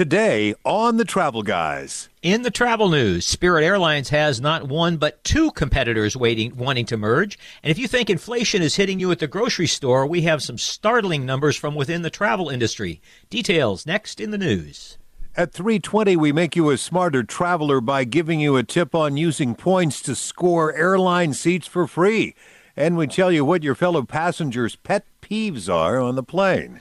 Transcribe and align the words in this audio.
today 0.00 0.54
on 0.64 0.96
the 0.96 1.04
Travel 1.04 1.42
Guys. 1.42 2.08
In 2.22 2.40
the 2.40 2.50
travel 2.50 2.88
news, 2.88 3.26
Spirit 3.26 3.62
Airlines 3.62 4.08
has 4.08 4.40
not 4.40 4.66
one 4.66 4.96
but 4.96 5.22
two 5.24 5.50
competitors 5.50 6.16
waiting 6.16 6.56
wanting 6.56 6.86
to 6.86 6.96
merge. 6.96 7.38
And 7.62 7.70
if 7.70 7.78
you 7.78 7.86
think 7.86 8.08
inflation 8.08 8.62
is 8.62 8.76
hitting 8.76 8.98
you 8.98 9.10
at 9.10 9.18
the 9.18 9.26
grocery 9.26 9.66
store, 9.66 10.06
we 10.06 10.22
have 10.22 10.42
some 10.42 10.56
startling 10.56 11.26
numbers 11.26 11.54
from 11.54 11.74
within 11.74 12.00
the 12.00 12.08
travel 12.08 12.48
industry. 12.48 13.02
Details 13.28 13.84
next 13.84 14.20
in 14.20 14.30
the 14.30 14.38
news. 14.38 14.96
At 15.36 15.52
320, 15.52 16.16
we 16.16 16.32
make 16.32 16.56
you 16.56 16.70
a 16.70 16.78
smarter 16.78 17.22
traveler 17.22 17.82
by 17.82 18.04
giving 18.04 18.40
you 18.40 18.56
a 18.56 18.62
tip 18.62 18.94
on 18.94 19.18
using 19.18 19.54
points 19.54 20.00
to 20.00 20.14
score 20.14 20.72
airline 20.72 21.34
seats 21.34 21.66
for 21.66 21.86
free. 21.86 22.34
And 22.74 22.96
we 22.96 23.06
tell 23.06 23.30
you 23.30 23.44
what 23.44 23.62
your 23.62 23.74
fellow 23.74 24.04
passengers' 24.04 24.76
pet 24.76 25.04
peeves 25.20 25.68
are 25.70 26.00
on 26.00 26.14
the 26.14 26.22
plane. 26.22 26.80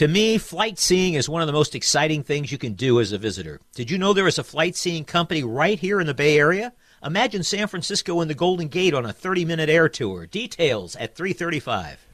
To 0.00 0.08
me, 0.08 0.38
flight 0.38 0.78
seeing 0.78 1.12
is 1.12 1.28
one 1.28 1.42
of 1.42 1.46
the 1.46 1.52
most 1.52 1.74
exciting 1.74 2.22
things 2.22 2.50
you 2.50 2.56
can 2.56 2.72
do 2.72 3.00
as 3.00 3.12
a 3.12 3.18
visitor. 3.18 3.60
Did 3.74 3.90
you 3.90 3.98
know 3.98 4.14
there 4.14 4.26
is 4.26 4.38
a 4.38 4.42
flight 4.42 4.74
seeing 4.74 5.04
company 5.04 5.42
right 5.42 5.78
here 5.78 6.00
in 6.00 6.06
the 6.06 6.14
Bay 6.14 6.38
Area? 6.38 6.72
Imagine 7.04 7.42
San 7.42 7.68
Francisco 7.68 8.22
and 8.22 8.30
the 8.30 8.34
Golden 8.34 8.68
Gate 8.68 8.94
on 8.94 9.04
a 9.04 9.12
30-minute 9.12 9.68
air 9.68 9.90
tour. 9.90 10.24
Details 10.24 10.96
at 10.96 11.16
335. 11.16 12.06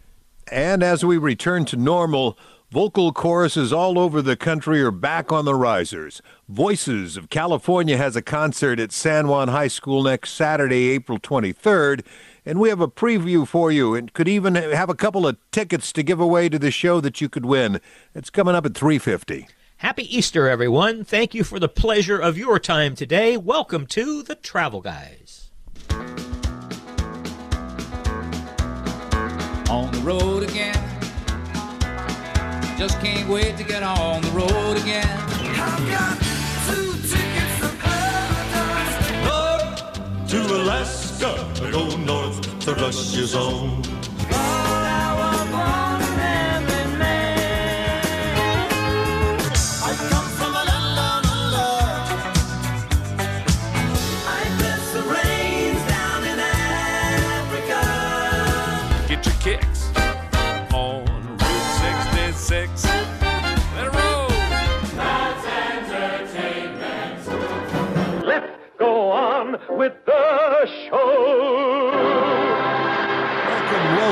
And 0.50 0.82
as 0.82 1.04
we 1.04 1.16
return 1.16 1.64
to 1.66 1.76
normal, 1.76 2.36
vocal 2.72 3.12
choruses 3.12 3.72
all 3.72 4.00
over 4.00 4.20
the 4.20 4.36
country 4.36 4.82
are 4.82 4.90
back 4.90 5.30
on 5.30 5.44
the 5.44 5.54
risers. 5.54 6.20
Voices 6.48 7.16
of 7.16 7.30
California 7.30 7.96
has 7.96 8.16
a 8.16 8.22
concert 8.22 8.80
at 8.80 8.90
San 8.90 9.28
Juan 9.28 9.46
High 9.46 9.68
School 9.68 10.02
next 10.02 10.32
Saturday, 10.32 10.88
April 10.88 11.20
23rd 11.20 12.04
and 12.46 12.60
we 12.60 12.68
have 12.68 12.80
a 12.80 12.88
preview 12.88 13.46
for 13.46 13.72
you 13.72 13.94
and 13.96 14.12
could 14.12 14.28
even 14.28 14.54
have 14.54 14.88
a 14.88 14.94
couple 14.94 15.26
of 15.26 15.36
tickets 15.50 15.92
to 15.92 16.04
give 16.04 16.20
away 16.20 16.48
to 16.48 16.58
the 16.58 16.70
show 16.70 17.00
that 17.00 17.20
you 17.20 17.28
could 17.28 17.44
win. 17.44 17.80
It's 18.14 18.30
coming 18.30 18.54
up 18.54 18.64
at 18.64 18.74
350. 18.74 19.48
Happy 19.78 20.16
Easter, 20.16 20.48
everyone. 20.48 21.04
Thank 21.04 21.34
you 21.34 21.44
for 21.44 21.58
the 21.58 21.68
pleasure 21.68 22.18
of 22.18 22.38
your 22.38 22.58
time 22.58 22.94
today. 22.94 23.36
Welcome 23.36 23.86
to 23.88 24.22
the 24.22 24.36
Travel 24.36 24.80
Guys. 24.80 25.50
On 29.68 29.90
the 29.90 30.00
road 30.02 30.44
again. 30.44 30.74
Just 32.78 33.00
can't 33.00 33.28
wait 33.28 33.56
to 33.56 33.64
get 33.64 33.82
on 33.82 34.22
the 34.22 34.30
road 34.30 34.76
again. 34.76 35.08
I've 35.08 35.90
got 35.90 36.16
two 36.68 36.92
tickets 37.08 37.60
to 37.60 37.68
paradise. 37.82 39.06
to 40.30 40.38
Alaska, 40.56 41.05
go 41.20 41.96
north 41.96 42.58
to 42.60 42.74
Russia's 42.74 43.34
own. 43.34 43.82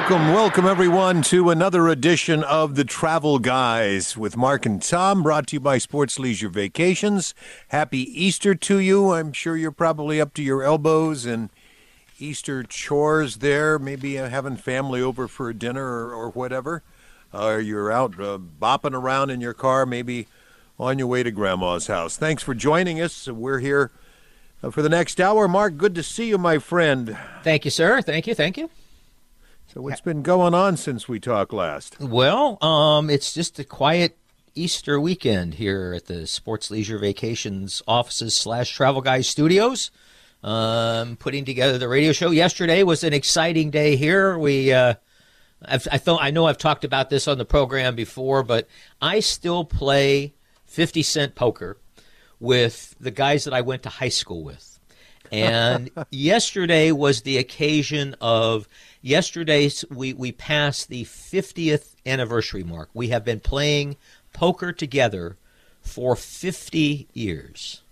Welcome, 0.07 0.35
welcome, 0.35 0.67
everyone, 0.67 1.23
to 1.23 1.49
another 1.49 1.89
edition 1.89 2.45
of 2.45 2.75
the 2.75 2.85
Travel 2.85 3.39
Guys 3.39 4.19
with 4.19 4.37
Mark 4.37 4.67
and 4.67 4.83
Tom, 4.83 5.23
brought 5.23 5.47
to 5.47 5.57
you 5.57 5.61
by 5.61 5.79
Sports 5.79 6.19
Leisure 6.19 6.51
Vacations. 6.51 7.35
Happy 7.69 8.01
Easter 8.01 8.55
to 8.55 8.81
you. 8.81 9.15
I'm 9.15 9.33
sure 9.33 9.57
you're 9.57 9.71
probably 9.71 10.21
up 10.21 10.35
to 10.35 10.43
your 10.43 10.63
elbows 10.63 11.25
in 11.25 11.49
Easter 12.19 12.63
chores 12.65 13.37
there, 13.37 13.79
maybe 13.79 14.19
uh, 14.19 14.29
having 14.29 14.59
family 14.59 15.01
over 15.01 15.27
for 15.27 15.49
a 15.49 15.55
dinner 15.55 15.87
or, 15.87 16.13
or 16.13 16.29
whatever. 16.33 16.83
Or 17.33 17.59
you're 17.59 17.91
out 17.91 18.21
uh, 18.21 18.37
bopping 18.61 18.93
around 18.93 19.31
in 19.31 19.41
your 19.41 19.55
car, 19.55 19.87
maybe 19.87 20.27
on 20.79 20.99
your 20.99 21.09
way 21.09 21.23
to 21.23 21.31
Grandma's 21.31 21.87
house. 21.87 22.19
Thanks 22.19 22.43
for 22.43 22.55
joining 22.55 23.01
us. 23.01 23.27
We're 23.27 23.61
here 23.61 23.91
uh, 24.63 24.71
for 24.71 24.83
the 24.83 24.91
next 24.91 25.19
hour. 25.19 25.49
Mark, 25.49 25.79
good 25.79 25.95
to 25.95 26.03
see 26.03 26.29
you, 26.29 26.37
my 26.37 26.59
friend. 26.59 27.17
Thank 27.43 27.65
you, 27.65 27.71
sir. 27.71 28.03
Thank 28.03 28.27
you. 28.27 28.35
Thank 28.35 28.59
you. 28.59 28.69
So, 29.75 29.83
what's 29.83 30.01
been 30.01 30.23
going 30.23 30.55
on 30.55 30.77
since 30.77 31.09
we 31.09 31.19
talked 31.19 31.53
last? 31.53 31.99
Well, 31.99 32.63
um, 32.63 33.11
it's 33.11 33.35
just 33.35 33.59
a 33.59 33.65
quiet 33.65 34.17
Easter 34.55 35.01
weekend 35.01 35.55
here 35.55 35.93
at 35.97 36.07
the 36.07 36.29
Sports 36.29 36.71
Leisure 36.71 36.97
Vacations 36.97 37.83
offices 37.89 38.37
slash 38.37 38.71
Travel 38.71 39.01
Guys 39.01 39.27
studios. 39.29 39.91
Um, 40.45 41.17
putting 41.17 41.45
together 41.45 41.77
the 41.77 41.89
radio 41.89 42.13
show. 42.13 42.31
Yesterday 42.31 42.85
was 42.85 43.03
an 43.03 43.13
exciting 43.13 43.71
day 43.71 43.97
here. 43.97 44.39
We, 44.39 44.73
uh, 44.73 44.95
I've, 45.65 45.89
I 45.91 45.99
thought 45.99 46.23
I 46.23 46.31
know 46.31 46.47
I've 46.47 46.59
talked 46.59 46.85
about 46.85 47.11
this 47.11 47.27
on 47.27 47.39
the 47.39 47.45
program 47.45 47.97
before, 47.97 48.45
but 48.45 48.69
I 49.03 49.19
still 49.19 49.65
play 49.65 50.35
fifty 50.67 51.03
cent 51.03 51.35
poker 51.35 51.79
with 52.39 52.95
the 53.01 53.11
guys 53.11 53.43
that 53.43 53.55
I 53.55 53.63
went 53.63 53.83
to 53.83 53.89
high 53.89 54.09
school 54.11 54.45
with. 54.45 54.74
And 55.43 55.91
yesterday 56.11 56.93
was 56.93 57.23
the 57.23 57.39
occasion 57.39 58.15
of 58.21 58.69
yesterday's 59.03 59.85
we, 59.91 60.13
we 60.13 60.33
passed 60.33 60.89
the 60.89 61.05
50th 61.05 61.95
anniversary 62.07 62.63
mark. 62.65 62.89
We 62.95 63.09
have 63.09 63.25
been 63.25 63.41
playing 63.41 63.97
poker 64.33 64.73
together 64.73 65.37
for 65.81 66.17
50 66.17 67.09
years. 67.13 67.83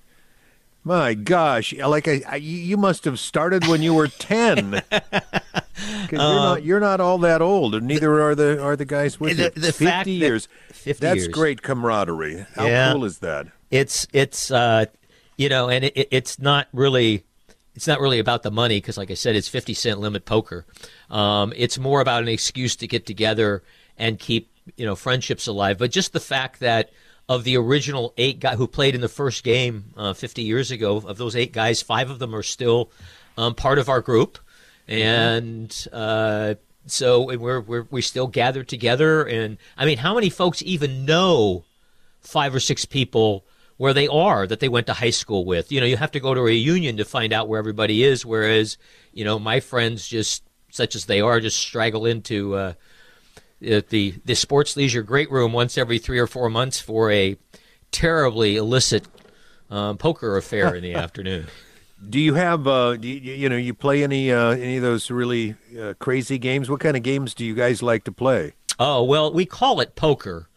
My 0.84 1.14
gosh, 1.14 1.72
like 1.74 2.08
I, 2.08 2.22
I, 2.28 2.36
you 2.36 2.76
must 2.76 3.04
have 3.04 3.20
started 3.20 3.68
when 3.68 3.82
you 3.82 3.94
were 3.94 4.08
ten. 4.08 4.82
'Cause 4.92 6.10
you're 6.10 6.18
not 6.18 6.64
you're 6.64 6.80
not 6.80 7.00
all 7.00 7.18
that 7.18 7.40
old, 7.40 7.74
and 7.76 7.86
neither 7.86 8.20
are 8.20 8.34
the 8.34 8.60
are 8.60 8.74
the 8.76 8.84
guys 8.84 9.20
with 9.20 9.36
The- 9.36 9.44
you. 9.44 9.50
the 9.50 9.60
Fifty 9.72 9.84
fact 9.84 10.04
that- 10.06 10.10
years. 10.10 10.48
50 10.72 11.00
That's 11.00 11.16
years. 11.18 11.28
great 11.28 11.62
camaraderie. 11.62 12.46
How 12.56 12.66
Yeah. 12.66 12.92
cool 12.92 13.04
is 13.04 13.18
that? 13.20 13.46
It's 13.70 14.08
it's 14.12 14.50
uh 14.50 14.86
you 15.36 15.48
know, 15.48 15.68
and 15.68 15.84
it, 15.84 16.08
it's 16.10 16.40
not 16.40 16.66
really 16.72 17.22
it's 17.74 17.86
not 17.86 18.00
really 18.00 18.18
about 18.18 18.42
the 18.42 18.50
money 18.50 18.78
because, 18.78 18.98
like 18.98 19.10
I 19.10 19.14
said, 19.14 19.36
it's 19.36 19.48
50 19.48 19.74
cent 19.74 20.00
limit 20.00 20.24
poker. 20.24 20.66
Um, 21.10 21.52
it's 21.56 21.78
more 21.78 22.00
about 22.00 22.22
an 22.22 22.28
excuse 22.28 22.76
to 22.76 22.86
get 22.86 23.06
together 23.06 23.62
and 23.96 24.18
keep 24.18 24.50
you 24.76 24.86
know 24.86 24.94
friendships 24.94 25.46
alive. 25.46 25.78
But 25.78 25.90
just 25.90 26.12
the 26.12 26.20
fact 26.20 26.60
that 26.60 26.90
of 27.28 27.44
the 27.44 27.56
original 27.56 28.12
eight 28.16 28.40
guys 28.40 28.58
who 28.58 28.66
played 28.66 28.94
in 28.94 29.00
the 29.00 29.08
first 29.08 29.44
game 29.44 29.92
uh, 29.96 30.12
50 30.12 30.42
years 30.42 30.70
ago, 30.70 30.96
of 30.96 31.16
those 31.18 31.36
eight 31.36 31.52
guys, 31.52 31.80
five 31.80 32.10
of 32.10 32.18
them 32.18 32.34
are 32.34 32.42
still 32.42 32.90
um, 33.38 33.54
part 33.54 33.78
of 33.78 33.88
our 33.88 34.00
group, 34.00 34.38
and 34.86 35.86
uh, 35.92 36.54
so 36.86 37.36
we're, 37.36 37.60
we're 37.60 37.86
we 37.90 38.02
still 38.02 38.26
gathered 38.26 38.68
together. 38.68 39.24
And 39.24 39.58
I 39.76 39.86
mean, 39.86 39.98
how 39.98 40.14
many 40.14 40.30
folks 40.30 40.62
even 40.62 41.04
know 41.04 41.64
five 42.20 42.54
or 42.54 42.60
six 42.60 42.84
people? 42.84 43.44
Where 43.76 43.94
they 43.94 44.08
are 44.08 44.46
that 44.46 44.60
they 44.60 44.68
went 44.68 44.86
to 44.86 44.92
high 44.92 45.10
school 45.10 45.44
with. 45.44 45.72
You 45.72 45.80
know, 45.80 45.86
you 45.86 45.96
have 45.96 46.12
to 46.12 46.20
go 46.20 46.34
to 46.34 46.40
a 46.40 46.44
reunion 46.44 46.96
to 46.98 47.04
find 47.04 47.32
out 47.32 47.48
where 47.48 47.58
everybody 47.58 48.04
is. 48.04 48.24
Whereas, 48.24 48.78
you 49.12 49.24
know, 49.24 49.38
my 49.38 49.60
friends, 49.60 50.06
just 50.06 50.44
such 50.70 50.94
as 50.94 51.06
they 51.06 51.20
are, 51.20 51.40
just 51.40 51.58
straggle 51.58 52.06
into 52.06 52.54
uh, 52.54 52.72
the 53.60 54.14
the 54.24 54.34
sports 54.34 54.76
leisure 54.76 55.02
great 55.02 55.30
room 55.30 55.52
once 55.52 55.78
every 55.78 55.98
three 55.98 56.18
or 56.18 56.26
four 56.26 56.48
months 56.50 56.80
for 56.80 57.10
a 57.10 57.36
terribly 57.90 58.56
illicit 58.56 59.06
um, 59.70 59.98
poker 59.98 60.36
affair 60.36 60.74
in 60.74 60.82
the 60.82 60.94
afternoon. 61.06 61.46
Do 62.08 62.18
you 62.18 62.34
have 62.34 62.66
uh, 62.66 62.96
do 62.96 63.08
you, 63.08 63.34
you 63.34 63.48
know 63.48 63.56
you 63.56 63.74
play 63.74 64.02
any 64.02 64.32
uh, 64.32 64.50
any 64.50 64.76
of 64.76 64.82
those 64.82 65.10
really 65.10 65.54
uh, 65.80 65.94
crazy 65.98 66.38
games? 66.38 66.68
What 66.68 66.80
kind 66.80 66.96
of 66.96 67.02
games 67.02 67.34
do 67.34 67.44
you 67.44 67.54
guys 67.54 67.82
like 67.82 68.04
to 68.04 68.12
play? 68.12 68.54
Oh 68.78 69.04
well, 69.04 69.32
we 69.32 69.46
call 69.46 69.80
it 69.80 69.94
poker, 69.94 70.48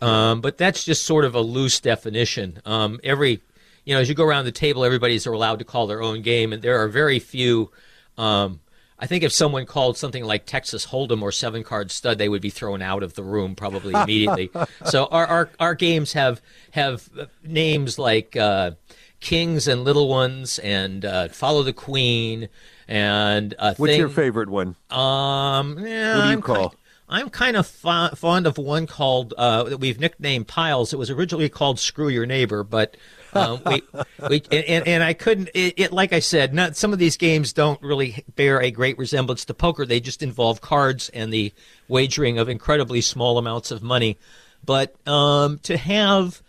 um, 0.00 0.40
but 0.40 0.58
that's 0.58 0.84
just 0.84 1.04
sort 1.04 1.24
of 1.24 1.34
a 1.34 1.40
loose 1.40 1.80
definition. 1.80 2.60
Um, 2.64 3.00
every, 3.04 3.40
you 3.84 3.94
know, 3.94 4.00
as 4.00 4.08
you 4.08 4.14
go 4.14 4.24
around 4.24 4.44
the 4.44 4.52
table, 4.52 4.84
everybody's 4.84 5.26
allowed 5.26 5.58
to 5.60 5.64
call 5.64 5.86
their 5.86 6.02
own 6.02 6.22
game, 6.22 6.52
and 6.52 6.62
there 6.62 6.82
are 6.82 6.88
very 6.88 7.18
few. 7.18 7.70
Um, 8.18 8.60
I 8.98 9.06
think 9.06 9.24
if 9.24 9.32
someone 9.32 9.64
called 9.64 9.96
something 9.96 10.24
like 10.24 10.44
Texas 10.44 10.86
Hold'em 10.86 11.22
or 11.22 11.32
Seven 11.32 11.64
Card 11.64 11.90
Stud, 11.90 12.18
they 12.18 12.28
would 12.28 12.42
be 12.42 12.50
thrown 12.50 12.82
out 12.82 13.02
of 13.02 13.14
the 13.14 13.22
room 13.22 13.54
probably 13.56 13.94
immediately. 14.02 14.50
so 14.84 15.06
our, 15.06 15.26
our 15.26 15.50
our 15.58 15.74
games 15.74 16.12
have 16.12 16.42
have 16.72 17.08
uh, 17.18 17.24
names 17.42 17.98
like 17.98 18.36
uh, 18.36 18.72
Kings 19.20 19.66
and 19.68 19.84
Little 19.84 20.06
Ones 20.08 20.58
and 20.58 21.04
uh, 21.06 21.28
Follow 21.28 21.62
the 21.62 21.72
Queen 21.72 22.48
and 22.88 23.54
uh, 23.58 23.72
What's 23.78 23.96
your 23.96 24.08
favorite 24.10 24.50
one? 24.50 24.76
um, 24.90 25.78
yeah, 25.78 26.16
What 26.16 26.22
do 26.24 26.28
you 26.28 26.34
I'm 26.34 26.42
call? 26.42 26.68
Kind, 26.70 26.80
I'm 27.10 27.28
kind 27.28 27.56
of 27.56 27.66
fo- 27.66 28.10
fond 28.14 28.46
of 28.46 28.56
one 28.56 28.86
called 28.86 29.34
uh, 29.36 29.64
that 29.64 29.78
we've 29.78 29.98
nicknamed 29.98 30.46
Piles. 30.46 30.92
It 30.92 30.96
was 30.98 31.10
originally 31.10 31.48
called 31.48 31.80
Screw 31.80 32.08
Your 32.08 32.24
Neighbor, 32.24 32.62
but 32.62 32.96
um, 33.34 33.60
we, 33.66 33.82
we 34.28 34.42
and, 34.52 34.86
and 34.86 35.02
I 35.02 35.12
couldn't. 35.12 35.50
It, 35.52 35.74
it 35.76 35.92
like 35.92 36.12
I 36.12 36.20
said, 36.20 36.54
not 36.54 36.76
some 36.76 36.92
of 36.92 36.98
these 36.98 37.16
games 37.16 37.52
don't 37.52 37.82
really 37.82 38.24
bear 38.36 38.62
a 38.62 38.70
great 38.70 38.96
resemblance 38.96 39.44
to 39.46 39.54
poker. 39.54 39.84
They 39.84 40.00
just 40.00 40.22
involve 40.22 40.60
cards 40.60 41.08
and 41.10 41.32
the 41.32 41.52
wagering 41.88 42.38
of 42.38 42.48
incredibly 42.48 43.00
small 43.00 43.38
amounts 43.38 43.70
of 43.70 43.82
money. 43.82 44.16
But 44.64 44.94
um, 45.06 45.58
to 45.64 45.76
have 45.76 46.42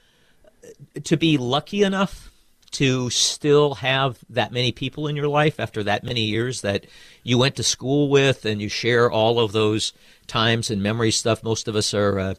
to 1.03 1.17
be 1.17 1.37
lucky 1.37 1.83
enough 1.83 2.30
to 2.71 3.09
still 3.09 3.75
have 3.75 4.19
that 4.29 4.51
many 4.51 4.71
people 4.71 5.07
in 5.07 5.15
your 5.15 5.27
life 5.27 5.59
after 5.59 5.83
that 5.83 6.03
many 6.03 6.21
years 6.21 6.61
that 6.61 6.85
you 7.23 7.37
went 7.37 7.55
to 7.57 7.63
school 7.63 8.09
with 8.09 8.45
and 8.45 8.61
you 8.61 8.69
share 8.69 9.11
all 9.11 9.39
of 9.39 9.51
those 9.51 9.93
times 10.27 10.71
and 10.71 10.81
memory 10.81 11.11
stuff. 11.11 11.43
Most 11.43 11.67
of 11.67 11.75
us 11.75 11.93
are 11.93 12.19
uh, 12.19 12.33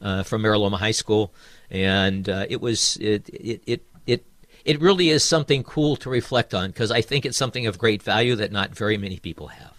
uh, 0.00 0.22
from 0.22 0.42
Mira 0.42 0.58
Loma 0.58 0.76
High 0.76 0.90
School, 0.92 1.32
and 1.70 2.28
uh, 2.28 2.46
it 2.48 2.60
was 2.60 2.96
it 2.98 3.28
it 3.30 3.62
it. 3.66 3.82
it 4.64 4.80
really 4.82 5.08
is 5.08 5.24
something 5.24 5.62
cool 5.62 5.96
to 5.96 6.10
reflect 6.10 6.52
on 6.52 6.68
because 6.68 6.90
I 6.90 7.00
think 7.00 7.24
it's 7.24 7.38
something 7.38 7.66
of 7.66 7.78
great 7.78 8.02
value 8.02 8.36
that 8.36 8.52
not 8.52 8.76
very 8.76 8.98
many 8.98 9.18
people 9.18 9.46
have. 9.46 9.72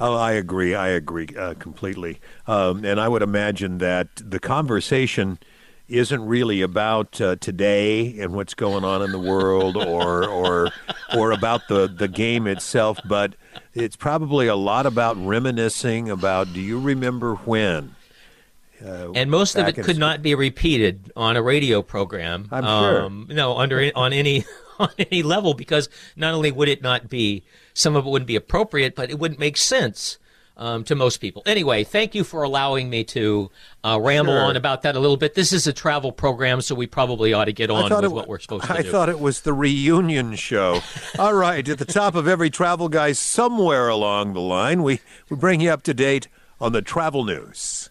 Oh, 0.00 0.16
I 0.16 0.32
agree. 0.32 0.74
I 0.74 0.88
agree 0.88 1.28
uh, 1.38 1.54
completely. 1.54 2.20
Um, 2.48 2.84
and 2.84 2.98
I 2.98 3.06
would 3.06 3.22
imagine 3.22 3.78
that 3.78 4.08
the 4.16 4.40
conversation 4.40 5.38
isn't 5.88 6.24
really 6.24 6.62
about 6.62 7.20
uh, 7.20 7.36
today 7.36 8.18
and 8.18 8.32
what's 8.32 8.54
going 8.54 8.84
on 8.84 9.02
in 9.02 9.12
the 9.12 9.18
world 9.18 9.76
or 9.76 10.26
or 10.26 10.70
or 11.16 11.32
about 11.32 11.68
the, 11.68 11.86
the 11.86 12.08
game 12.08 12.46
itself, 12.46 12.98
but 13.04 13.34
it's 13.74 13.96
probably 13.96 14.46
a 14.46 14.56
lot 14.56 14.86
about 14.86 15.16
reminiscing 15.24 16.08
about 16.10 16.52
do 16.52 16.60
you 16.60 16.80
remember 16.80 17.34
when? 17.34 17.94
Uh, 18.84 19.12
and 19.12 19.30
most 19.30 19.54
of 19.56 19.68
it 19.68 19.74
could 19.74 19.98
not 19.98 20.22
be 20.22 20.34
repeated 20.34 21.12
on 21.14 21.36
a 21.36 21.42
radio 21.42 21.82
program. 21.82 22.48
I'm 22.50 22.64
sure. 22.64 23.02
Um, 23.04 23.28
no, 23.30 23.56
under 23.58 23.90
on 23.94 24.12
any 24.12 24.44
on 24.78 24.88
any 24.98 25.22
level 25.22 25.54
because 25.54 25.88
not 26.16 26.34
only 26.34 26.50
would 26.50 26.68
it 26.68 26.82
not 26.82 27.08
be 27.08 27.44
some 27.74 27.96
of 27.96 28.06
it 28.06 28.10
wouldn't 28.10 28.26
be 28.26 28.36
appropriate, 28.36 28.94
but 28.94 29.10
it 29.10 29.18
wouldn't 29.18 29.40
make 29.40 29.56
sense 29.56 30.18
um, 30.56 30.84
to 30.84 30.94
most 30.94 31.18
people. 31.18 31.42
Anyway, 31.46 31.84
thank 31.84 32.14
you 32.14 32.24
for 32.24 32.42
allowing 32.42 32.90
me 32.90 33.04
to 33.04 33.50
uh, 33.84 33.98
ramble 34.00 34.32
Sure. 34.32 34.42
on 34.44 34.56
about 34.56 34.82
that 34.82 34.96
a 34.96 35.00
little 35.00 35.16
bit. 35.16 35.34
This 35.34 35.52
is 35.52 35.66
a 35.66 35.72
travel 35.72 36.12
program, 36.12 36.60
so 36.60 36.74
we 36.74 36.86
probably 36.86 37.32
ought 37.32 37.46
to 37.46 37.52
get 37.52 37.70
on 37.70 37.90
with 37.90 38.04
it, 38.04 38.12
what 38.12 38.28
we're 38.28 38.38
supposed 38.38 38.64
to 38.64 38.72
I 38.72 38.82
do. 38.82 38.88
I 38.88 38.92
thought 38.92 39.08
it 39.08 39.20
was 39.20 39.40
the 39.40 39.52
reunion 39.52 40.34
show. 40.36 40.80
All 41.18 41.34
right, 41.34 41.66
at 41.68 41.78
the 41.78 41.84
top 41.84 42.14
of 42.14 42.28
every 42.28 42.50
travel 42.50 42.88
guy, 42.88 43.12
somewhere 43.12 43.88
along 43.88 44.34
the 44.34 44.40
line, 44.40 44.82
we, 44.82 45.00
we 45.28 45.36
bring 45.36 45.60
you 45.60 45.70
up 45.70 45.82
to 45.84 45.94
date 45.94 46.28
on 46.60 46.72
the 46.72 46.82
travel 46.82 47.24
news. 47.24 47.90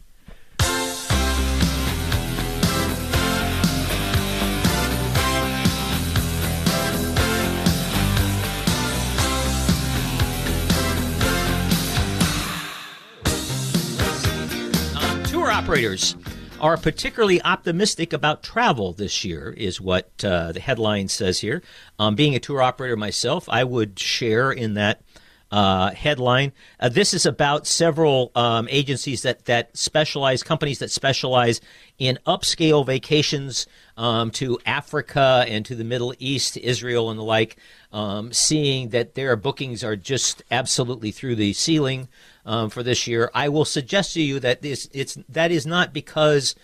Operators 15.61 16.15
are 16.59 16.75
particularly 16.75 17.39
optimistic 17.43 18.13
about 18.13 18.41
travel 18.41 18.93
this 18.93 19.23
year, 19.23 19.53
is 19.55 19.79
what 19.79 20.09
uh, 20.23 20.51
the 20.51 20.59
headline 20.59 21.07
says 21.07 21.39
here. 21.41 21.61
Um, 21.99 22.15
being 22.15 22.33
a 22.33 22.39
tour 22.39 22.63
operator 22.63 22.97
myself, 22.97 23.47
I 23.47 23.63
would 23.63 23.99
share 23.99 24.51
in 24.51 24.73
that 24.73 25.03
uh, 25.51 25.91
headline. 25.91 26.53
Uh, 26.79 26.89
this 26.89 27.13
is 27.13 27.25
about 27.25 27.67
several 27.67 28.31
um, 28.35 28.67
agencies 28.69 29.21
that, 29.23 29.45
that 29.45 29.75
specialize, 29.75 30.43
companies 30.43 30.79
that 30.79 30.89
specialize 30.89 31.59
in 31.99 32.17
upscale 32.25 32.85
vacations 32.85 33.67
um, 33.97 34.31
to 34.31 34.57
Africa 34.65 35.45
and 35.47 35.65
to 35.65 35.75
the 35.75 35.83
Middle 35.83 36.13
East, 36.19 36.57
Israel, 36.57 37.09
and 37.09 37.19
the 37.19 37.23
like, 37.23 37.57
um, 37.91 38.31
seeing 38.31 38.89
that 38.89 39.15
their 39.15 39.35
bookings 39.35 39.83
are 39.83 39.95
just 39.95 40.41
absolutely 40.49 41.11
through 41.11 41.35
the 41.35 41.53
ceiling 41.53 42.07
um, 42.45 42.69
for 42.69 42.81
this 42.81 43.05
year. 43.05 43.29
I 43.33 43.49
will 43.49 43.65
suggest 43.65 44.13
to 44.13 44.21
you 44.21 44.39
that 44.39 44.61
this 44.61 44.89
it's 44.93 45.17
that 45.29 45.51
is 45.51 45.65
not 45.67 45.93
because 45.93 46.55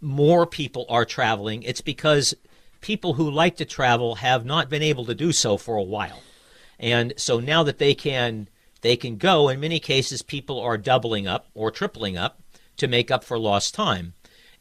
more 0.00 0.46
people 0.46 0.86
are 0.88 1.04
traveling. 1.04 1.62
It's 1.64 1.80
because 1.80 2.34
people 2.80 3.14
who 3.14 3.28
like 3.28 3.56
to 3.56 3.64
travel 3.64 4.14
have 4.16 4.44
not 4.44 4.70
been 4.70 4.82
able 4.82 5.04
to 5.06 5.14
do 5.14 5.32
so 5.32 5.56
for 5.56 5.76
a 5.76 5.82
while. 5.82 6.22
And 6.78 7.12
so 7.16 7.40
now 7.40 7.62
that 7.64 7.78
they 7.78 7.94
can 7.94 8.48
they 8.80 8.96
can 8.96 9.16
go, 9.16 9.48
in 9.48 9.60
many 9.60 9.80
cases 9.80 10.22
people 10.22 10.60
are 10.60 10.78
doubling 10.78 11.26
up 11.26 11.48
or 11.54 11.70
tripling 11.70 12.16
up 12.16 12.40
to 12.76 12.86
make 12.86 13.10
up 13.10 13.24
for 13.24 13.38
lost 13.38 13.74
time. 13.74 14.14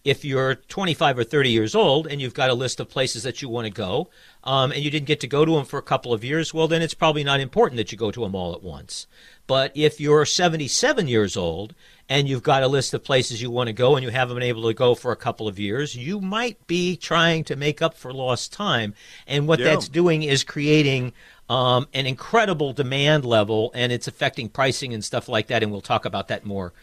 If 0.04 0.24
you're 0.24 0.56
25 0.56 1.20
or 1.20 1.24
30 1.26 1.50
years 1.50 1.76
old 1.76 2.08
and 2.08 2.22
you've 2.22 2.34
got 2.34 2.50
a 2.50 2.54
list 2.54 2.80
of 2.80 2.90
places 2.90 3.24
that 3.24 3.42
you 3.42 3.50
want 3.50 3.66
to 3.66 3.72
go, 3.72 4.10
um, 4.44 4.72
and 4.72 4.82
you 4.82 4.90
didn't 4.90 5.08
get 5.08 5.20
to 5.20 5.28
go 5.28 5.44
to 5.44 5.52
them 5.52 5.66
for 5.66 5.78
a 5.78 5.84
couple 5.84 6.14
of 6.14 6.24
years, 6.24 6.54
well, 6.54 6.68
then 6.68 6.82
it's 6.82 6.94
probably 6.94 7.26
not 7.26 7.42
important 7.42 7.78
that 7.78 7.92
you 7.92 7.98
go 7.98 8.10
to 8.10 8.22
them 8.22 8.34
all 8.34 8.54
at 8.54 8.64
once. 8.64 9.06
But 9.48 9.72
if 9.76 10.00
you're 10.00 10.26
77 10.26 11.08
years 11.10 11.36
old 11.36 11.76
and 12.08 12.30
you've 12.30 12.44
got 12.44 12.64
a 12.64 12.68
list 12.70 12.94
of 12.94 13.04
places 13.04 13.42
you 13.42 13.52
want 13.52 13.68
to 13.68 13.74
go 13.74 13.96
and 13.98 14.04
you 14.04 14.10
haven't 14.10 14.36
been 14.38 14.44
able 14.44 14.68
to 14.68 14.74
go 14.74 14.96
for 14.96 15.12
a 15.12 15.18
couple 15.18 15.48
of 15.48 15.60
years, 15.60 15.96
you 15.96 16.22
might 16.22 16.66
be 16.68 16.96
trying 16.96 17.44
to 17.44 17.58
make 17.58 17.82
up 17.82 17.94
for 17.94 18.14
lost 18.14 18.54
time. 18.54 18.94
And 19.28 19.46
what 19.46 19.60
Yeah. 19.60 19.66
that's 19.66 19.90
doing 19.90 20.24
is 20.24 20.44
creating 20.44 21.12
um, 21.50 21.88
an 21.94 22.06
incredible 22.06 22.74
demand 22.74 23.26
level 23.26 23.72
and 23.74 23.92
it's 23.92 24.08
affecting 24.08 24.50
pricing 24.50 24.94
and 24.94 25.04
stuff 25.04 25.30
like 25.30 25.48
that. 25.48 25.64
And 25.64 25.72
we'll 25.72 25.82
talk 25.82 26.06
about 26.06 26.28
that 26.28 26.46
more 26.46 26.74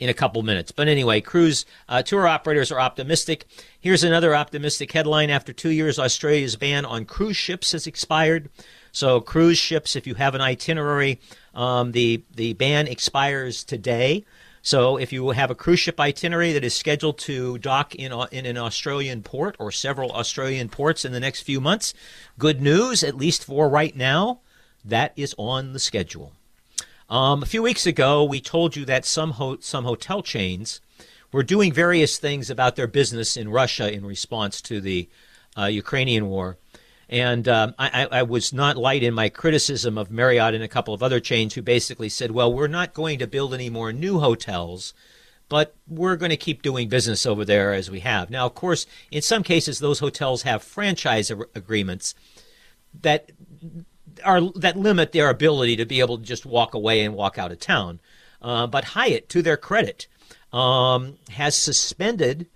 in 0.00 0.08
a 0.08 0.14
couple 0.14 0.42
minutes. 0.42 0.72
But 0.72 0.88
anyway, 0.88 1.20
cruise 1.20 1.64
uh, 1.88 2.02
tour 2.02 2.26
operators 2.26 2.72
are 2.72 2.80
optimistic. 2.80 3.46
Here's 3.78 4.02
another 4.02 4.34
optimistic 4.34 4.92
headline. 4.92 5.30
After 5.30 5.52
two 5.52 5.70
years, 5.70 5.98
Australia's 5.98 6.56
ban 6.56 6.84
on 6.84 7.04
cruise 7.04 7.36
ships 7.36 7.72
has 7.72 7.86
expired. 7.86 8.50
So, 8.92 9.20
cruise 9.20 9.58
ships, 9.58 9.96
if 9.96 10.06
you 10.06 10.14
have 10.14 10.34
an 10.34 10.40
itinerary, 10.40 11.20
um, 11.54 11.92
the 11.92 12.22
the 12.32 12.52
ban 12.54 12.86
expires 12.86 13.64
today. 13.64 14.24
So, 14.66 14.96
if 14.96 15.12
you 15.12 15.28
have 15.28 15.50
a 15.50 15.54
cruise 15.54 15.80
ship 15.80 16.00
itinerary 16.00 16.54
that 16.54 16.64
is 16.64 16.74
scheduled 16.74 17.18
to 17.18 17.58
dock 17.58 17.94
in 17.94 18.12
in 18.32 18.46
an 18.46 18.56
Australian 18.56 19.22
port 19.22 19.56
or 19.58 19.70
several 19.70 20.10
Australian 20.12 20.70
ports 20.70 21.04
in 21.04 21.12
the 21.12 21.20
next 21.20 21.42
few 21.42 21.60
months, 21.60 21.92
good 22.38 22.62
news, 22.62 23.04
at 23.04 23.14
least 23.14 23.44
for 23.44 23.68
right 23.68 23.94
now, 23.94 24.40
that 24.82 25.12
is 25.16 25.34
on 25.36 25.74
the 25.74 25.78
schedule. 25.78 26.32
Um, 27.10 27.42
a 27.42 27.46
few 27.46 27.62
weeks 27.62 27.84
ago, 27.84 28.24
we 28.24 28.40
told 28.40 28.74
you 28.74 28.86
that 28.86 29.04
some 29.04 29.32
ho- 29.32 29.58
some 29.60 29.84
hotel 29.84 30.22
chains 30.22 30.80
were 31.30 31.42
doing 31.42 31.70
various 31.70 32.16
things 32.16 32.48
about 32.48 32.74
their 32.74 32.86
business 32.86 33.36
in 33.36 33.50
Russia 33.50 33.92
in 33.92 34.06
response 34.06 34.62
to 34.62 34.80
the 34.80 35.10
uh, 35.58 35.66
Ukrainian 35.66 36.26
war. 36.30 36.56
And 37.08 37.46
um, 37.48 37.74
I, 37.78 38.08
I 38.10 38.22
was 38.22 38.52
not 38.52 38.76
light 38.76 39.02
in 39.02 39.14
my 39.14 39.28
criticism 39.28 39.98
of 39.98 40.10
Marriott 40.10 40.54
and 40.54 40.64
a 40.64 40.68
couple 40.68 40.94
of 40.94 41.02
other 41.02 41.20
chains 41.20 41.54
who 41.54 41.62
basically 41.62 42.08
said, 42.08 42.30
well, 42.30 42.52
we're 42.52 42.66
not 42.66 42.94
going 42.94 43.18
to 43.18 43.26
build 43.26 43.52
any 43.52 43.68
more 43.68 43.92
new 43.92 44.20
hotels, 44.20 44.94
but 45.48 45.74
we're 45.86 46.16
going 46.16 46.30
to 46.30 46.36
keep 46.36 46.62
doing 46.62 46.88
business 46.88 47.26
over 47.26 47.44
there 47.44 47.72
as 47.72 47.90
we 47.90 48.00
have. 48.00 48.30
Now, 48.30 48.46
of 48.46 48.54
course, 48.54 48.86
in 49.10 49.22
some 49.22 49.42
cases, 49.42 49.78
those 49.78 49.98
hotels 49.98 50.42
have 50.42 50.62
franchise 50.62 51.30
agreements 51.30 52.14
that 53.02 53.30
are 54.24 54.40
that 54.52 54.76
limit 54.76 55.12
their 55.12 55.28
ability 55.28 55.76
to 55.76 55.84
be 55.84 56.00
able 56.00 56.18
to 56.18 56.24
just 56.24 56.46
walk 56.46 56.74
away 56.74 57.04
and 57.04 57.14
walk 57.14 57.36
out 57.38 57.52
of 57.52 57.58
town. 57.58 58.00
Uh, 58.40 58.66
but 58.66 58.84
Hyatt, 58.84 59.28
to 59.30 59.42
their 59.42 59.56
credit, 59.56 60.06
um, 60.52 61.18
has 61.30 61.56
suspended 61.56 62.46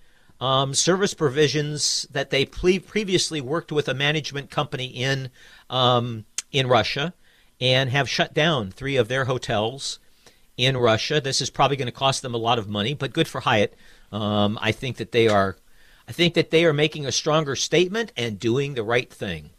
um, 0.41 0.75
service 0.75 1.15
provisions 1.15 2.07
that 2.11 2.31
they 2.31 2.45
ple- 2.45 2.81
previously 2.81 3.41
worked 3.41 3.73
with 3.73 3.89
a 3.89 3.95
management 3.95 4.51
company 4.51 4.87
in 4.87 5.31
um, 5.69 6.25
in 6.53 6.67
Russia 6.67 7.15
and 7.61 7.91
have 7.91 8.09
shut 8.09 8.35
down 8.35 8.71
three 8.71 8.97
of 8.97 9.09
their 9.09 9.25
hotels 9.25 9.99
in 10.57 10.77
Russia. 10.77 11.21
This 11.21 11.41
is 11.41 11.51
probably 11.51 11.77
going 11.77 11.87
to 11.87 11.93
cost 11.93 12.23
them 12.23 12.35
a 12.35 12.39
lot 12.39 12.59
of 12.59 12.69
money, 12.69 12.95
but 12.95 13.13
good 13.13 13.29
for 13.29 13.41
Hyatt. 13.41 13.75
Um, 14.13 14.59
I 14.61 14.73
think 14.73 14.97
that 14.97 15.13
they 15.13 15.29
are, 15.29 15.57
I 16.07 16.13
think 16.13 16.35
that 16.35 16.51
they 16.51 16.65
are 16.65 16.73
making 16.73 17.05
a 17.05 17.13
stronger 17.13 17.57
statement 17.57 18.13
and 18.17 18.39
doing 18.39 18.75
the 18.75 18.83
right 18.83 19.13
thing. 19.13 19.51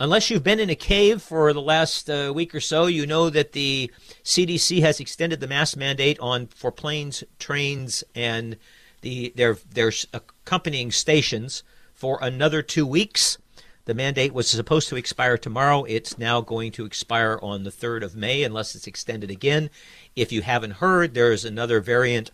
Unless 0.00 0.30
you've 0.30 0.44
been 0.44 0.60
in 0.60 0.70
a 0.70 0.76
cave 0.76 1.20
for 1.20 1.52
the 1.52 1.60
last 1.60 2.08
uh, 2.08 2.32
week 2.32 2.54
or 2.54 2.60
so, 2.60 2.86
you 2.86 3.04
know 3.04 3.30
that 3.30 3.52
the 3.52 3.90
CDC 4.22 4.80
has 4.80 5.00
extended 5.00 5.40
the 5.40 5.48
mask 5.48 5.76
mandate 5.76 6.18
on 6.20 6.46
for 6.46 6.70
planes, 6.70 7.24
trains, 7.40 8.04
and 8.14 8.56
the 9.00 9.32
their 9.36 9.58
their 9.72 9.92
accompanying 10.12 10.90
stations 10.90 11.62
for 11.92 12.18
another 12.22 12.62
two 12.62 12.86
weeks. 12.86 13.38
The 13.84 13.94
mandate 13.94 14.34
was 14.34 14.50
supposed 14.50 14.90
to 14.90 14.96
expire 14.96 15.38
tomorrow. 15.38 15.84
It's 15.84 16.18
now 16.18 16.42
going 16.42 16.72
to 16.72 16.84
expire 16.84 17.38
on 17.40 17.64
the 17.64 17.70
3rd 17.70 18.02
of 18.02 18.14
May 18.14 18.42
unless 18.42 18.74
it's 18.74 18.86
extended 18.86 19.30
again. 19.30 19.70
If 20.14 20.30
you 20.30 20.42
haven't 20.42 20.72
heard, 20.72 21.14
there's 21.14 21.46
another 21.46 21.80
variant 21.80 22.30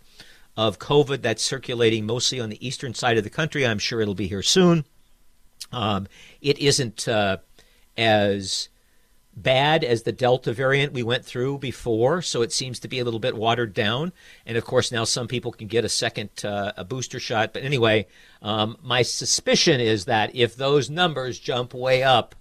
of 0.56 0.80
COVID 0.80 1.22
that's 1.22 1.44
circulating 1.44 2.06
mostly 2.06 2.40
on 2.40 2.50
the 2.50 2.66
eastern 2.66 2.92
side 2.92 3.18
of 3.18 3.24
the 3.24 3.30
country. 3.30 3.64
I'm 3.64 3.78
sure 3.78 4.00
it'll 4.00 4.14
be 4.14 4.26
here 4.26 4.42
soon. 4.42 4.84
Um, 5.72 6.08
it 6.40 6.58
isn't 6.58 7.06
uh, 7.06 7.38
as 7.96 8.68
bad 9.36 9.84
as 9.84 10.02
the 10.02 10.12
Delta 10.12 10.52
variant 10.52 10.92
we 10.92 11.02
went 11.02 11.24
through 11.24 11.58
before, 11.58 12.22
so 12.22 12.42
it 12.42 12.52
seems 12.52 12.78
to 12.80 12.88
be 12.88 12.98
a 12.98 13.04
little 13.04 13.20
bit 13.20 13.36
watered 13.36 13.74
down. 13.74 14.12
And 14.46 14.56
of 14.56 14.64
course, 14.64 14.92
now 14.92 15.04
some 15.04 15.28
people 15.28 15.52
can 15.52 15.66
get 15.66 15.84
a 15.84 15.88
second 15.88 16.30
uh, 16.44 16.72
a 16.76 16.84
booster 16.84 17.18
shot. 17.18 17.52
But 17.52 17.64
anyway, 17.64 18.06
um, 18.42 18.76
my 18.82 19.02
suspicion 19.02 19.80
is 19.80 20.04
that 20.04 20.34
if 20.34 20.56
those 20.56 20.90
numbers 20.90 21.38
jump 21.38 21.74
way 21.74 22.02
up, 22.02 22.34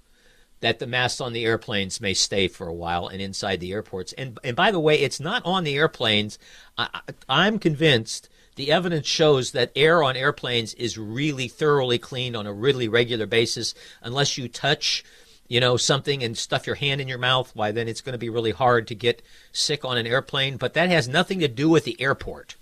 that 0.60 0.80
the 0.80 0.88
masks 0.88 1.20
on 1.20 1.34
the 1.34 1.44
airplanes 1.44 2.00
may 2.00 2.14
stay 2.14 2.48
for 2.48 2.68
a 2.68 2.74
while 2.74 3.08
and 3.08 3.22
inside 3.22 3.60
the 3.60 3.74
airports. 3.74 4.14
And 4.14 4.40
and 4.44 4.56
by 4.56 4.72
the 4.72 4.80
way, 4.80 5.00
it's 5.00 5.20
not 5.20 5.42
on 5.46 5.64
the 5.64 5.76
airplanes. 5.76 6.40
I, 6.78 7.02
I'm 7.28 7.60
convinced 7.60 8.30
the 8.56 8.72
evidence 8.72 9.08
shows 9.08 9.52
that 9.52 9.72
air 9.76 10.04
on 10.04 10.16
airplanes 10.16 10.74
is 10.76 10.98
really 10.98 11.48
thoroughly 11.48 11.98
cleaned 11.98 12.38
on 12.38 12.46
a 12.46 12.54
really 12.54 12.88
regular 12.88 13.26
basis. 13.26 13.74
Unless 14.02 14.38
you 14.38 14.48
touch, 14.48 15.04
you 15.53 15.60
know, 15.60 15.77
something 15.77 16.24
and 16.24 16.36
stuff 16.36 16.65
your 16.65 16.75
hand 16.75 17.00
in 17.00 17.07
your 17.07 17.19
mouth, 17.19 17.51
why 17.53 17.72
then 17.72 17.88
it's 17.88 18.01
going 18.01 18.13
to 18.13 18.17
be 18.17 18.27
really 18.27 18.50
hard 18.50 18.88
to 18.88 18.95
get 18.95 19.22
sick 19.51 19.86
on 19.86 20.00
an 20.00 20.07
airplane. 20.07 20.57
But 20.57 20.74
that 20.74 20.89
has 20.89 21.07
nothing 21.07 21.41
to 21.41 21.48
do 21.48 21.69
with 21.69 21.83
the 21.83 21.95
airport. 22.01 22.55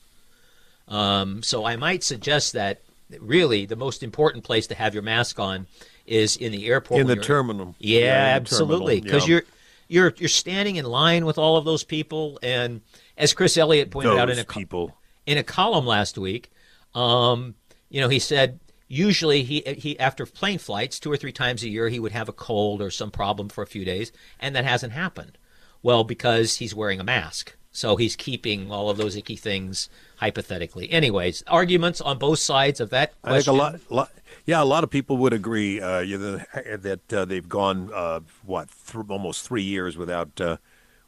Um, 0.90 1.42
so 1.42 1.64
I 1.64 1.78
might 1.78 2.04
suggest 2.04 2.52
that 2.52 2.82
really 3.18 3.66
the 3.66 3.78
most 3.78 4.04
important 4.04 4.44
place 4.44 4.68
to 4.68 4.76
have 4.76 4.94
your 4.94 5.04
mask 5.04 5.40
on 5.40 5.68
is 6.06 6.36
in 6.36 6.52
the 6.52 6.68
airport 6.68 7.00
in 7.00 7.08
the 7.08 7.16
terminal. 7.16 7.76
yeah, 7.80 8.26
the 8.26 8.36
absolutely. 8.36 9.00
Because 9.00 9.26
yeah. 9.26 9.36
you're 9.36 9.44
you're 9.88 10.14
you're 10.18 10.28
standing 10.28 10.76
in 10.76 10.84
line 10.84 11.26
with 11.26 11.38
all 11.38 11.56
of 11.56 11.64
those 11.64 11.86
people, 11.86 12.40
and 12.44 12.82
as 13.18 13.32
Chris 13.32 13.56
Elliott 13.56 13.90
pointed 13.90 14.18
out 14.18 14.30
in 14.30 14.38
a 14.38 14.44
people. 14.44 14.98
in 15.26 15.38
a 15.38 15.44
column 15.44 15.86
last 15.86 16.18
week, 16.18 16.52
um, 16.94 17.56
you 17.90 18.02
know, 18.02 18.10
he 18.10 18.20
said 18.20 18.60
usually 18.92 19.44
he 19.44 19.62
he 19.78 19.98
after 20.00 20.26
plane 20.26 20.60
flights 20.60 21.00
two 21.00 21.12
or 21.12 21.18
three 21.18 21.32
times 21.32 21.64
a 21.64 21.70
year 21.70 21.88
he 21.90 22.00
would 22.00 22.12
have 22.12 22.28
a 22.30 22.34
cold 22.34 22.82
or 22.82 22.92
some 22.92 23.10
problem 23.12 23.48
for 23.50 23.64
a 23.64 23.68
few 23.68 23.86
days, 23.86 24.12
and 24.40 24.56
that 24.56 24.66
hasn't 24.66 24.94
happened. 24.94 25.38
Well, 25.84 26.04
because 26.04 26.58
he's 26.58 26.76
wearing 26.76 27.00
a 27.00 27.04
mask, 27.04 27.56
so 27.72 27.96
he's 27.96 28.16
keeping 28.16 28.70
all 28.72 28.90
of 28.90 28.98
those 28.98 29.16
icky 29.16 29.36
things 29.36 29.90
hypothetically. 30.18 30.92
Anyways, 30.92 31.44
arguments 31.48 32.02
on 32.02 32.20
both 32.20 32.40
sides 32.40 32.80
of 32.80 32.90
that 32.92 33.14
I 33.24 33.32
think 33.42 33.48
a 33.48 33.52
question. 33.52 33.58
lot, 33.58 33.80
lot, 33.90 34.12
yeah, 34.46 34.62
a 34.62 34.66
lot 34.66 34.84
of 34.84 34.90
people 34.92 35.18
would 35.18 35.34
agree 35.34 35.82
uh, 35.82 36.02
that 36.02 37.00
uh, 37.14 37.26
they've 37.26 37.50
gone 37.50 37.90
uh, 37.94 38.20
what 38.46 38.70
th- 38.92 39.06
almost 39.10 39.48
three 39.48 39.64
years 39.64 39.98
without 39.98 40.40
uh, 40.40 40.58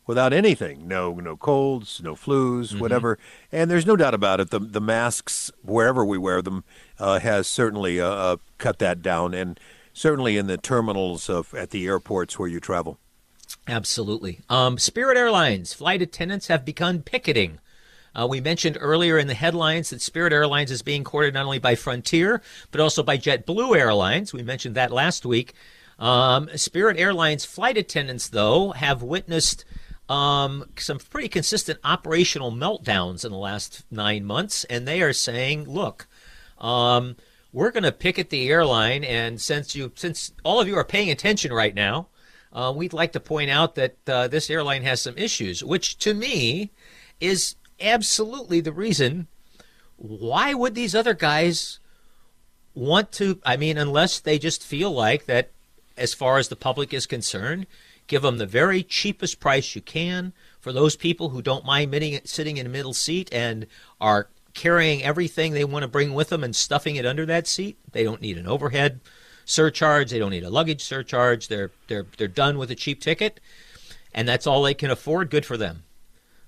without 0.07 0.33
anything. 0.33 0.87
No, 0.87 1.13
no 1.13 1.37
colds, 1.37 2.01
no 2.03 2.15
flus, 2.15 2.69
Mm-hmm. 2.71 2.79
whatever. 2.79 3.19
And 3.51 3.69
there's 3.69 3.85
no 3.85 3.95
doubt 3.95 4.13
about 4.15 4.39
it. 4.39 4.49
The 4.49 4.59
the 4.59 4.81
masks, 4.81 5.51
wherever 5.61 6.03
we 6.03 6.17
wear 6.17 6.41
them, 6.41 6.63
uh, 7.03 7.19
has 7.19 7.47
certainly 7.47 7.99
uh, 7.99 8.07
uh, 8.07 8.37
cut 8.57 8.79
that 8.79 9.01
down, 9.01 9.33
and 9.33 9.59
certainly 9.93 10.37
in 10.37 10.47
the 10.47 10.57
terminals 10.57 11.29
of 11.29 11.53
at 11.53 11.71
the 11.71 11.85
airports 11.85 12.39
where 12.39 12.47
you 12.47 12.61
travel. 12.61 12.97
Absolutely. 13.67 14.39
Um, 14.49 14.77
Spirit 14.77 15.17
Airlines 15.17 15.73
flight 15.73 16.01
attendants 16.01 16.47
have 16.47 16.63
begun 16.63 17.01
picketing. 17.01 17.59
Uh, 18.15 18.27
we 18.29 18.39
mentioned 18.39 18.77
earlier 18.79 19.17
in 19.17 19.27
the 19.27 19.33
headlines 19.33 19.89
that 19.89 20.01
Spirit 20.01 20.31
Airlines 20.31 20.71
is 20.71 20.81
being 20.81 21.03
courted 21.03 21.33
not 21.33 21.45
only 21.45 21.59
by 21.59 21.75
Frontier, 21.75 22.41
but 22.71 22.79
also 22.79 23.03
by 23.03 23.17
JetBlue 23.17 23.75
Airlines. 23.75 24.31
We 24.31 24.43
mentioned 24.43 24.75
that 24.75 24.91
last 24.91 25.25
week. 25.25 25.53
Um, 25.99 26.49
Spirit 26.55 26.97
Airlines 26.97 27.43
flight 27.43 27.77
attendants, 27.77 28.29
though, 28.29 28.71
have 28.71 29.01
witnessed 29.03 29.65
um, 30.07 30.65
some 30.77 30.99
pretty 30.99 31.27
consistent 31.27 31.79
operational 31.83 32.51
meltdowns 32.51 33.25
in 33.25 33.31
the 33.31 33.37
last 33.37 33.83
nine 33.91 34.25
months, 34.25 34.63
and 34.65 34.87
they 34.87 35.01
are 35.01 35.13
saying, 35.13 35.65
look, 35.65 36.07
um, 36.63 37.15
we're 37.51 37.71
going 37.71 37.83
to 37.83 37.91
picket 37.91 38.31
the 38.31 38.49
airline, 38.49 39.03
and 39.03 39.39
since 39.39 39.75
you, 39.75 39.91
since 39.95 40.31
all 40.43 40.59
of 40.59 40.67
you 40.67 40.75
are 40.75 40.83
paying 40.83 41.11
attention 41.11 41.53
right 41.53 41.75
now, 41.75 42.07
uh, 42.51 42.73
we'd 42.75 42.93
like 42.93 43.11
to 43.11 43.19
point 43.19 43.51
out 43.51 43.75
that 43.75 43.97
uh, 44.07 44.27
this 44.27 44.49
airline 44.49 44.83
has 44.83 45.01
some 45.01 45.17
issues, 45.17 45.63
which 45.63 45.97
to 45.99 46.15
me 46.15 46.71
is 47.19 47.55
absolutely 47.79 48.61
the 48.61 48.71
reason 48.71 49.27
why 49.97 50.53
would 50.53 50.75
these 50.75 50.95
other 50.95 51.13
guys 51.13 51.79
want 52.73 53.11
to 53.11 53.39
i 53.45 53.55
mean 53.55 53.77
unless 53.77 54.19
they 54.19 54.39
just 54.39 54.63
feel 54.63 54.91
like 54.91 55.25
that 55.25 55.51
as 55.97 56.13
far 56.13 56.37
as 56.37 56.47
the 56.47 56.55
public 56.55 56.93
is 56.93 57.05
concerned 57.05 57.67
give 58.07 58.21
them 58.21 58.37
the 58.37 58.45
very 58.45 58.83
cheapest 58.83 59.39
price 59.39 59.75
you 59.75 59.81
can 59.81 60.33
for 60.59 60.71
those 60.71 60.95
people 60.95 61.29
who 61.29 61.41
don't 61.41 61.65
mind 61.65 61.93
sitting 62.25 62.57
in 62.57 62.65
a 62.65 62.69
middle 62.69 62.93
seat 62.93 63.29
and 63.31 63.67
are 64.01 64.29
carrying 64.53 65.03
everything 65.03 65.53
they 65.53 65.65
want 65.65 65.83
to 65.83 65.87
bring 65.87 66.13
with 66.13 66.29
them 66.29 66.43
and 66.43 66.55
stuffing 66.55 66.95
it 66.95 67.05
under 67.05 67.25
that 67.25 67.47
seat 67.47 67.77
they 67.91 68.03
don't 68.03 68.21
need 68.21 68.37
an 68.37 68.47
overhead 68.47 68.99
surcharge 69.45 70.11
they 70.11 70.19
don't 70.19 70.31
need 70.31 70.43
a 70.43 70.49
luggage 70.49 70.83
surcharge 70.83 71.47
they're 71.47 71.71
they're 71.87 72.05
they're 72.17 72.27
done 72.27 72.57
with 72.57 72.71
a 72.71 72.75
cheap 72.75 73.01
ticket 73.01 73.39
and 74.13 74.27
that's 74.27 74.47
all 74.47 74.61
they 74.61 74.73
can 74.73 74.91
afford 74.91 75.29
good 75.29 75.45
for 75.45 75.57
them 75.57 75.83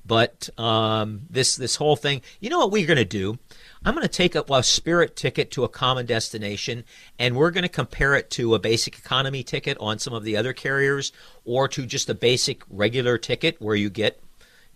but 0.05 0.49
um, 0.59 1.21
this 1.29 1.55
this 1.55 1.77
whole 1.77 1.95
thing, 1.95 2.21
you 2.39 2.49
know 2.49 2.59
what 2.59 2.71
we're 2.71 2.85
going 2.85 2.97
to 2.97 3.05
do? 3.05 3.39
I'm 3.83 3.95
going 3.95 4.07
to 4.07 4.13
take 4.13 4.35
a, 4.35 4.43
a 4.51 4.61
Spirit 4.61 5.15
ticket 5.15 5.51
to 5.51 5.63
a 5.63 5.69
common 5.69 6.05
destination, 6.05 6.83
and 7.17 7.35
we're 7.35 7.51
going 7.51 7.63
to 7.63 7.69
compare 7.69 8.13
it 8.13 8.29
to 8.31 8.53
a 8.53 8.59
basic 8.59 8.99
economy 8.99 9.43
ticket 9.43 9.77
on 9.79 9.97
some 9.97 10.13
of 10.13 10.23
the 10.23 10.37
other 10.37 10.53
carriers, 10.53 11.11
or 11.43 11.67
to 11.69 11.85
just 11.85 12.09
a 12.09 12.13
basic 12.13 12.61
regular 12.69 13.17
ticket 13.17 13.59
where 13.59 13.75
you 13.75 13.89
get, 13.89 14.21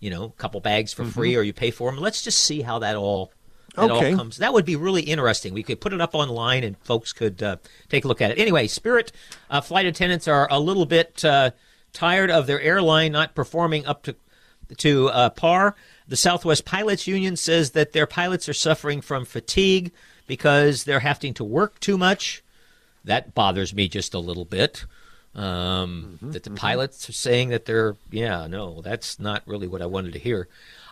you 0.00 0.10
know, 0.10 0.24
a 0.24 0.30
couple 0.40 0.60
bags 0.60 0.92
for 0.92 1.04
free, 1.04 1.36
or 1.36 1.42
you 1.42 1.52
pay 1.52 1.70
for 1.70 1.90
them. 1.90 2.00
Let's 2.00 2.22
just 2.22 2.38
see 2.44 2.62
how 2.62 2.78
that 2.80 2.96
all. 2.96 3.32
That 3.76 3.90
Okay. 3.90 4.10
all 4.10 4.16
comes. 4.16 4.38
That 4.38 4.52
would 4.52 4.64
be 4.64 4.74
really 4.74 5.02
interesting. 5.02 5.54
We 5.54 5.62
could 5.62 5.80
put 5.80 5.92
it 5.92 6.00
up 6.00 6.14
online, 6.14 6.64
and 6.64 6.76
folks 6.78 7.12
could 7.12 7.40
uh, 7.42 7.56
take 7.88 8.04
a 8.04 8.08
look 8.08 8.20
at 8.20 8.32
it. 8.32 8.38
Anyway, 8.38 8.66
Spirit 8.66 9.12
uh, 9.48 9.60
flight 9.60 9.86
attendants 9.86 10.26
are 10.26 10.48
a 10.50 10.58
little 10.58 10.86
bit 10.86 11.24
uh, 11.24 11.52
tired 11.92 12.30
of 12.32 12.46
their 12.48 12.60
airline 12.60 13.12
not 13.12 13.34
performing 13.36 13.86
up 13.86 14.02
to 14.04 14.16
to 14.78 15.08
uh, 15.10 15.30
par. 15.30 15.76
The 16.08 16.16
Southwest 16.16 16.64
Pilots 16.64 17.06
Union 17.06 17.36
says 17.36 17.70
that 17.72 17.92
their 17.92 18.06
pilots 18.06 18.48
are 18.48 18.52
suffering 18.54 19.00
from 19.00 19.24
fatigue 19.24 19.92
because 20.26 20.84
they're 20.84 21.00
having 21.00 21.34
to 21.34 21.44
work 21.44 21.78
too 21.80 21.96
much. 21.98 22.42
That 23.04 23.34
bothers 23.34 23.72
me 23.74 23.88
just 23.88 24.14
a 24.14 24.18
little 24.18 24.44
bit. 24.44 24.84
Um, 25.34 26.18
that 26.22 26.42
the 26.42 26.50
pilots 26.50 27.08
are 27.08 27.12
saying 27.12 27.50
that 27.50 27.64
they're, 27.64 27.96
yeah, 28.10 28.46
no, 28.48 28.80
that's 28.82 29.20
not 29.20 29.46
really 29.46 29.68
what 29.68 29.80
I 29.80 29.86
wanted 29.86 30.12
to 30.14 30.18
hear. 30.18 30.48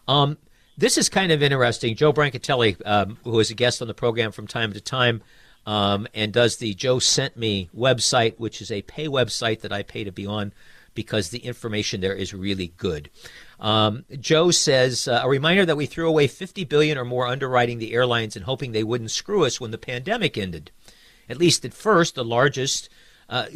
Um, 0.06 0.38
this 0.76 0.96
is 0.96 1.08
kind 1.08 1.32
of 1.32 1.42
interesting. 1.42 1.96
Joe 1.96 2.12
Brancatelli, 2.12 2.80
um, 2.86 3.18
who 3.24 3.40
is 3.40 3.50
a 3.50 3.54
guest 3.54 3.82
on 3.82 3.88
the 3.88 3.94
program 3.94 4.30
from 4.30 4.46
time 4.46 4.72
to 4.72 4.80
time, 4.80 5.22
um, 5.66 6.06
and 6.14 6.32
does 6.32 6.56
the 6.58 6.72
Joe 6.74 7.00
Sent 7.00 7.36
Me 7.36 7.68
website, 7.76 8.38
which 8.38 8.62
is 8.62 8.70
a 8.70 8.82
pay 8.82 9.08
website 9.08 9.60
that 9.62 9.72
I 9.72 9.82
pay 9.82 10.04
to 10.04 10.12
be 10.12 10.24
on 10.24 10.52
because 10.94 11.30
the 11.30 11.38
information 11.38 12.00
there 12.00 12.14
is 12.14 12.32
really 12.32 12.72
good. 12.76 13.10
Um, 13.60 14.04
Joe 14.18 14.50
says 14.50 15.06
uh, 15.06 15.20
a 15.22 15.28
reminder 15.28 15.66
that 15.66 15.76
we 15.76 15.86
threw 15.86 16.08
away 16.08 16.26
50 16.26 16.64
billion 16.64 16.96
or 16.96 17.04
more 17.04 17.26
underwriting 17.26 17.78
the 17.78 17.92
airlines 17.92 18.34
and 18.34 18.44
hoping 18.44 18.72
they 18.72 18.84
wouldn't 18.84 19.10
screw 19.10 19.44
us 19.44 19.60
when 19.60 19.70
the 19.70 19.78
pandemic 19.78 20.38
ended. 20.38 20.70
At 21.28 21.38
least 21.38 21.64
at 21.64 21.74
first, 21.74 22.14
the 22.14 22.24
largest 22.24 22.88
uh, 23.28 23.46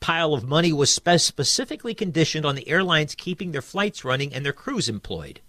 pile 0.00 0.34
of 0.34 0.48
money 0.48 0.72
was 0.72 0.90
spe- 0.90 1.18
specifically 1.18 1.94
conditioned 1.94 2.44
on 2.44 2.54
the 2.54 2.68
airlines 2.68 3.14
keeping 3.14 3.52
their 3.52 3.62
flights 3.62 4.04
running 4.04 4.32
and 4.32 4.44
their 4.44 4.52
crews 4.52 4.88
employed. 4.88 5.40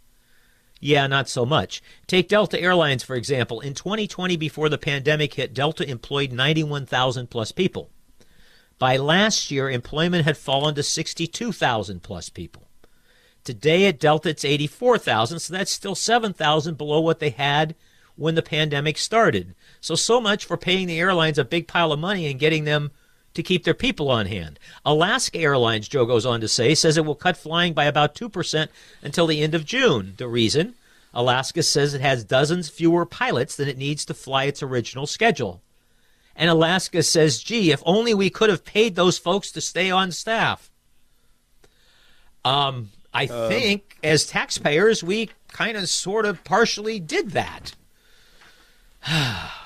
Yeah, 0.79 1.05
not 1.07 1.29
so 1.29 1.45
much. 1.45 1.81
Take 2.07 2.27
Delta 2.27 2.59
Airlines, 2.59 3.03
for 3.03 3.15
example. 3.15 3.59
In 3.59 3.75
2020, 3.75 4.35
before 4.35 4.67
the 4.67 4.79
pandemic 4.79 5.35
hit, 5.35 5.53
Delta 5.53 5.87
employed 5.87 6.31
91,000 6.31 7.29
plus 7.29 7.51
people. 7.51 7.91
By 8.79 8.97
last 8.97 9.51
year, 9.51 9.69
employment 9.69 10.25
had 10.25 10.37
fallen 10.37 10.73
to 10.73 10.81
62,000 10.81 12.01
plus 12.01 12.29
people. 12.29 12.67
Today 13.43 13.85
at 13.85 13.99
Delta, 13.99 14.29
it's 14.29 14.43
84,000, 14.43 15.39
so 15.39 15.53
that's 15.53 15.71
still 15.71 15.93
7,000 15.93 16.77
below 16.79 16.99
what 16.99 17.19
they 17.19 17.29
had 17.29 17.75
when 18.15 18.33
the 18.33 18.41
pandemic 18.41 18.97
started. 18.97 19.53
So, 19.81 19.93
so 19.93 20.19
much 20.19 20.45
for 20.45 20.57
paying 20.57 20.87
the 20.87 20.99
airlines 20.99 21.37
a 21.37 21.45
big 21.45 21.67
pile 21.67 21.91
of 21.91 21.99
money 21.99 22.25
and 22.25 22.39
getting 22.39 22.63
them 22.63 22.91
to 23.33 23.43
keep 23.43 23.63
their 23.63 23.73
people 23.73 24.09
on 24.09 24.25
hand. 24.25 24.59
Alaska 24.85 25.39
Airlines, 25.39 25.87
Joe 25.87 26.05
goes 26.05 26.25
on 26.25 26.41
to 26.41 26.47
say, 26.47 26.75
says 26.75 26.97
it 26.97 27.05
will 27.05 27.15
cut 27.15 27.37
flying 27.37 27.73
by 27.73 27.85
about 27.85 28.15
2% 28.15 28.67
until 29.01 29.27
the 29.27 29.41
end 29.41 29.55
of 29.55 29.65
June. 29.65 30.13
The 30.17 30.27
reason? 30.27 30.75
Alaska 31.13 31.63
says 31.63 31.93
it 31.93 32.01
has 32.01 32.23
dozens 32.23 32.69
fewer 32.69 33.05
pilots 33.05 33.55
than 33.55 33.67
it 33.67 33.77
needs 33.77 34.05
to 34.05 34.13
fly 34.13 34.45
its 34.45 34.63
original 34.63 35.07
schedule. 35.07 35.61
And 36.35 36.49
Alaska 36.49 37.03
says, 37.03 37.43
gee, 37.43 37.71
if 37.71 37.83
only 37.85 38.13
we 38.13 38.29
could 38.29 38.49
have 38.49 38.63
paid 38.63 38.95
those 38.95 39.17
folks 39.17 39.51
to 39.51 39.61
stay 39.61 39.91
on 39.91 40.11
staff. 40.11 40.71
Um, 42.43 42.89
I 43.13 43.27
think 43.27 43.97
as 44.03 44.25
taxpayers, 44.25 45.03
we 45.03 45.29
kind 45.49 45.75
of 45.75 45.89
sort 45.89 46.25
of 46.25 46.43
partially 46.43 46.99
did 46.99 47.31
that. 47.31 47.73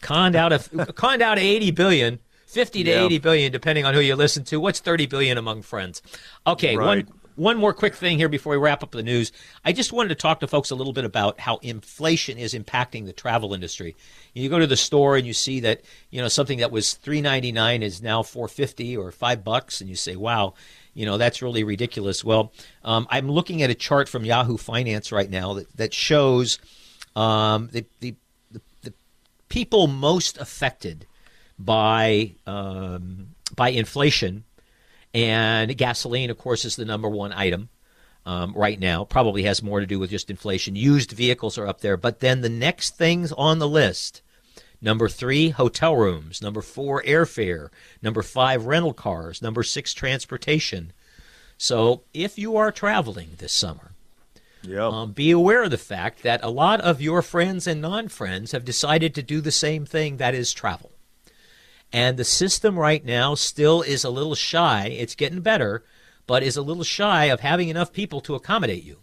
conned 0.00 0.36
out 0.36 0.52
of 0.52 0.68
conned 0.94 1.22
out 1.22 1.38
of 1.38 1.44
80 1.44 1.70
billion 1.72 2.18
50 2.46 2.84
to 2.84 2.90
Yeah. 2.90 3.04
80 3.04 3.18
billion 3.18 3.52
depending 3.52 3.84
on 3.84 3.94
who 3.94 4.00
you 4.00 4.14
listen 4.16 4.44
to. 4.44 4.60
What's 4.60 4.80
30 4.80 5.06
billion 5.06 5.36
among 5.38 5.62
friends? 5.62 6.00
Okay 6.46 6.76
Right. 6.76 6.86
one 6.86 7.08
one 7.36 7.58
more 7.58 7.74
quick 7.74 7.94
thing 7.94 8.16
here 8.16 8.30
before 8.30 8.52
we 8.52 8.56
wrap 8.56 8.82
up 8.82 8.92
the 8.92 9.02
news. 9.02 9.30
I 9.62 9.72
just 9.72 9.92
wanted 9.92 10.08
to 10.08 10.14
talk 10.14 10.40
to 10.40 10.46
folks 10.46 10.70
a 10.70 10.74
little 10.74 10.94
bit 10.94 11.04
about 11.04 11.38
how 11.38 11.58
inflation 11.58 12.38
is 12.38 12.54
impacting 12.54 13.04
the 13.04 13.12
travel 13.12 13.52
industry. 13.52 13.94
You 14.32 14.48
go 14.48 14.58
to 14.58 14.66
the 14.66 14.74
store 14.76 15.18
and 15.18 15.26
you 15.26 15.34
see 15.34 15.60
that 15.60 15.82
you 16.10 16.22
know 16.22 16.28
something 16.28 16.60
that 16.60 16.70
was 16.72 16.98
3.99 17.04 17.82
is 17.82 18.00
now 18.00 18.22
4.50 18.22 18.96
or 18.96 19.10
5 19.12 19.44
bucks 19.44 19.80
and 19.82 19.90
you 19.90 19.96
say 19.96 20.16
wow 20.16 20.54
you 20.94 21.04
know 21.04 21.18
that's 21.18 21.42
really 21.42 21.62
ridiculous. 21.64 22.24
Well 22.24 22.52
um, 22.84 23.06
i'm 23.10 23.28
looking 23.30 23.62
at 23.62 23.68
a 23.68 23.74
chart 23.74 24.08
from 24.08 24.24
yahoo 24.24 24.56
finance 24.56 25.12
right 25.12 25.28
now 25.28 25.54
that, 25.54 25.76
that 25.76 25.92
shows 25.92 26.58
um, 27.14 27.68
the 27.72 27.84
the 28.00 28.14
people 29.48 29.86
most 29.86 30.38
affected 30.38 31.06
by 31.58 32.34
um, 32.46 33.28
by 33.54 33.68
inflation, 33.70 34.44
and 35.14 35.76
gasoline, 35.76 36.30
of 36.30 36.38
course, 36.38 36.64
is 36.64 36.76
the 36.76 36.84
number 36.84 37.08
one 37.08 37.32
item. 37.32 37.68
um, 38.26 38.52
right 38.54 38.78
now. 38.78 39.04
Probably 39.04 39.44
has 39.44 39.62
more 39.62 39.80
to 39.80 39.86
do 39.86 39.98
with 39.98 40.10
just 40.10 40.28
inflation. 40.30 40.74
Used 40.76 41.12
vehicles 41.12 41.56
are 41.56 41.66
up 41.66 41.80
there. 41.80 41.96
But 41.96 42.20
then 42.20 42.40
the 42.40 42.48
next 42.48 42.98
things 42.98 43.32
on 43.32 43.58
the 43.60 43.68
list 43.68 44.20
number 44.82 45.08
three, 45.08 45.50
hotel 45.50 45.96
rooms. 45.96 46.42
Number 46.42 46.60
four, 46.60 47.02
airfare. 47.04 47.68
Number 48.02 48.22
five, 48.22 48.66
rental 48.66 48.92
cars. 48.92 49.40
Number 49.40 49.62
six, 49.62 49.94
transportation. 49.94 50.92
So 51.56 52.02
if 52.12 52.36
you 52.36 52.56
are 52.56 52.70
traveling 52.72 53.30
this 53.38 53.52
summer, 53.52 53.92
Yeah. 54.66 54.86
um, 54.86 55.12
be 55.12 55.30
aware 55.30 55.62
of 55.62 55.70
the 55.70 55.78
fact 55.78 56.22
that 56.22 56.42
a 56.42 56.50
lot 56.50 56.80
of 56.80 57.00
your 57.00 57.22
friends 57.22 57.66
and 57.66 57.80
non 57.80 58.08
friends 58.08 58.52
have 58.52 58.64
decided 58.64 59.14
to 59.14 59.22
do 59.22 59.40
the 59.40 59.52
same 59.52 59.86
thing 59.86 60.16
that 60.16 60.34
is 60.34 60.52
travel. 60.52 60.92
And 61.92 62.16
the 62.16 62.24
system 62.24 62.78
right 62.78 63.04
now 63.04 63.34
still 63.34 63.82
is 63.82 64.04
a 64.04 64.10
little 64.10 64.34
shy. 64.34 64.88
It's 64.88 65.14
getting 65.14 65.40
better, 65.40 65.84
but 66.26 66.42
is 66.42 66.56
a 66.56 66.62
little 66.62 66.84
shy 66.84 67.26
of 67.26 67.40
having 67.40 67.68
enough 67.68 67.92
people 67.92 68.20
to 68.22 68.34
accommodate 68.34 68.82
you. 68.82 68.98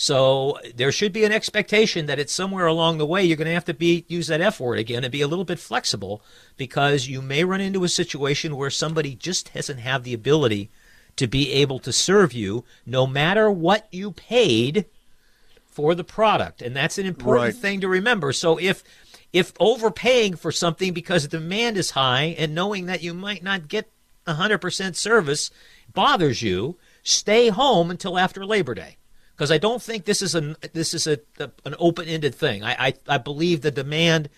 So 0.00 0.58
there 0.76 0.92
should 0.92 1.12
be 1.12 1.24
an 1.24 1.32
expectation 1.32 2.06
that 2.06 2.20
it's 2.20 2.32
somewhere 2.32 2.66
along 2.66 2.98
the 2.98 3.06
way 3.06 3.24
you're 3.24 3.36
going 3.36 3.48
to 3.48 3.54
have 3.54 3.64
to 3.64 3.74
be 3.74 4.04
use 4.06 4.28
that 4.28 4.40
F 4.40 4.60
word 4.60 4.78
again 4.78 5.02
and 5.02 5.10
be 5.10 5.22
a 5.22 5.26
little 5.26 5.44
bit 5.44 5.58
flexible 5.58 6.22
because 6.56 7.08
you 7.08 7.20
may 7.20 7.42
run 7.42 7.60
into 7.60 7.82
a 7.82 7.88
situation 7.88 8.56
where 8.56 8.70
somebody 8.70 9.16
just 9.16 9.52
doesn't 9.54 9.78
have 9.78 10.04
the 10.04 10.14
ability 10.14 10.70
to 11.18 11.26
be 11.26 11.52
able 11.52 11.78
to 11.80 11.92
serve 11.92 12.32
you 12.32 12.64
no 12.86 13.06
matter 13.06 13.50
what 13.50 13.86
you 13.92 14.12
paid 14.12 14.86
for 15.66 15.94
the 15.94 16.04
product. 16.04 16.62
And 16.62 16.74
that's 16.74 16.98
an 16.98 17.06
important 17.06 17.54
Right. 17.54 17.54
thing 17.54 17.80
to 17.82 17.88
remember. 17.88 18.32
So 18.32 18.58
if 18.58 18.82
if 19.30 19.52
overpaying 19.60 20.36
for 20.36 20.50
something 20.50 20.94
because 20.94 21.28
demand 21.28 21.76
is 21.76 21.90
high 21.90 22.34
and 22.38 22.54
knowing 22.54 22.86
that 22.86 23.02
you 23.02 23.12
might 23.12 23.42
not 23.42 23.68
get 23.68 23.90
100% 24.26 24.96
service 24.96 25.50
bothers 25.92 26.40
you, 26.40 26.78
stay 27.02 27.48
home 27.48 27.90
until 27.90 28.18
after 28.18 28.44
Labor 28.46 28.74
Day. 28.74 28.96
Because 29.36 29.52
I 29.52 29.58
don't 29.58 29.82
think 29.82 30.04
this 30.04 30.22
is 30.22 30.34
an 30.34 30.56
this 30.72 30.94
is 30.94 31.06
a, 31.06 31.18
a 31.38 31.50
an 31.64 31.74
open-ended 31.78 32.34
thing. 32.34 32.64
I, 32.64 32.86
I 32.88 32.94
I 33.06 33.18
believe 33.18 33.60
the 33.60 33.70
demand 33.70 34.28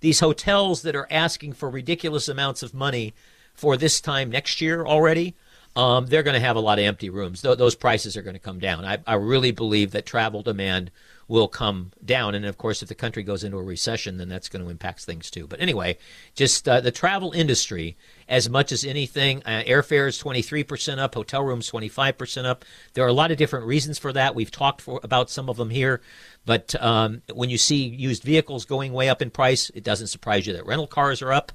these 0.00 0.20
hotels 0.20 0.82
that 0.82 0.94
are 0.96 1.08
asking 1.10 1.54
for 1.54 1.70
ridiculous 1.70 2.28
amounts 2.28 2.62
of 2.62 2.74
money 2.74 3.14
for 3.54 3.76
this 3.76 4.00
time 4.02 4.28
next 4.30 4.60
year 4.60 4.84
already, 4.84 5.34
um, 5.76 6.06
they're 6.06 6.22
going 6.22 6.34
to 6.34 6.40
have 6.40 6.56
a 6.56 6.60
lot 6.60 6.78
of 6.78 6.84
empty 6.84 7.10
rooms. 7.10 7.42
Th- 7.42 7.58
those 7.58 7.74
prices 7.74 8.16
are 8.16 8.22
going 8.22 8.34
to 8.34 8.40
come 8.40 8.58
down. 8.58 8.84
I, 8.84 8.98
I 9.06 9.14
really 9.14 9.50
believe 9.50 9.90
that 9.90 10.06
travel 10.06 10.42
demand 10.42 10.90
will 11.26 11.48
come 11.48 11.90
down. 12.04 12.34
And 12.34 12.44
of 12.44 12.58
course, 12.58 12.82
if 12.82 12.88
the 12.88 12.94
country 12.94 13.22
goes 13.22 13.44
into 13.44 13.56
a 13.56 13.62
recession, 13.62 14.18
then 14.18 14.28
that's 14.28 14.48
going 14.48 14.64
to 14.64 14.70
impact 14.70 15.04
things 15.04 15.30
too. 15.30 15.46
But 15.46 15.60
anyway, 15.60 15.98
just 16.34 16.68
uh, 16.68 16.80
the 16.80 16.92
travel 16.92 17.32
industry, 17.32 17.96
as 18.28 18.48
much 18.48 18.72
as 18.72 18.84
anything, 18.84 19.42
uh, 19.44 19.62
airfare 19.66 20.06
is 20.06 20.22
23% 20.22 20.98
up, 20.98 21.14
hotel 21.14 21.42
rooms 21.42 21.70
25% 21.70 22.44
up. 22.44 22.64
There 22.92 23.04
are 23.04 23.08
a 23.08 23.14
lot 23.14 23.30
of 23.30 23.38
different 23.38 23.66
reasons 23.66 23.98
for 23.98 24.12
that. 24.12 24.34
We've 24.34 24.50
talked 24.50 24.82
for, 24.82 25.00
about 25.02 25.30
some 25.30 25.48
of 25.48 25.56
them 25.56 25.70
here. 25.70 26.00
But 26.44 26.80
um, 26.80 27.22
when 27.32 27.50
you 27.50 27.58
see 27.58 27.84
used 27.84 28.22
vehicles 28.22 28.64
going 28.64 28.92
way 28.92 29.08
up 29.08 29.22
in 29.22 29.30
price, 29.30 29.70
it 29.74 29.82
doesn't 29.82 30.08
surprise 30.08 30.46
you 30.46 30.52
that 30.52 30.66
rental 30.66 30.86
cars 30.86 31.22
are 31.22 31.32
up. 31.32 31.52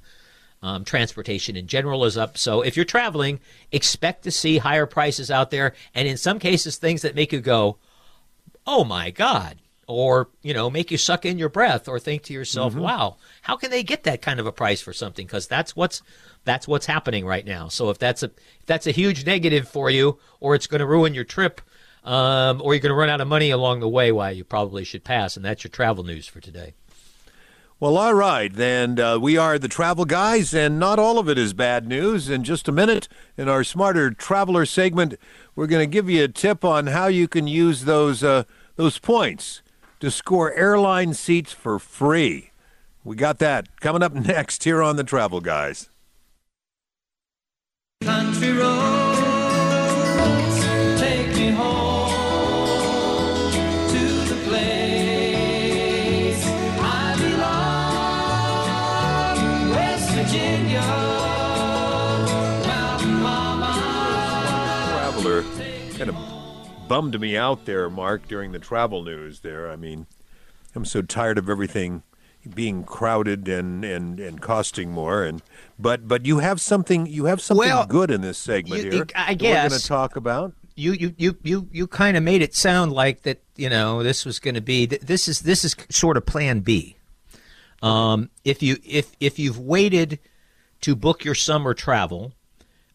Um, 0.62 0.84
transportation 0.84 1.56
in 1.56 1.66
general 1.66 2.04
is 2.04 2.18
up. 2.18 2.36
So 2.36 2.60
if 2.60 2.76
you're 2.76 2.84
traveling, 2.84 3.40
expect 3.72 4.24
to 4.24 4.30
see 4.30 4.58
higher 4.58 4.84
prices 4.84 5.30
out 5.30 5.50
there, 5.50 5.74
and 5.94 6.06
in 6.06 6.18
some 6.18 6.38
cases, 6.38 6.76
things 6.76 7.00
that 7.00 7.14
make 7.14 7.32
you 7.32 7.40
go, 7.40 7.78
"Oh 8.66 8.84
my 8.84 9.10
God," 9.10 9.56
or 9.86 10.28
you 10.42 10.52
know, 10.52 10.68
make 10.68 10.90
you 10.90 10.98
suck 10.98 11.24
in 11.24 11.38
your 11.38 11.48
breath, 11.48 11.88
or 11.88 11.98
think 11.98 12.24
to 12.24 12.34
yourself, 12.34 12.74
"Wow, 12.74 13.16
how 13.40 13.56
can 13.56 13.70
they 13.70 13.82
get 13.82 14.04
that 14.04 14.20
kind 14.20 14.38
of 14.38 14.46
a 14.46 14.52
price 14.52 14.82
for 14.82 14.92
something?" 14.92 15.26
Because 15.26 15.46
that's 15.46 15.74
what's 15.74 16.02
that's 16.44 16.68
what's 16.68 16.86
happening 16.86 17.24
right 17.24 17.46
now. 17.46 17.68
So 17.68 17.88
if 17.88 17.98
that's 17.98 18.22
a 18.22 18.26
if 18.26 18.66
that's 18.66 18.86
a 18.86 18.92
huge 18.92 19.24
negative 19.24 19.66
for 19.66 19.88
you, 19.88 20.18
or 20.40 20.54
it's 20.54 20.66
going 20.66 20.80
to 20.80 20.86
ruin 20.86 21.14
your 21.14 21.24
trip, 21.24 21.62
um, 22.04 22.60
or 22.62 22.74
you're 22.74 22.80
going 22.80 22.90
to 22.90 22.94
run 22.94 23.08
out 23.10 23.20
of 23.20 23.28
money 23.28 23.50
along 23.50 23.80
the 23.80 23.88
way, 23.88 24.12
why 24.12 24.30
you 24.30 24.44
probably 24.44 24.84
should 24.84 25.04
pass. 25.04 25.36
And 25.36 25.44
that's 25.44 25.64
your 25.64 25.70
travel 25.70 26.04
news 26.04 26.26
for 26.26 26.40
today. 26.40 26.74
Well, 27.80 27.96
all 27.96 28.12
right. 28.12 28.52
Then 28.52 29.00
uh, 29.00 29.18
we 29.18 29.38
are 29.38 29.58
the 29.58 29.66
travel 29.66 30.04
guys, 30.04 30.52
and 30.52 30.78
not 30.78 30.98
all 30.98 31.18
of 31.18 31.30
it 31.30 31.38
is 31.38 31.54
bad 31.54 31.88
news. 31.88 32.28
In 32.28 32.44
just 32.44 32.68
a 32.68 32.72
minute, 32.72 33.08
in 33.38 33.48
our 33.48 33.64
Smarter 33.64 34.10
Traveler 34.10 34.66
segment, 34.66 35.14
we're 35.56 35.66
going 35.66 35.80
to 35.88 35.90
give 35.90 36.10
you 36.10 36.24
a 36.24 36.28
tip 36.28 36.62
on 36.62 36.88
how 36.88 37.06
you 37.06 37.26
can 37.26 37.46
use 37.46 37.86
those 37.86 38.22
uh, 38.22 38.44
those 38.76 38.98
points 38.98 39.62
to 40.00 40.10
score 40.10 40.52
airline 40.52 41.14
seats 41.14 41.54
for 41.54 41.78
free. 41.78 42.50
We 43.02 43.16
got 43.16 43.38
that 43.38 43.80
coming 43.80 44.02
up 44.02 44.12
next 44.26 44.64
here 44.64 44.82
on 44.82 44.96
the 44.96 45.04
Travel 45.04 45.40
Guys. 45.40 45.88
Country 48.02 48.52
roads 48.52 49.09
bummed 66.90 67.20
me 67.20 67.36
out 67.36 67.66
there, 67.66 67.88
Mark, 67.88 68.26
during 68.26 68.50
the 68.50 68.58
travel 68.58 69.04
news. 69.04 69.40
There, 69.40 69.70
I 69.70 69.76
mean, 69.76 70.06
I'm 70.74 70.84
so 70.84 71.02
tired 71.02 71.38
of 71.38 71.48
everything 71.48 72.02
being 72.52 72.82
crowded 72.82 73.46
and, 73.46 73.84
and, 73.84 74.18
and 74.18 74.40
costing 74.42 74.90
more. 74.90 75.22
And 75.22 75.40
but 75.78 76.08
but 76.08 76.26
you 76.26 76.40
have 76.40 76.60
something 76.60 77.06
you 77.06 77.26
have 77.26 77.40
something 77.40 77.68
Well, 77.68 77.86
good 77.86 78.10
in 78.10 78.22
this 78.22 78.38
segment 78.38 78.82
you- 78.84 78.90
here. 78.90 79.06
I 79.14 79.34
that 79.34 79.42
We're 79.42 79.68
going 79.68 79.80
to 79.80 79.86
talk 79.86 80.16
about. 80.16 80.52
you 80.74 80.92
you 80.92 81.14
you 81.16 81.36
you 81.44 81.68
you 81.70 81.86
kind 81.86 82.16
of 82.16 82.24
made 82.24 82.42
it 82.42 82.56
sound 82.56 82.92
like 82.92 83.22
that 83.22 83.40
you 83.54 83.70
know 83.70 84.02
this 84.02 84.26
was 84.26 84.40
going 84.40 84.56
to 84.56 84.60
be 84.60 84.86
this 84.86 85.28
is 85.28 85.42
this 85.42 85.64
is 85.64 85.76
sort 85.90 86.16
of 86.16 86.26
plan 86.26 86.58
B. 86.60 86.96
Um, 87.82 88.30
if 88.44 88.64
you 88.64 88.78
if 88.84 89.12
if 89.20 89.38
you've 89.38 89.60
waited 89.60 90.18
to 90.80 90.96
book 90.96 91.24
your 91.24 91.36
summer 91.36 91.72
travel, 91.72 92.32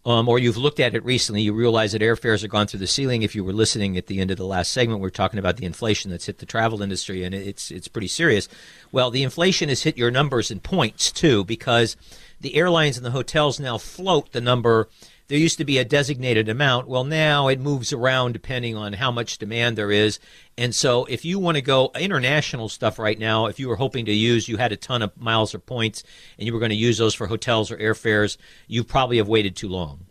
um, 0.05 0.29
or 0.29 0.37
you've 0.37 0.57
looked 0.57 0.79
at 0.79 0.93
it 0.93 1.03
recently, 1.03 1.41
you 1.41 1.53
realize 1.53 1.93
that 1.93 2.01
airfares 2.01 2.41
have 2.41 2.51
gone 2.51 2.67
through 2.67 2.79
the 2.79 2.87
ceiling. 2.87 3.23
If 3.23 3.33
you 3.33 3.43
were 3.43 3.53
listening 3.53 3.97
at 3.97 4.05
the 4.05 4.19
end 4.19 4.29
of 4.29 4.37
the 4.37 4.45
last 4.45 4.71
segment, 4.71 5.01
we 5.01 5.07
are 5.07 5.11
talking 5.11 5.39
about 5.39 5.57
the 5.57 5.65
inflation 5.65 6.11
that's 6.11 6.27
hit 6.27 6.37
the 6.37 6.45
travel 6.45 6.83
industry, 6.83 7.23
and 7.23 7.33
it's 7.33 7.71
it's 7.71 7.87
pretty 7.87 8.07
serious. 8.07 8.47
Well, 8.91 9.09
the 9.09 9.23
inflation 9.23 9.69
has 9.69 9.83
hit 9.83 9.97
your 9.97 10.11
numbers 10.11 10.51
and 10.51 10.61
points 10.61 11.11
too, 11.11 11.43
because 11.43 11.97
the 12.39 12.55
airlines 12.55 12.97
and 12.97 13.05
the 13.05 13.11
hotels 13.11 13.59
now 13.59 13.77
float 13.77 14.31
the 14.31 14.41
number. 14.41 14.89
There 15.27 15.37
used 15.37 15.57
to 15.57 15.65
be 15.65 15.79
a 15.79 15.85
designated 15.85 16.47
amount. 16.49 16.87
Well, 16.87 17.03
now 17.03 17.47
it 17.47 17.59
moves 17.59 17.91
around 17.91 18.33
depending 18.33 18.75
on 18.75 18.93
how 18.93 19.11
much 19.11 19.39
demand 19.39 19.75
there 19.75 19.91
is. 19.91 20.19
And 20.57 20.73
so, 20.73 21.05
if 21.05 21.25
you 21.25 21.39
want 21.39 21.55
to 21.55 21.61
go 21.61 21.91
international 21.99 22.69
stuff 22.69 22.99
right 22.99 23.17
now, 23.17 23.47
if 23.47 23.59
you 23.59 23.67
were 23.67 23.75
hoping 23.75 24.05
to 24.05 24.13
use, 24.13 24.47
you 24.47 24.57
had 24.57 24.71
a 24.71 24.77
ton 24.77 25.01
of 25.01 25.19
miles 25.19 25.55
or 25.55 25.59
points, 25.59 26.03
and 26.37 26.45
you 26.45 26.53
were 26.53 26.59
going 26.59 26.69
to 26.69 26.75
use 26.75 26.97
those 26.99 27.15
for 27.15 27.27
hotels 27.27 27.71
or 27.71 27.77
airfares, 27.77 28.37
you 28.67 28.83
probably 28.83 29.17
have 29.17 29.27
waited 29.27 29.55
too 29.55 29.69
long. 29.69 30.05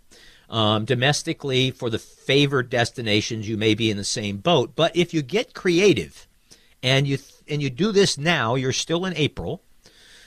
Um, 0.50 0.84
domestically, 0.84 1.70
for 1.70 1.90
the 1.90 1.98
favored 1.98 2.68
destinations, 2.68 3.48
you 3.48 3.56
may 3.56 3.74
be 3.74 3.90
in 3.90 3.96
the 3.96 4.04
same 4.04 4.38
boat. 4.38 4.74
But 4.74 4.96
if 4.96 5.14
you 5.14 5.22
get 5.22 5.54
creative, 5.54 6.26
and 6.84 7.08
you 7.08 7.18
and 7.48 7.62
you 7.62 7.70
do 7.70 7.92
this 7.92 8.18
now, 8.18 8.54
you're 8.54 8.72
still 8.72 9.06
in 9.06 9.16
April, 9.16 9.62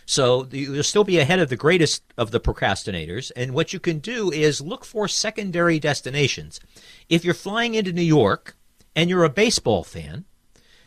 so 0.10 0.48
you'll 0.52 0.84
still 0.84 1.04
be 1.04 1.20
ahead 1.20 1.40
of 1.40 1.50
the 1.50 1.58
greatest 1.58 2.02
of 2.18 2.32
the 2.32 2.40
procrastinators. 2.40 3.30
And 3.36 3.54
what 3.54 3.74
you 3.74 3.80
can 3.80 4.00
do 4.00 4.32
is 4.32 4.62
look 4.62 4.86
for 4.86 5.10
secondary 5.10 5.80
destinations. 5.80 6.62
If 7.10 7.26
you're 7.26 7.34
flying 7.34 7.76
into 7.76 7.92
New 7.92 8.02
York 8.02 8.56
and 8.96 9.10
you're 9.10 9.26
a 9.26 9.30
baseball 9.30 9.84
fan, 9.84 10.24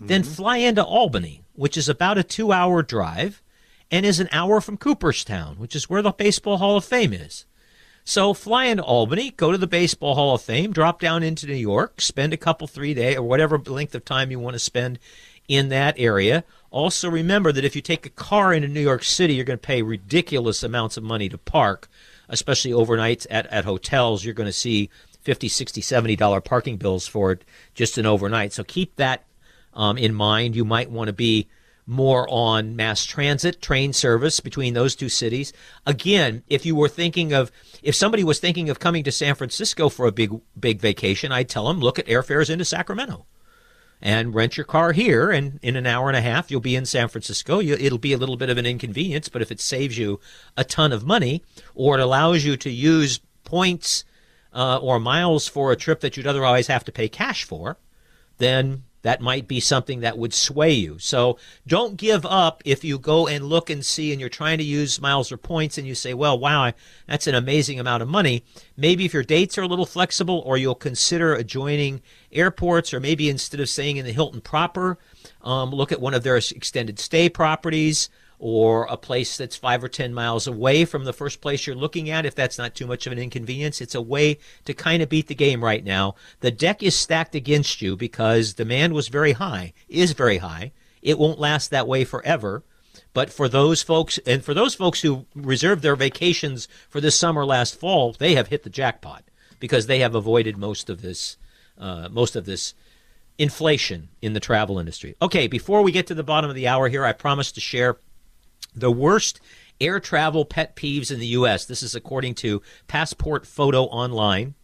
then 0.00 0.22
mm-hmm. 0.22 0.32
fly 0.32 0.56
into 0.56 0.82
Albany, 0.82 1.44
which 1.52 1.76
is 1.76 1.86
about 1.86 2.16
a 2.16 2.22
two-hour 2.22 2.82
drive, 2.82 3.42
and 3.90 4.06
is 4.06 4.20
an 4.20 4.28
hour 4.32 4.58
from 4.58 4.78
Cooperstown, 4.78 5.56
which 5.58 5.76
is 5.76 5.90
where 5.90 6.00
the 6.00 6.12
Baseball 6.12 6.56
Hall 6.56 6.78
of 6.78 6.84
Fame 6.86 7.12
is. 7.12 7.44
So 8.04 8.32
fly 8.32 8.64
into 8.64 8.82
Albany, 8.82 9.32
go 9.32 9.52
to 9.52 9.58
the 9.58 9.66
Baseball 9.66 10.14
Hall 10.14 10.34
of 10.34 10.40
Fame, 10.40 10.72
drop 10.72 10.98
down 10.98 11.22
into 11.22 11.46
New 11.46 11.52
York, 11.52 12.00
spend 12.00 12.32
a 12.32 12.38
couple 12.38 12.66
three 12.66 12.94
day 12.94 13.16
or 13.16 13.22
whatever 13.22 13.58
length 13.58 13.94
of 13.94 14.06
time 14.06 14.30
you 14.30 14.38
want 14.38 14.54
to 14.54 14.58
spend 14.58 14.98
in 15.46 15.68
that 15.68 15.96
area. 15.98 16.44
Also 16.70 17.10
remember 17.10 17.50
that 17.50 17.64
if 17.64 17.74
you 17.74 17.82
take 17.82 18.06
a 18.06 18.10
car 18.10 18.52
into 18.52 18.68
New 18.68 18.80
York 18.80 19.02
City, 19.02 19.34
you're 19.34 19.44
going 19.44 19.58
to 19.58 19.66
pay 19.66 19.82
ridiculous 19.82 20.62
amounts 20.62 20.96
of 20.96 21.02
money 21.02 21.28
to 21.28 21.38
park, 21.38 21.88
especially 22.28 22.70
overnights 22.70 23.26
at, 23.28 23.46
at 23.48 23.64
hotels. 23.64 24.24
You're 24.24 24.34
going 24.34 24.48
to 24.48 24.52
see 24.52 24.88
50, 25.22 25.48
60, 25.48 25.80
70 25.80 26.16
dollar 26.16 26.40
parking 26.40 26.76
bills 26.76 27.06
for 27.06 27.32
it 27.32 27.44
just 27.74 27.98
an 27.98 28.06
overnight. 28.06 28.52
So 28.52 28.62
keep 28.62 28.96
that 28.96 29.24
um, 29.74 29.98
in 29.98 30.14
mind. 30.14 30.54
You 30.54 30.64
might 30.64 30.90
want 30.90 31.08
to 31.08 31.12
be 31.12 31.48
more 31.86 32.24
on 32.30 32.76
mass 32.76 33.04
transit, 33.04 33.60
train 33.60 33.92
service 33.92 34.38
between 34.38 34.74
those 34.74 34.94
two 34.94 35.08
cities. 35.08 35.52
Again, 35.86 36.44
if 36.48 36.64
you 36.64 36.76
were 36.76 36.88
thinking 36.88 37.32
of, 37.32 37.50
if 37.82 37.96
somebody 37.96 38.22
was 38.22 38.38
thinking 38.38 38.70
of 38.70 38.78
coming 38.78 39.02
to 39.02 39.10
San 39.10 39.34
Francisco 39.34 39.88
for 39.88 40.06
a 40.06 40.12
big, 40.12 40.40
big 40.58 40.80
vacation, 40.80 41.32
I'd 41.32 41.48
tell 41.48 41.66
them 41.66 41.80
look 41.80 41.98
at 41.98 42.06
airfares 42.06 42.48
into 42.48 42.64
Sacramento 42.64 43.26
and 44.02 44.34
rent 44.34 44.56
your 44.56 44.64
car 44.64 44.92
here. 44.92 45.30
And 45.30 45.58
in 45.62 45.76
an 45.76 45.86
hour 45.86 46.08
and 46.08 46.16
a 46.16 46.22
half, 46.22 46.50
you'll 46.50 46.60
be 46.60 46.76
in 46.76 46.86
San 46.86 47.08
Francisco. 47.08 47.58
You, 47.58 47.74
it'll 47.74 47.98
be 47.98 48.12
a 48.12 48.18
little 48.18 48.36
bit 48.36 48.50
of 48.50 48.58
an 48.58 48.66
inconvenience, 48.66 49.28
but 49.28 49.42
if 49.42 49.50
it 49.50 49.60
saves 49.60 49.98
you 49.98 50.20
a 50.56 50.64
ton 50.64 50.92
of 50.92 51.06
money 51.06 51.42
or 51.74 51.98
it 51.98 52.02
allows 52.02 52.44
you 52.44 52.56
to 52.58 52.70
use 52.70 53.20
points 53.44 54.04
uh, 54.52 54.78
or 54.78 54.98
miles 54.98 55.46
for 55.46 55.72
a 55.72 55.76
trip 55.76 56.00
that 56.00 56.16
you'd 56.16 56.26
otherwise 56.26 56.66
have 56.66 56.84
to 56.84 56.92
pay 56.92 57.08
cash 57.08 57.44
for, 57.44 57.76
then 58.38 58.84
that 59.02 59.20
might 59.20 59.48
be 59.48 59.60
something 59.60 60.00
that 60.00 60.18
would 60.18 60.34
sway 60.34 60.72
you. 60.72 60.98
So 60.98 61.38
don't 61.66 61.96
give 61.96 62.26
up 62.26 62.62
if 62.64 62.84
you 62.84 62.98
go 62.98 63.26
and 63.26 63.44
look 63.44 63.70
and 63.70 63.84
see 63.84 64.12
and 64.12 64.20
you're 64.20 64.28
trying 64.28 64.58
to 64.58 64.64
use 64.64 65.00
miles 65.00 65.32
or 65.32 65.36
points 65.36 65.78
and 65.78 65.86
you 65.86 65.94
say, 65.94 66.14
well, 66.14 66.38
wow, 66.38 66.72
that's 67.06 67.26
an 67.26 67.34
amazing 67.34 67.80
amount 67.80 68.02
of 68.02 68.08
money. 68.08 68.44
Maybe 68.76 69.04
if 69.04 69.14
your 69.14 69.22
dates 69.22 69.56
are 69.58 69.62
a 69.62 69.68
little 69.68 69.86
flexible 69.86 70.42
or 70.44 70.56
you'll 70.56 70.74
consider 70.74 71.34
adjoining 71.34 72.02
airports 72.32 72.92
or 72.92 73.00
maybe 73.00 73.28
instead 73.28 73.60
of 73.60 73.68
staying 73.68 73.96
in 73.96 74.04
the 74.04 74.12
Hilton 74.12 74.40
proper, 74.40 74.98
um, 75.42 75.70
look 75.70 75.92
at 75.92 76.00
one 76.00 76.14
of 76.14 76.22
their 76.22 76.36
extended 76.36 76.98
stay 76.98 77.28
properties 77.28 78.08
or 78.40 78.86
a 78.86 78.96
place 78.96 79.36
that's 79.36 79.54
five 79.54 79.84
or 79.84 79.88
10 79.88 80.14
miles 80.14 80.46
away 80.46 80.86
from 80.86 81.04
the 81.04 81.12
first 81.12 81.42
place 81.42 81.66
you're 81.66 81.76
looking 81.76 82.08
at, 82.08 82.24
if 82.24 82.34
that's 82.34 82.56
not 82.56 82.74
too 82.74 82.86
much 82.86 83.06
of 83.06 83.12
an 83.12 83.18
inconvenience. 83.18 83.82
It's 83.82 83.94
a 83.94 84.00
way 84.00 84.38
to 84.64 84.72
kind 84.72 85.02
of 85.02 85.10
beat 85.10 85.28
the 85.28 85.34
game 85.34 85.62
right 85.62 85.84
now. 85.84 86.14
The 86.40 86.50
deck 86.50 86.82
is 86.82 86.96
stacked 86.96 87.34
against 87.34 87.82
you 87.82 87.96
because 87.96 88.54
demand 88.54 88.94
was 88.94 89.08
very 89.08 89.32
high, 89.32 89.74
is 89.90 90.12
very 90.12 90.38
high. 90.38 90.72
It 91.02 91.18
won't 91.18 91.38
last 91.38 91.70
that 91.70 91.86
way 91.86 92.04
forever. 92.04 92.64
But 93.12 93.30
for 93.30 93.46
those 93.46 93.82
folks, 93.82 94.18
and 94.26 94.42
for 94.42 94.54
those 94.54 94.74
folks 94.74 95.02
who 95.02 95.26
reserved 95.34 95.82
their 95.82 95.96
vacations 95.96 96.66
for 96.88 97.00
this 97.00 97.16
summer 97.16 97.44
last 97.44 97.78
fall, 97.78 98.12
they 98.12 98.34
have 98.36 98.48
hit 98.48 98.62
the 98.62 98.70
jackpot 98.70 99.24
because 99.58 99.86
they 99.86 99.98
have 99.98 100.14
avoided 100.14 100.56
most 100.56 100.88
of 100.88 101.02
this, 101.02 101.36
uh, 101.76 102.08
most 102.10 102.36
of 102.36 102.46
this 102.46 102.72
inflation 103.36 104.08
in 104.22 104.32
the 104.32 104.40
travel 104.40 104.78
industry. 104.78 105.16
Okay, 105.20 105.46
before 105.46 105.82
we 105.82 105.92
get 105.92 106.06
to 106.06 106.14
the 106.14 106.22
bottom 106.22 106.48
of 106.48 106.56
the 106.56 106.68
hour 106.68 106.88
here, 106.88 107.04
I 107.04 107.12
promised 107.12 107.54
to 107.56 107.60
share 107.60 107.98
the 108.74 108.90
worst 108.90 109.40
air 109.80 109.98
travel 109.98 110.44
pet 110.44 110.76
peeves 110.76 111.10
in 111.10 111.18
the 111.18 111.26
U.S. 111.28 111.64
This 111.64 111.82
is 111.82 111.94
according 111.94 112.34
to 112.36 112.62
Passport 112.86 113.46
Photo 113.46 113.84
Online. 113.84 114.54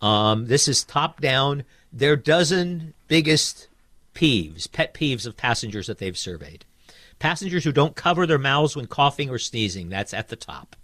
Um, 0.00 0.46
this 0.46 0.68
is 0.68 0.84
top 0.84 1.20
down 1.20 1.64
their 1.92 2.16
dozen 2.16 2.94
biggest 3.08 3.68
peeves, 4.14 4.70
pet 4.70 4.94
peeves 4.94 5.26
of 5.26 5.36
passengers 5.36 5.86
that 5.86 5.98
they've 5.98 6.16
surveyed. 6.16 6.64
Passengers 7.18 7.64
who 7.64 7.72
don't 7.72 7.94
cover 7.94 8.26
their 8.26 8.38
mouths 8.38 8.74
when 8.74 8.86
coughing 8.86 9.30
or 9.30 9.38
sneezing, 9.38 9.88
that's 9.88 10.14
at 10.14 10.28
the 10.28 10.36
top. 10.36 10.74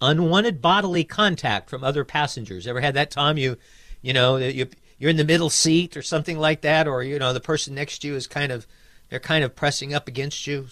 Unwanted 0.00 0.60
bodily 0.60 1.04
contact 1.04 1.70
from 1.70 1.82
other 1.82 2.04
passengers. 2.04 2.66
Ever 2.66 2.80
had 2.80 2.94
that, 2.94 3.10
time 3.10 3.38
You, 3.38 3.56
you 4.02 4.12
know, 4.12 4.36
you, 4.36 4.68
you're 4.98 5.10
in 5.10 5.16
the 5.16 5.24
middle 5.24 5.50
seat 5.50 5.96
or 5.96 6.02
something 6.02 6.38
like 6.38 6.60
that, 6.60 6.86
or 6.86 7.02
you 7.02 7.18
know, 7.18 7.32
the 7.32 7.40
person 7.40 7.74
next 7.74 8.00
to 8.00 8.08
you 8.08 8.14
is 8.14 8.26
kind 8.26 8.52
of, 8.52 8.66
they're 9.08 9.20
kind 9.20 9.44
of 9.44 9.56
pressing 9.56 9.94
up 9.94 10.08
against 10.08 10.46
you, 10.46 10.68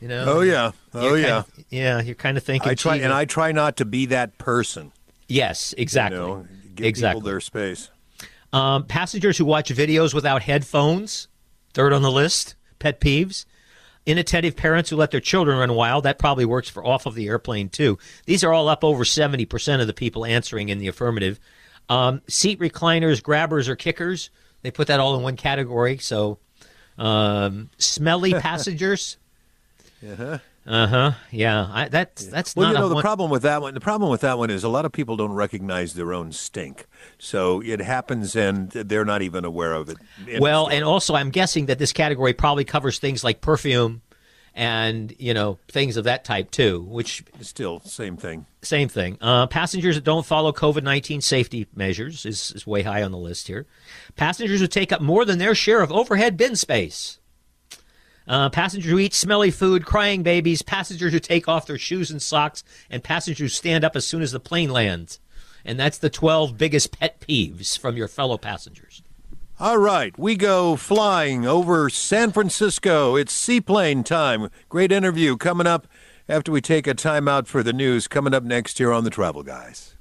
you 0.00 0.08
know. 0.08 0.24
Oh 0.26 0.40
yeah, 0.40 0.72
oh 0.94 1.14
yeah. 1.14 1.26
kind 1.26 1.36
of- 1.58 1.64
yeah. 1.70 2.00
You're 2.00 2.14
kind 2.14 2.36
of 2.36 2.42
thinking. 2.42 2.70
I 2.70 2.74
try 2.74 2.98
"Gee, 2.98 3.04
and 3.04 3.12
I 3.12 3.24
try 3.24 3.52
not 3.52 3.76
to 3.78 3.84
be 3.84 4.06
that 4.06 4.38
person. 4.38 4.92
Yes, 5.28 5.74
exactly. 5.76 6.18
You 6.18 6.26
know, 6.26 6.46
give 6.74 6.86
exactly. 6.86 7.20
people 7.20 7.30
their 7.30 7.40
space. 7.40 7.90
Um, 8.52 8.84
passengers 8.84 9.38
who 9.38 9.44
watch 9.44 9.70
videos 9.70 10.14
without 10.14 10.42
headphones, 10.42 11.28
third 11.74 11.92
on 11.92 12.02
the 12.02 12.12
list. 12.12 12.54
Pet 12.78 13.00
peeves. 13.00 13.44
Inattentive 14.04 14.54
parents 14.54 14.90
who 14.90 14.96
let 14.96 15.10
their 15.10 15.20
children 15.20 15.58
run 15.58 15.74
wild. 15.74 16.04
That 16.04 16.18
probably 16.18 16.44
works 16.44 16.68
for 16.68 16.86
off 16.86 17.06
of 17.06 17.14
the 17.16 17.26
airplane 17.26 17.68
too. 17.68 17.98
These 18.24 18.44
are 18.44 18.52
all 18.52 18.68
up 18.68 18.84
over 18.84 19.04
seventy 19.04 19.46
percent 19.46 19.80
of 19.80 19.88
the 19.88 19.92
people 19.94 20.24
answering 20.24 20.68
in 20.68 20.78
the 20.78 20.86
affirmative. 20.88 21.40
Um, 21.88 22.22
seat 22.28 22.60
recliners, 22.60 23.22
grabbers, 23.22 23.68
or 23.68 23.76
kickers. 23.76 24.30
They 24.62 24.70
put 24.70 24.88
that 24.88 25.00
all 25.00 25.16
in 25.16 25.22
one 25.22 25.36
category. 25.36 25.98
So, 25.98 26.38
um, 26.98 27.70
smelly 27.78 28.32
passengers. 28.40 29.16
Uh 30.06 30.16
huh. 30.16 30.38
Uh-huh. 30.66 31.12
Yeah. 31.30 31.68
I, 31.72 31.88
that's 31.88 32.26
that's 32.26 32.56
Well, 32.56 32.68
you 32.68 32.74
know 32.74 32.88
the 32.88 32.96
one- 32.96 33.02
problem 33.02 33.30
with 33.30 33.42
that 33.42 33.62
one. 33.62 33.74
The 33.74 33.80
problem 33.80 34.10
with 34.10 34.22
that 34.22 34.36
one 34.36 34.50
is 34.50 34.64
a 34.64 34.68
lot 34.68 34.84
of 34.84 34.92
people 34.92 35.16
don't 35.16 35.32
recognize 35.32 35.94
their 35.94 36.12
own 36.12 36.32
stink, 36.32 36.86
so 37.18 37.62
it 37.62 37.80
happens 37.80 38.34
and 38.34 38.70
they're 38.70 39.04
not 39.04 39.22
even 39.22 39.44
aware 39.44 39.72
of 39.74 39.88
it. 39.88 39.96
in 40.26 40.40
Well, 40.40 40.66
and 40.66 40.84
also 40.84 41.14
I'm 41.14 41.30
guessing 41.30 41.66
that 41.66 41.78
this 41.78 41.92
category 41.92 42.32
probably 42.32 42.64
covers 42.64 42.98
things 42.98 43.22
like 43.22 43.40
perfume 43.40 44.02
and, 44.54 45.14
you 45.18 45.34
know, 45.34 45.58
things 45.68 45.96
of 45.98 46.04
that 46.04 46.24
type 46.24 46.50
too, 46.50 46.80
which 46.88 47.22
still 47.42 47.78
same 47.80 48.16
thing. 48.16 48.46
same 48.62 48.88
thing. 48.88 49.18
Uh, 49.20 49.46
passengers 49.46 49.96
that 49.96 50.04
don't 50.04 50.24
follow 50.26 50.50
COVID 50.50 50.82
19 50.82 51.20
safety 51.20 51.66
measures 51.76 52.24
is, 52.26 52.52
is 52.56 52.66
way 52.66 52.82
high 52.82 53.02
on 53.02 53.12
the 53.12 53.18
list 53.18 53.46
here. 53.48 53.66
Passengers 54.16 54.60
who 54.60 54.66
take 54.66 54.92
up 54.92 55.00
more 55.02 55.24
than 55.24 55.38
their 55.38 55.54
share 55.54 55.82
of 55.82 55.92
overhead 55.92 56.36
bin 56.36 56.56
space. 56.56 57.18
Uh, 58.28 58.50
passengers 58.50 58.90
who 58.90 58.98
eat 58.98 59.14
smelly 59.14 59.50
food, 59.50 59.86
crying 59.86 60.22
babies, 60.22 60.62
passengers 60.62 61.12
who 61.12 61.20
take 61.20 61.48
off 61.48 61.66
their 61.66 61.78
shoes 61.78 62.10
and 62.10 62.20
socks, 62.20 62.64
and 62.90 63.04
passengers 63.04 63.38
who 63.38 63.48
stand 63.48 63.84
up 63.84 63.94
as 63.94 64.06
soon 64.06 64.22
as 64.22 64.32
the 64.32 64.40
plane 64.40 64.70
lands. 64.70 65.20
And 65.64 65.78
that's 65.78 65.98
the 65.98 66.10
12 66.10 66.58
biggest 66.58 66.98
pet 66.98 67.20
peeves 67.20 67.78
from 67.78 67.96
your 67.96 68.08
fellow 68.08 68.38
passengers. 68.38 69.02
All 69.58 69.78
right, 69.78 70.16
we 70.18 70.36
go 70.36 70.76
flying 70.76 71.46
over 71.46 71.88
San 71.88 72.30
Francisco. 72.30 73.16
It's 73.16 73.32
seaplane 73.32 74.04
time. 74.04 74.50
Great 74.68 74.92
interview 74.92 75.36
coming 75.36 75.66
up 75.66 75.86
after 76.28 76.52
we 76.52 76.60
take 76.60 76.86
a 76.86 76.92
time 76.94 77.26
out 77.26 77.48
for 77.48 77.62
the 77.62 77.72
news. 77.72 78.06
Coming 78.06 78.34
up 78.34 78.42
next 78.42 78.78
year 78.78 78.92
on 78.92 79.04
the 79.04 79.10
Travel 79.10 79.42
Guys. 79.42 79.96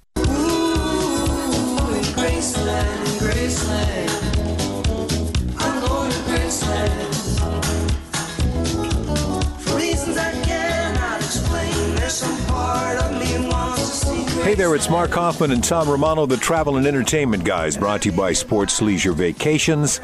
Graceland, 2.15 3.05
Graceland. 3.19 4.14
There, 14.55 14.73
it's 14.73 14.89
Mark 14.89 15.11
Hoffman 15.11 15.51
and 15.51 15.61
Tom 15.61 15.89
Romano, 15.89 16.25
the 16.25 16.37
Travel 16.37 16.77
and 16.77 16.87
Entertainment 16.87 17.43
Guys, 17.43 17.75
brought 17.75 18.03
to 18.03 18.09
you 18.09 18.15
by 18.15 18.31
Sports 18.31 18.81
Leisure 18.81 19.11
Vacations. 19.11 19.99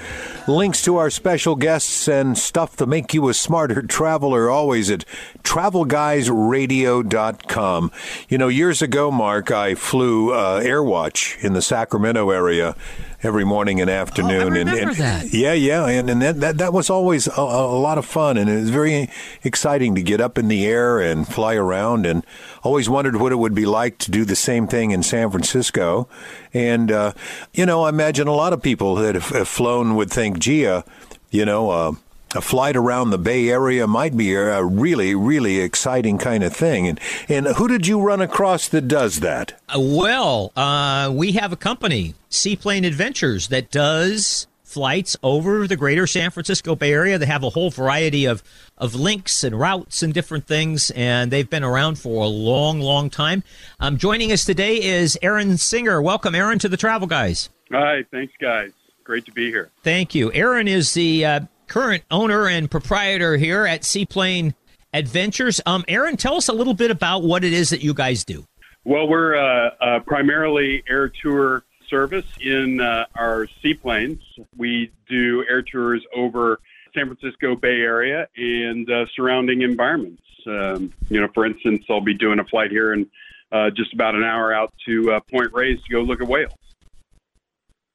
Links 0.45 0.83
to 0.83 0.97
our 0.97 1.09
special 1.09 1.55
guests 1.55 2.09
and 2.09 2.37
stuff 2.37 2.75
to 2.75 2.85
make 2.85 3.13
you 3.13 3.29
a 3.29 3.33
smarter 3.33 3.81
traveler 3.81 4.49
always 4.49 4.91
at 4.91 5.05
travelguysradio.com. 5.43 7.91
You 8.27 8.37
know, 8.37 8.49
years 8.49 8.81
ago, 8.81 9.09
Mark, 9.09 9.51
I 9.51 9.73
flew 9.73 10.33
uh, 10.33 10.59
Airwatch 10.59 11.41
in 11.41 11.53
the 11.53 11.61
Sacramento 11.61 12.29
area 12.29 12.75
every 13.23 13.43
morning 13.45 13.79
and 13.81 13.89
afternoon. 13.89 14.41
and, 14.41 14.69
remember 14.69 14.89
and- 14.89 14.95
that. 14.97 15.33
Yeah, 15.33 15.53
yeah, 15.53 15.87
and, 15.87 16.09
and 16.09 16.21
that, 16.21 16.39
that 16.39 16.57
that 16.57 16.73
was 16.73 16.89
always 16.89 17.27
a, 17.27 17.41
a 17.41 17.79
lot 17.79 17.97
of 17.97 18.05
fun, 18.05 18.37
and 18.37 18.49
it 18.49 18.59
was 18.59 18.69
very 18.69 19.09
exciting 19.43 19.95
to 19.95 20.01
get 20.01 20.19
up 20.21 20.37
in 20.37 20.47
the 20.47 20.65
air 20.65 20.99
and 20.99 21.27
fly 21.27 21.55
around, 21.55 22.05
and 22.05 22.25
always 22.63 22.89
wondered 22.89 23.17
what 23.17 23.31
it 23.31 23.37
would 23.37 23.53
be 23.55 23.65
like 23.65 23.97
to 23.99 24.11
do 24.11 24.25
the 24.25 24.35
same 24.35 24.67
thing 24.67 24.91
in 24.91 25.03
San 25.03 25.29
Francisco. 25.31 26.07
And 26.53 26.91
uh, 26.91 27.13
you 27.53 27.65
know, 27.65 27.83
I 27.83 27.89
imagine 27.89 28.27
a 28.27 28.33
lot 28.33 28.53
of 28.53 28.61
people 28.61 28.95
that 28.95 29.15
have, 29.15 29.29
have 29.29 29.47
flown 29.47 29.95
would 29.95 30.09
think, 30.11 30.39
"Gee, 30.39 30.65
uh, 30.67 30.81
you 31.29 31.45
know." 31.45 31.69
Uh, 31.69 31.91
a 32.35 32.41
flight 32.41 32.75
around 32.75 33.09
the 33.09 33.17
Bay 33.17 33.49
Area 33.49 33.87
might 33.87 34.15
be 34.15 34.33
a 34.33 34.63
really, 34.63 35.13
really 35.15 35.59
exciting 35.59 36.17
kind 36.17 36.43
of 36.43 36.55
thing. 36.55 36.87
And 36.87 36.99
and 37.27 37.47
who 37.47 37.67
did 37.67 37.87
you 37.87 37.99
run 38.01 38.21
across 38.21 38.67
that 38.69 38.87
does 38.87 39.19
that? 39.19 39.59
Uh, 39.69 39.79
Well, 39.79 40.51
uh, 40.55 41.11
we 41.13 41.33
have 41.33 41.51
a 41.51 41.57
company, 41.57 42.15
Seaplane 42.29 42.85
Adventures, 42.85 43.49
that 43.49 43.71
does 43.71 44.47
flights 44.63 45.17
over 45.21 45.67
the 45.67 45.75
greater 45.75 46.07
San 46.07 46.31
Francisco 46.31 46.75
Bay 46.75 46.93
Area. 46.93 47.17
They 47.17 47.25
have 47.25 47.43
a 47.43 47.49
whole 47.49 47.69
variety 47.69 48.23
of, 48.23 48.41
of 48.77 48.95
links 48.95 49.43
and 49.43 49.59
routes 49.59 50.01
and 50.01 50.13
different 50.13 50.47
things, 50.47 50.91
and 50.91 51.29
they've 51.29 51.49
been 51.49 51.63
around 51.65 51.99
for 51.99 52.23
a 52.23 52.27
long, 52.27 52.79
long 52.79 53.09
time. 53.09 53.43
Um, 53.81 53.97
joining 53.97 54.31
us 54.31 54.45
today 54.45 54.81
is 54.81 55.17
Aaron 55.21 55.57
Singer. 55.57 56.01
Welcome, 56.01 56.35
Aaron, 56.35 56.57
to 56.59 56.69
the 56.69 56.77
Travel 56.77 57.07
Guys. 57.07 57.49
Hi, 57.69 58.05
thanks, 58.11 58.33
guys. 58.39 58.71
Great 59.03 59.25
to 59.25 59.33
be 59.33 59.49
here. 59.49 59.69
Thank 59.83 60.15
you. 60.15 60.31
Aaron 60.31 60.69
is 60.69 60.93
the 60.93 61.25
uh, 61.25 61.39
current 61.71 62.03
owner 62.11 62.49
and 62.49 62.69
proprietor 62.69 63.37
here 63.37 63.65
at 63.65 63.85
Seaplane 63.85 64.53
Adventures. 64.93 65.61
Um, 65.65 65.85
Aaron, 65.87 66.17
tell 66.17 66.35
us 66.35 66.49
a 66.49 66.53
little 66.53 66.73
bit 66.73 66.91
about 66.91 67.23
what 67.23 67.45
it 67.45 67.53
is 67.53 67.69
that 67.69 67.81
you 67.81 67.93
guys 67.93 68.25
do. 68.25 68.45
Well, 68.83 69.07
we're 69.07 69.37
uh, 69.37 69.69
uh, 69.79 69.99
primarily 70.01 70.83
air 70.89 71.07
tour 71.07 71.63
service 71.89 72.25
in 72.41 72.81
uh, 72.81 73.05
our 73.15 73.47
seaplanes. 73.61 74.21
We 74.57 74.91
do 75.07 75.45
air 75.49 75.61
tours 75.61 76.03
over 76.13 76.59
San 76.93 77.05
Francisco 77.05 77.55
Bay 77.55 77.79
Area 77.79 78.27
and 78.35 78.91
uh, 78.91 79.05
surrounding 79.15 79.61
environments. 79.61 80.23
Um, 80.45 80.91
you 81.09 81.21
know, 81.21 81.29
for 81.33 81.45
instance, 81.45 81.85
I'll 81.89 82.01
be 82.01 82.15
doing 82.15 82.39
a 82.39 82.45
flight 82.45 82.71
here 82.71 82.91
in 82.91 83.09
uh, 83.53 83.69
just 83.69 83.93
about 83.93 84.15
an 84.15 84.25
hour 84.25 84.53
out 84.53 84.73
to 84.87 85.13
uh, 85.13 85.19
Point 85.21 85.53
Reyes 85.53 85.81
to 85.83 85.89
go 85.89 86.01
look 86.01 86.21
at 86.21 86.27
whales. 86.27 86.51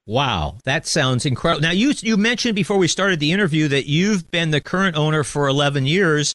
Wow, 0.06 0.58
that 0.64 0.86
sounds 0.86 1.26
incredible. 1.26 1.62
Now, 1.62 1.72
you 1.72 1.92
you 2.00 2.16
mentioned 2.16 2.54
before 2.54 2.78
we 2.78 2.86
started 2.86 3.18
the 3.18 3.32
interview 3.32 3.66
that 3.68 3.86
you've 3.86 4.30
been 4.30 4.52
the 4.52 4.60
current 4.60 4.96
owner 4.96 5.24
for 5.24 5.48
11 5.48 5.86
years. 5.86 6.32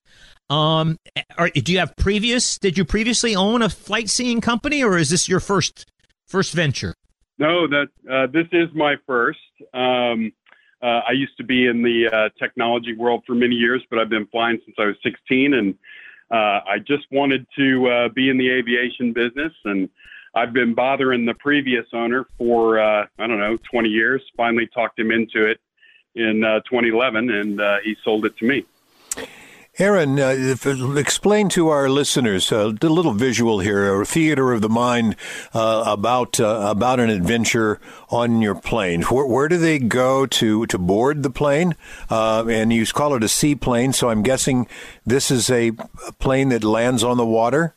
Um, 0.50 0.98
are, 1.38 1.50
do 1.50 1.72
you 1.72 1.80
have 1.80 1.96
previous? 1.96 2.60
Did 2.60 2.78
you 2.78 2.84
previously 2.84 3.34
own 3.34 3.62
a 3.62 3.70
flight 3.70 4.10
seeing 4.10 4.42
company, 4.42 4.84
or 4.84 4.98
is 4.98 5.10
this 5.10 5.30
your 5.30 5.40
first 5.40 5.86
first 6.28 6.52
venture? 6.52 6.94
No, 7.38 7.66
that 7.68 7.88
uh, 8.12 8.28
this 8.28 8.48
is 8.52 8.68
my 8.76 8.96
first. 9.08 9.40
Um, 9.74 10.34
uh, 10.84 11.02
I 11.08 11.12
used 11.14 11.38
to 11.38 11.44
be 11.46 11.68
in 11.68 11.82
the 11.82 12.10
uh, 12.12 12.30
technology 12.38 12.94
world 12.94 13.24
for 13.26 13.36
many 13.36 13.56
years, 13.56 13.82
but 13.90 14.00
I've 14.00 14.10
been 14.10 14.28
flying 14.28 14.60
since 14.66 14.76
I 14.80 14.86
was 14.86 14.96
16, 15.04 15.54
and 15.54 15.76
uh, 16.30 16.60
I 16.68 16.80
just 16.86 17.06
wanted 17.12 17.46
to 17.58 17.88
uh, 17.88 18.10
be 18.10 18.30
in 18.30 18.38
the 18.38 18.50
aviation 18.50 19.14
business. 19.14 19.54
And 19.64 19.90
I've 20.34 20.54
been 20.54 20.74
bothering 20.74 21.26
the 21.26 21.34
previous 21.34 21.86
owner 21.94 22.26
for 22.38 22.80
uh, 22.80 23.06
I 23.20 23.28
don't 23.28 23.39
know 23.39 23.58
20 23.70 23.89
years. 23.89 24.22
Finally 24.38 24.67
talked 24.74 25.00
him 25.00 25.12
into 25.12 25.46
it 25.46 25.60
in 26.15 26.44
uh, 26.44 26.60
2011, 26.62 27.30
and 27.30 27.62
uh, 27.62 27.78
he 27.84 27.96
sold 28.04 28.26
it 28.26 28.38
to 28.38 28.46
me. 28.46 28.65
Aaron, 29.80 30.20
uh, 30.20 30.36
if, 30.38 30.65
explain 30.65 31.48
to 31.50 31.70
our 31.70 31.89
listeners 31.89 32.52
uh, 32.52 32.74
a 32.82 32.86
little 32.88 33.13
visual 33.13 33.60
here, 33.60 34.02
a 34.02 34.06
theater 34.06 34.52
of 34.52 34.62
the 34.62 34.70
mind 34.70 35.15
uh, 35.54 35.84
about 35.88 36.41
uh, 36.41 36.67
about 36.70 37.00
an 37.00 37.10
adventure 37.10 37.80
on 38.10 38.41
your 38.41 38.54
plane. 38.54 39.04
Where, 39.04 39.26
where 39.26 39.48
do 39.48 39.58
they 39.58 39.80
go 39.80 40.26
to 40.26 40.65
to 40.65 40.78
board 40.78 41.24
the 41.24 41.30
plane? 41.30 41.76
Uh, 42.10 42.46
and 42.50 42.74
you 42.74 42.86
call 42.86 43.15
it 43.15 43.24
a 43.24 43.30
seaplane, 43.30 43.94
so 43.94 44.10
I'm 44.10 44.24
guessing 44.24 44.67
this 45.06 45.32
is 45.32 45.50
a 45.50 45.72
plane 46.20 46.50
that 46.50 46.65
lands 46.65 47.02
on 47.02 47.15
the 47.15 47.26
water 47.26 47.76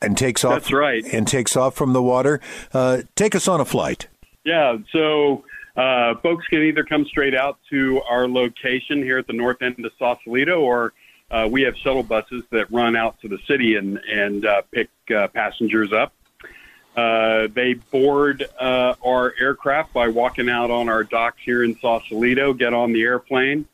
and 0.00 0.16
takes 0.16 0.44
off. 0.44 0.54
That's 0.54 0.72
right. 0.72 1.04
And 1.12 1.26
takes 1.26 1.56
off 1.56 1.74
from 1.74 1.92
the 1.92 2.02
water. 2.02 2.40
Uh, 2.72 3.02
take 3.14 3.34
us 3.34 3.48
on 3.48 3.60
a 3.60 3.64
flight. 3.64 4.08
Yeah, 4.44 4.76
so 4.92 5.44
uh, 5.76 6.14
folks 6.16 6.46
can 6.46 6.62
either 6.62 6.84
come 6.84 7.04
straight 7.04 7.34
out 7.34 7.58
to 7.70 8.00
our 8.08 8.28
location 8.28 9.02
here 9.02 9.18
at 9.18 9.26
the 9.26 9.32
north 9.32 9.60
end 9.60 9.84
of 9.84 9.92
Sausalito, 9.98 10.60
or 10.60 10.92
uh, 11.30 11.48
we 11.50 11.62
have 11.62 11.76
shuttle 11.76 12.02
buses 12.02 12.44
that 12.50 12.70
run 12.70 12.96
out 12.96 13.20
to 13.20 13.28
the 13.28 13.38
city 13.46 13.74
and 13.74 13.98
and 13.98 14.46
uh, 14.46 14.62
pick 14.70 14.88
uh, 15.14 15.28
passengers 15.28 15.92
up. 15.92 16.12
Uh, 16.96 17.48
they 17.52 17.74
board 17.74 18.46
uh, 18.58 18.94
our 19.04 19.34
aircraft 19.38 19.92
by 19.92 20.08
walking 20.08 20.48
out 20.48 20.70
on 20.70 20.88
our 20.88 21.04
docks 21.04 21.42
here 21.44 21.62
in 21.62 21.78
Sausalito, 21.78 22.54
get 22.54 22.72
on 22.72 22.92
the 22.92 23.02
airplane. 23.02 23.66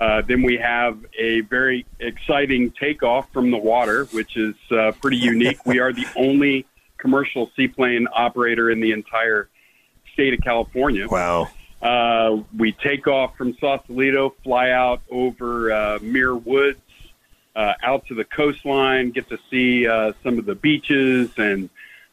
Uh, 0.00 0.22
then 0.22 0.42
we 0.42 0.56
have 0.56 0.98
a 1.18 1.40
very 1.42 1.86
exciting 2.00 2.70
takeoff 2.72 3.32
from 3.32 3.50
the 3.50 3.56
water, 3.56 4.04
which 4.06 4.36
is 4.36 4.54
uh, 4.70 4.92
pretty 5.00 5.16
unique. 5.16 5.64
we 5.64 5.78
are 5.78 5.92
the 5.92 6.06
only 6.16 6.66
commercial 6.98 7.50
seaplane 7.56 8.06
operator 8.12 8.70
in 8.70 8.80
the 8.80 8.92
entire 8.92 9.48
state 10.12 10.34
of 10.34 10.40
California. 10.40 11.06
Wow. 11.08 11.48
Uh, 11.80 12.42
we 12.56 12.72
take 12.72 13.06
off 13.06 13.36
from 13.36 13.56
Sausalito, 13.58 14.34
fly 14.42 14.70
out 14.70 15.02
over 15.10 15.72
uh, 15.72 15.98
Muir 16.00 16.34
Woods, 16.34 16.80
uh, 17.54 17.74
out 17.82 18.06
to 18.06 18.14
the 18.14 18.24
coastline, 18.24 19.10
get 19.10 19.28
to 19.28 19.38
see 19.50 19.86
uh, 19.86 20.12
some 20.22 20.38
of 20.38 20.46
the 20.46 20.54
beaches 20.54 21.30
and 21.38 21.70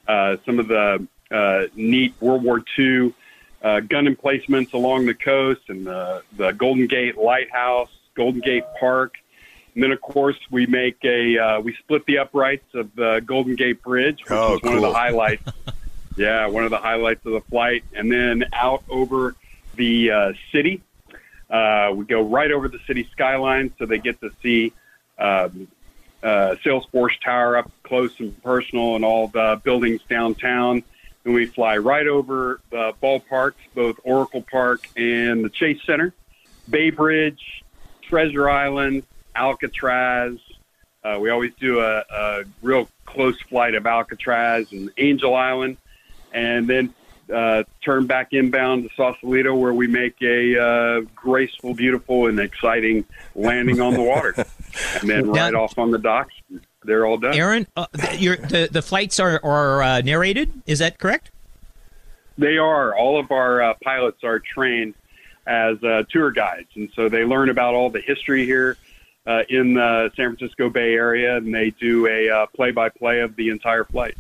uh, 0.08 0.38
some 0.46 0.60
of 0.60 0.68
the 0.68 1.06
uh, 1.32 1.64
neat 1.76 2.14
World 2.20 2.44
War 2.44 2.64
II 2.78 3.14
uh, 3.64 3.80
gun 3.80 4.08
emplacements 4.08 4.74
along 4.74 5.06
the 5.06 5.14
coast 5.14 5.62
and 5.70 5.88
the, 5.88 6.22
the 6.36 6.52
Golden 6.52 6.88
Gate 6.88 7.18
Lighthouse, 7.18 7.90
Golden 8.14 8.42
Gate 8.42 8.66
Park. 8.80 9.16
And 9.74 9.82
then, 9.84 9.92
of 9.92 10.02
course, 10.02 10.38
we 10.52 10.68
make 10.68 10.98
a 11.04 11.38
uh, 11.38 11.60
we 11.62 11.74
split 11.76 12.06
the 12.06 12.20
uprights 12.20 12.76
of 12.76 12.94
the 12.96 13.22
Golden 13.26 13.56
Gate 13.56 13.82
Bridge, 13.82 14.20
which 14.22 14.32
Oh, 14.32 14.56
is 14.56 14.62
one 14.62 14.76
of 14.76 14.82
the 14.82 14.94
highlights. 14.94 15.50
yeah, 16.16 16.46
one 16.46 16.64
of 16.64 16.70
the 16.70 16.78
highlights 16.78 17.26
of 17.26 17.32
the 17.32 17.42
flight, 17.42 17.84
and 17.96 18.12
then 18.12 18.46
out 18.54 18.84
over 18.90 19.36
the 19.76 20.12
uh, 20.12 20.34
city. 20.52 20.82
Uh, 21.50 21.92
we 21.96 22.06
go 22.06 22.22
right 22.22 22.52
over 22.52 22.68
the 22.68 22.80
city 22.86 23.08
skyline, 23.12 23.74
so 23.80 23.86
they 23.86 23.98
get 23.98 24.20
to 24.22 24.32
see 24.44 24.74
um, 25.18 25.68
uh, 26.22 26.56
Salesforce 26.64 27.20
Tower 27.24 27.58
up 27.58 27.72
close 27.84 28.20
and 28.20 28.42
personal, 28.44 28.96
and 28.96 29.04
all 29.04 29.28
the 29.28 29.60
buildings 29.64 30.02
downtown. 30.08 30.84
And 31.26 31.34
we 31.34 31.46
fly 31.46 31.78
right 31.78 32.08
over 32.08 32.60
the 32.70 32.94
ballparks, 33.02 33.54
both 33.74 33.98
Oracle 34.04 34.42
Park 34.42 34.88
and 34.98 35.46
the 35.46 35.50
Chase 35.50 35.80
Center, 35.86 36.14
Bay 36.70 36.90
Bridge, 36.90 37.64
Treasure 38.02 38.50
Island, 38.50 39.04
Alcatraz. 39.36 40.38
Uh, 41.04 41.18
we 41.20 41.30
always 41.30 41.52
do 41.60 41.80
a, 41.80 42.04
a 42.10 42.44
real 42.62 42.88
close 43.06 43.40
flight 43.44 43.76
of 43.76 43.86
Alcatraz 43.86 44.72
and 44.72 44.90
Angel 44.98 45.36
Island, 45.36 45.78
and 46.34 46.68
then 46.68 46.94
uh, 47.34 47.64
turn 47.84 48.06
back 48.06 48.34
inbound 48.34 48.84
to 48.84 48.96
Sausalito, 48.96 49.56
where 49.56 49.74
we 49.74 49.88
make 49.88 50.22
a 50.22 50.62
uh, 50.62 51.02
graceful, 51.16 51.74
beautiful, 51.74 52.28
and 52.28 52.40
exciting 52.40 53.06
landing 53.36 53.82
on 53.82 53.94
the 53.94 54.02
water, 54.02 54.34
and 55.02 55.10
then 55.10 55.30
right 55.30 55.54
off 55.54 55.78
on 55.78 55.92
the 55.92 55.98
docks. 55.98 56.34
They're 56.86 57.06
all 57.06 57.18
done. 57.18 57.34
Aaron, 57.36 57.68
uh, 57.76 57.88
your, 58.18 58.38
the 58.38 58.70
the 58.72 58.82
flights 58.82 59.20
are 59.20 59.40
are 59.44 59.82
uh, 59.82 60.02
narrated. 60.02 60.52
Is 60.66 60.80
that 60.80 61.00
correct? 61.00 61.32
They 62.38 62.58
are. 62.58 62.96
All 62.96 63.20
of 63.20 63.32
our 63.32 63.62
uh, 63.62 63.74
pilots 63.84 64.24
are 64.24 64.40
trained 64.40 64.96
as 65.46 65.82
uh, 65.84 66.04
tour 66.10 66.32
guides, 66.32 66.70
and 66.76 66.90
so 66.96 67.10
they 67.10 67.24
learn 67.24 67.50
about 67.50 67.74
all 67.74 67.90
the 67.90 68.02
history 68.02 68.46
here 68.46 68.78
uh, 69.26 69.44
in 69.50 69.74
the 69.74 70.12
San 70.16 70.36
Francisco 70.36 70.70
Bay 70.70 70.94
Area, 70.94 71.38
and 71.38 71.54
they 71.54 71.70
do 71.72 72.08
a 72.08 72.30
uh, 72.30 72.46
play-by-play 72.48 73.20
of 73.20 73.36
the 73.36 73.50
entire 73.50 73.84
flight. 73.84 74.16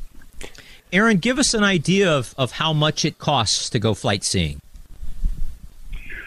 Aaron, 0.91 1.17
give 1.17 1.39
us 1.39 1.53
an 1.53 1.63
idea 1.63 2.11
of, 2.11 2.35
of 2.37 2.51
how 2.53 2.71
much 2.71 3.03
it 3.03 3.17
costs 3.17 3.69
to 3.71 3.79
go 3.79 3.93
flight 3.93 4.23
seeing. 4.23 4.59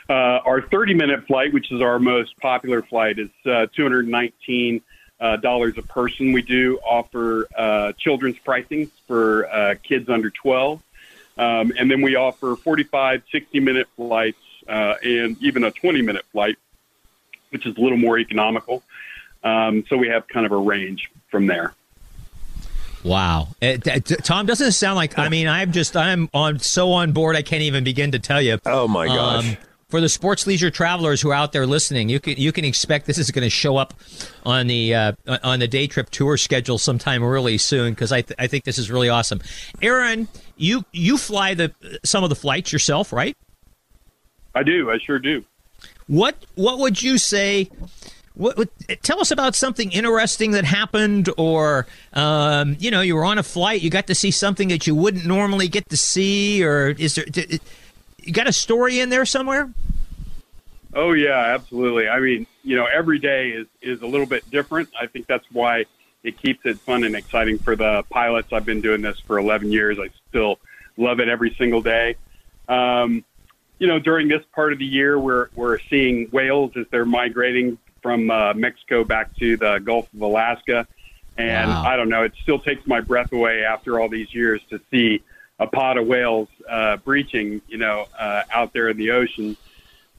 Uh, 0.09 0.41
our 0.45 0.61
30-minute 0.61 1.27
flight, 1.27 1.53
which 1.53 1.71
is 1.73 1.81
our 1.81 1.99
most 1.99 2.37
popular 2.39 2.83
flight, 2.83 3.19
is 3.19 3.31
uh, 3.45 3.67
219 3.77 4.81
uh, 5.21 5.37
dollars 5.37 5.75
a 5.79 5.83
person. 5.83 6.33
We 6.33 6.43
do 6.43 6.79
offer 6.79 7.47
uh, 7.57 7.93
children's 7.93 8.39
pricing 8.39 8.91
for 9.07 9.47
uh, 9.53 9.75
kids 9.83 10.09
under 10.09 10.31
12, 10.31 10.83
um, 11.39 11.73
and 11.79 11.91
then 11.91 12.03
we 12.03 12.17
offer 12.17 12.57
45, 12.57 13.23
60-minute 13.33 13.89
flights 13.97 14.39
uh, 14.69 14.95
and 15.03 15.37
even 15.43 15.65
a 15.65 15.71
20-minute 15.71 16.25
flight, 16.33 16.57
which 17.51 17.67
is 17.67 17.77
a 17.77 17.81
little 17.81 17.99
more 17.99 18.19
economical. 18.19 18.83
Um, 19.43 19.85
so 19.89 19.97
we 19.97 20.09
have 20.09 20.27
kind 20.29 20.45
of 20.45 20.53
a 20.53 20.57
range 20.57 21.11
from 21.31 21.47
there. 21.47 21.75
Wow, 23.05 23.49
Uh, 23.63 23.77
t- 23.77 24.01
t- 24.01 24.17
Tom, 24.17 24.47
doesn't 24.47 24.67
it 24.67 24.73
sound 24.73 24.97
like? 24.97 25.17
I 25.17 25.29
mean, 25.29 25.47
I'm 25.47 25.71
just 25.71 25.97
I'm 25.97 26.29
on 26.35 26.59
so 26.59 26.91
on 26.91 27.13
board. 27.13 27.37
I 27.37 27.43
can't 27.43 27.63
even 27.63 27.85
begin 27.85 28.11
to 28.13 28.19
tell 28.19 28.43
you. 28.43 28.59
Oh 28.67 28.89
my 28.89 29.07
gosh. 29.07 29.49
Um, 29.49 29.57
for 29.89 30.01
the 30.01 30.09
sports 30.09 30.47
leisure 30.47 30.71
travelers 30.71 31.21
who 31.21 31.31
are 31.31 31.35
out 31.35 31.53
there 31.53 31.67
listening, 31.67 32.09
you 32.09 32.19
can 32.19 32.37
you 32.37 32.53
can 32.53 32.65
expect 32.65 33.07
this 33.07 33.19
is 33.19 33.31
going 33.31 33.45
to 33.45 33.51
show 33.51 33.77
up 33.77 33.95
on 34.45 34.67
the 34.67 34.95
uh, 34.95 35.13
on 35.45 35.61
the 35.61 35.69
day 35.69 35.87
trip 35.87 36.11
tour 36.11 36.37
schedule 36.37 36.79
sometime 36.79 37.23
really 37.23 37.59
soon 37.59 37.93
because 37.93 38.11
I 38.11 38.23
th- 38.23 38.37
I 38.39 38.47
think 38.49 38.65
this 38.65 38.79
is 38.79 38.91
really 38.91 39.09
awesome. 39.09 39.41
Aaron, 39.81 40.29
you 40.57 40.85
you 40.93 41.17
fly 41.17 41.55
the 41.55 41.73
some 42.05 42.25
of 42.25 42.31
the 42.31 42.37
flights 42.37 42.73
yourself, 42.73 43.13
right? 43.13 43.37
I 44.55 44.63
do. 44.63 44.91
I 44.91 44.99
sure 44.99 45.19
do. 45.19 45.45
What 46.09 46.37
what 46.57 46.79
would 46.79 47.01
you 47.01 47.19
say? 47.19 47.71
What, 48.35 48.59
what 48.59 48.69
tell 49.03 49.21
us 49.21 49.31
about 49.31 49.55
something 49.55 49.91
interesting 49.93 50.51
that 50.51 50.65
happened, 50.65 51.31
or 51.39 51.87
um, 52.13 52.77
you 52.81 52.91
know, 52.91 53.01
you 53.01 53.15
were 53.15 53.25
on 53.25 53.39
a 53.39 53.43
flight, 53.43 53.81
you 53.81 53.89
got 53.89 54.09
to 54.09 54.15
see 54.15 54.31
something 54.31 54.69
that 54.69 54.87
you 54.87 54.95
wouldn't 54.95 55.25
normally 55.25 55.69
get 55.69 55.89
to 55.89 55.97
see, 55.97 56.63
or 56.63 56.89
is 56.89 57.15
there? 57.15 57.25
d- 57.25 57.61
You 58.27 58.33
got 58.33 58.49
a 58.49 58.53
story 58.53 58.99
in 58.99 59.09
there 59.09 59.25
somewhere? 59.25 59.73
Oh 60.93 61.13
yeah, 61.13 61.55
absolutely. 61.55 62.09
I 62.09 62.19
mean, 62.19 62.47
you 62.65 62.75
know, 62.75 62.87
every 62.87 63.19
day 63.19 63.51
is 63.51 63.67
is 63.81 64.03
a 64.03 64.07
little 64.07 64.27
bit 64.27 64.51
different. 64.51 64.89
I 65.01 65.07
think 65.07 65.27
that's 65.27 65.47
why 65.53 65.87
it 66.25 66.37
keeps 66.43 66.67
it 66.67 66.81
fun 66.81 67.05
and 67.05 67.15
exciting 67.15 67.59
for 67.59 67.77
the 67.77 68.03
pilots. 68.11 68.53
I've 68.53 68.65
been 68.65 68.81
doing 68.81 69.01
this 69.01 69.19
for 69.21 69.39
11 69.39 69.71
years. 69.71 69.99
I 70.01 70.09
still 70.29 70.59
love 70.97 71.21
it 71.21 71.29
every 71.29 71.55
single 71.57 71.83
day. 71.83 72.17
Um, 72.69 73.25
you 73.79 73.87
know, 73.87 74.01
during 74.01 74.27
this 74.27 74.43
part 74.55 74.73
of 74.73 74.81
the 74.81 74.87
year, 74.87 75.19
we're 75.21 75.49
we're 75.55 75.79
seeing 75.89 76.29
whales 76.33 76.73
as 76.77 76.87
they're 76.91 77.05
migrating 77.05 77.79
from 78.03 78.31
uh, 78.31 78.55
Mexico 78.55 79.05
back 79.05 79.37
to 79.37 79.57
the 79.57 79.79
Gulf 79.79 80.13
of 80.15 80.21
Alaska, 80.21 80.89
and 81.37 81.71
Wow. 81.71 81.85
I 81.85 81.97
don't 81.97 82.09
know. 82.09 82.23
It 82.23 82.33
still 82.43 82.59
takes 82.59 82.87
my 82.87 83.01
breath 83.01 83.33
away 83.33 83.63
after 83.63 84.01
all 84.01 84.09
these 84.09 84.35
years 84.35 84.63
to 84.71 84.81
see 84.91 85.23
a 85.59 85.67
pod 85.67 85.97
of 85.97 86.07
whales 86.07 86.49
uh, 86.69 86.97
breaching, 86.99 87.63
you 87.69 87.79
know, 87.79 88.07
uh, 88.19 88.43
out 88.53 88.73
there 88.73 88.89
in 88.89 88.97
the 88.97 89.11
ocean. 89.11 89.57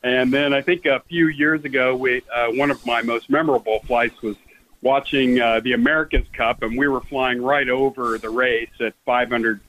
And 0.04 0.32
then 0.32 0.54
I 0.54 0.62
think 0.62 0.86
a 0.86 1.02
few 1.08 1.28
years 1.28 1.64
ago, 1.66 1.96
we 1.96 2.22
uh, 2.34 2.48
one 2.52 2.72
of 2.72 2.86
my 2.86 3.02
most 3.02 3.30
memorable 3.30 3.80
flights 3.82 4.22
was 4.22 4.36
watching 4.82 5.40
uh, 5.40 5.60
the 5.60 5.74
America's 5.74 6.28
Cup, 6.34 6.62
and 6.64 6.78
we 6.78 6.88
were 6.88 7.02
flying 7.02 7.42
right 7.42 7.68
over 7.68 8.18
the 8.18 8.30
race 8.30 8.70
at 8.80 8.94
500 9.06 9.60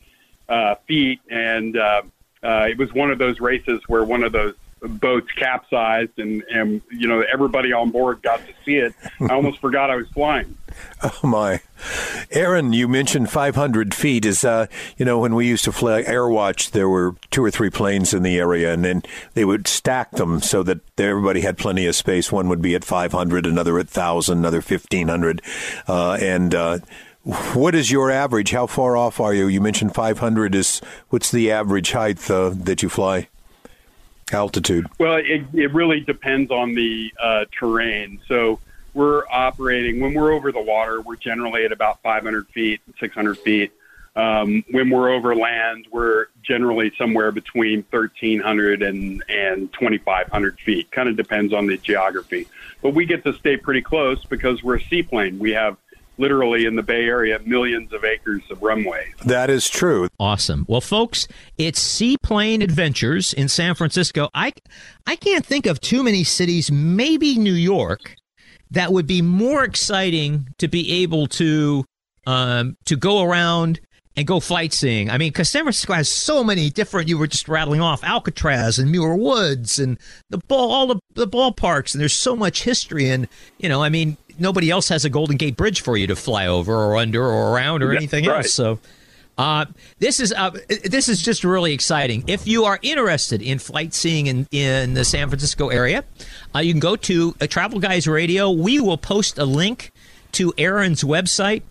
uh, 0.49 0.75
feet, 0.87 1.21
and 1.31 1.77
uh, 1.77 2.03
uh, 2.43 2.67
it 2.71 2.79
was 2.79 2.93
one 2.93 3.11
of 3.11 3.19
those 3.19 3.41
races 3.41 3.81
where 3.89 4.05
one 4.05 4.23
of 4.23 4.33
those 4.33 4.55
boats 4.81 5.31
capsized, 5.33 6.19
and 6.19 6.43
and 6.51 6.81
you 6.91 7.09
know 7.09 7.23
everybody 7.33 7.73
on 7.73 7.91
board 7.91 8.23
got 8.23 8.41
to 8.47 8.53
see 8.65 8.77
it. 8.77 8.95
I 9.21 9.35
almost 9.35 9.59
forgot 9.61 9.91
I 9.91 9.97
was 9.97 10.09
flying. 10.09 10.57
Oh 11.03 11.27
my, 11.27 11.61
Aaron! 12.31 12.73
You 12.73 12.89
mentioned 12.89 13.31
500 13.31 13.95
feet. 13.95 14.25
Is 14.25 14.45
uh, 14.45 14.67
you 14.97 15.05
know, 15.05 15.19
when 15.19 15.35
we 15.35 15.47
used 15.47 15.65
to 15.65 15.73
fly 15.73 16.03
Airwatch, 16.03 16.71
there 16.71 16.89
were 16.89 17.15
two 17.31 17.45
or 17.45 17.51
three 17.51 17.71
planes 17.71 18.15
in 18.15 18.23
the 18.23 18.39
area, 18.39 18.73
and 18.73 18.85
then 18.85 19.03
they 19.35 19.45
would 19.45 19.67
stack 19.67 20.13
them 20.13 20.41
so 20.41 20.63
that 20.63 20.81
everybody 20.99 21.41
had 21.41 21.59
plenty 21.59 21.87
of 21.87 21.95
space. 21.95 22.31
One 22.31 22.49
would 22.49 22.63
be 22.63 22.75
at 22.75 22.85
500, 22.85 23.47
another 23.47 23.79
at 23.79 23.89
thousand, 23.89 24.39
another 24.39 24.61
1500, 24.61 25.43
uh, 25.87 26.19
and. 26.21 26.55
Uh, 26.55 26.79
what 27.53 27.75
is 27.75 27.91
your 27.91 28.11
average? 28.11 28.53
How 28.53 28.67
far 28.67 28.97
off 28.97 29.21
are 29.21 29.35
you? 29.35 29.49
You 29.49 29.61
mentioned 29.61 29.95
500 29.95 30.55
is 30.55 30.81
what's 31.11 31.31
the 31.31 31.51
average 31.51 31.93
height 31.93 32.31
uh, 32.31 32.53
that 32.55 32.83
you 32.83 32.89
fly? 32.89 33.29
Altitude. 34.33 34.87
Well, 34.99 35.17
it, 35.17 35.43
it 35.55 35.73
really 35.73 36.01
depends 36.01 36.51
on 36.51 36.75
the 36.75 37.13
uh, 37.21 37.45
terrain. 37.59 38.21
So 38.29 38.61
we're 38.95 39.25
operating 39.31 40.01
when 40.01 40.15
we're 40.15 40.33
over 40.33 40.53
the 40.53 40.61
water. 40.61 41.01
We're 41.01 41.17
generally 41.17 41.65
at 41.65 41.73
about 41.73 42.03
500 42.03 42.49
feet, 42.49 42.81
600 42.99 43.39
feet. 43.39 43.73
Um, 44.17 44.65
when 44.73 44.91
we're 44.91 45.11
over 45.11 45.37
land, 45.37 45.87
we're 45.93 46.27
generally 46.43 46.93
somewhere 46.99 47.31
between 47.31 47.85
1,300 47.91 48.83
and, 48.83 49.23
and 49.29 49.73
2,500 49.73 50.59
feet. 50.61 50.91
Kind 50.91 51.09
of 51.09 51.17
depends 51.17 51.55
on 51.55 51.67
the 51.67 51.77
geography. 51.77 52.49
But 52.83 52.95
we 52.95 53.07
get 53.07 53.23
to 53.25 53.33
stay 53.35 53.57
pretty 53.57 53.83
close 53.83 54.25
because 54.25 54.63
we're 54.63 54.77
a 54.77 54.83
seaplane. 54.83 55.39
We 55.39 55.53
have 55.53 55.77
literally 56.19 56.67
in 56.67 56.77
the 56.77 56.83
Bay 56.83 57.05
Area 57.05 57.39
millions 57.47 57.93
of 57.93 58.05
acres 58.05 58.43
of 58.51 58.63
runway. 58.63 59.13
That 59.25 59.51
is 59.51 59.69
true. 59.69 60.09
Awesome. 60.19 60.67
Well, 60.69 60.81
folks, 60.81 61.27
it's 61.57 61.81
Seaplane 61.81 62.61
Adventures 62.63 63.33
in 63.33 63.49
San 63.49 63.75
Francisco. 63.75 64.29
I 64.35 64.53
I 65.07 65.17
can't 65.17 65.47
think 65.47 65.67
of 65.67 65.81
too 65.81 66.03
many 66.03 66.25
cities, 66.25 66.71
maybe 66.71 67.39
New 67.39 67.53
York, 67.53 68.17
that 68.71 68.93
would 68.93 69.07
be 69.07 69.23
more 69.23 69.65
exciting 69.65 70.49
to 70.59 70.69
be 70.69 71.03
able 71.03 71.27
to 71.29 71.85
um, 72.27 72.77
to 72.85 72.97
go 72.97 73.23
around 73.23 73.81
and 74.17 74.27
go 74.27 74.41
flight 74.41 74.73
seeing. 74.73 75.09
I 75.11 75.17
mean, 75.17 75.31
because 75.31 75.49
San 75.49 75.63
Francisco 75.63 75.95
has 75.95 76.09
so 76.09 76.43
many 76.43 76.71
different. 76.71 77.09
You 77.09 77.19
were 77.19 77.29
just 77.29 77.49
rattling 77.49 77.81
off 77.81 78.03
Alcatraz 78.03 78.79
and 78.79 78.91
Muir 78.91 79.15
Woods 79.15 79.79
and 79.79 79.97
the 80.29 80.39
ball, 80.39 80.71
all 80.73 80.87
the 80.89 80.99
the 81.15 81.29
ballparks, 81.29 81.95
and 81.95 82.01
there's 82.01 82.15
so 82.15 82.37
much 82.37 82.65
history. 82.65 83.09
And 83.09 83.29
you 83.59 83.69
know, 83.69 83.83
I 83.83 83.89
mean, 83.89 84.17
nobody 84.39 84.71
else 84.71 84.89
has 84.89 85.05
a 85.05 85.11
Golden 85.11 85.37
Gate 85.37 85.57
Bridge 85.57 85.81
for 85.83 85.97
you 85.97 86.07
to 86.07 86.17
fly 86.17 86.47
over 86.47 86.75
or 86.75 86.97
under 86.97 87.23
or 87.25 87.53
around 87.53 87.83
or 87.83 87.93
Yeah, 87.93 87.99
anything 87.99 88.27
right. 88.27 88.39
else. 88.39 88.53
So. 88.55 88.79
Uh, 89.37 89.67
this 90.01 90.19
is 90.19 90.33
uh, 90.33 90.51
this 90.85 91.09
is 91.09 91.23
just 91.23 91.45
really 91.45 91.73
exciting. 91.73 92.25
If 92.27 92.49
you 92.49 92.65
are 92.65 92.81
interested 92.83 93.41
in 93.41 93.61
flight 93.61 93.95
seeing 93.95 94.27
in, 94.27 94.49
in 94.51 94.95
the 94.95 95.05
San 95.05 95.29
Francisco 95.29 95.69
area, 95.69 96.03
uh, 96.57 96.59
you 96.59 96.73
can 96.73 96.81
go 96.81 96.97
to 96.97 97.37
uh, 97.41 97.47
Travel 97.47 97.79
Guys 97.79 98.09
Radio. 98.09 98.51
We 98.51 98.81
will 98.81 98.99
post 98.99 99.39
a 99.39 99.45
link 99.45 99.93
to 100.33 100.53
Aaron's 100.59 101.05
website. 101.05 101.63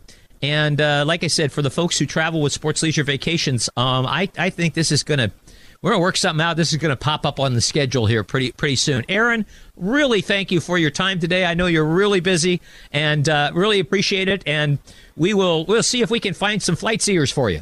And 0.41 0.79
uh, 0.79 1.03
like 1.05 1.25
I 1.25 1.27
said, 1.27 1.51
for 1.51 1.61
the 1.61 1.69
folks 1.69 1.97
who 1.99 2.05
travel 2.05 2.41
with 2.41 2.53
Sports 2.53 2.81
Leisure 2.83 3.03
Vacations, 3.03 3.69
um, 3.75 4.05
I, 4.05 4.29
I 4.37 4.49
think 4.49 4.73
this 4.73 4.89
is 4.91 5.03
going 5.03 5.17
to 5.19 5.31
we're 5.81 5.91
going 5.91 5.99
to 5.99 6.03
work 6.03 6.17
something 6.17 6.43
out. 6.43 6.57
This 6.57 6.71
is 6.71 6.79
going 6.79 6.89
to 6.89 6.95
pop 6.95 7.25
up 7.25 7.39
on 7.39 7.53
the 7.53 7.61
schedule 7.61 8.05
here 8.05 8.23
pretty 8.23 8.51
pretty 8.51 8.75
soon. 8.75 9.05
Aaron, 9.09 9.45
really 9.75 10.21
thank 10.21 10.51
you 10.51 10.59
for 10.59 10.77
your 10.77 10.91
time 10.91 11.19
today. 11.19 11.45
I 11.45 11.53
know 11.53 11.67
you're 11.67 11.85
really 11.85 12.19
busy 12.19 12.61
and 12.91 13.27
uh, 13.29 13.51
really 13.53 13.79
appreciate 13.79 14.27
it. 14.27 14.43
And 14.45 14.79
we 15.15 15.33
will 15.33 15.65
we'll 15.65 15.83
see 15.83 16.01
if 16.01 16.09
we 16.09 16.19
can 16.19 16.33
find 16.33 16.61
some 16.61 16.75
flight 16.75 17.01
seers 17.01 17.31
for 17.31 17.49
you. 17.49 17.61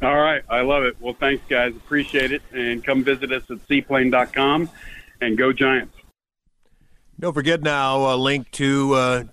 All 0.00 0.16
right. 0.16 0.42
I 0.48 0.60
love 0.60 0.84
it. 0.84 0.96
Well, 1.00 1.14
thanks, 1.18 1.42
guys. 1.48 1.74
Appreciate 1.74 2.30
it. 2.30 2.42
And 2.52 2.84
come 2.84 3.02
visit 3.02 3.32
us 3.32 3.42
at 3.50 3.66
seaplane.com 3.66 4.70
and 5.20 5.36
go 5.36 5.52
Giants. 5.52 5.94
Don't 7.18 7.34
forget 7.34 7.62
now 7.62 8.14
a 8.14 8.16
link 8.16 8.48
to 8.52 8.94
uh, 8.94 9.24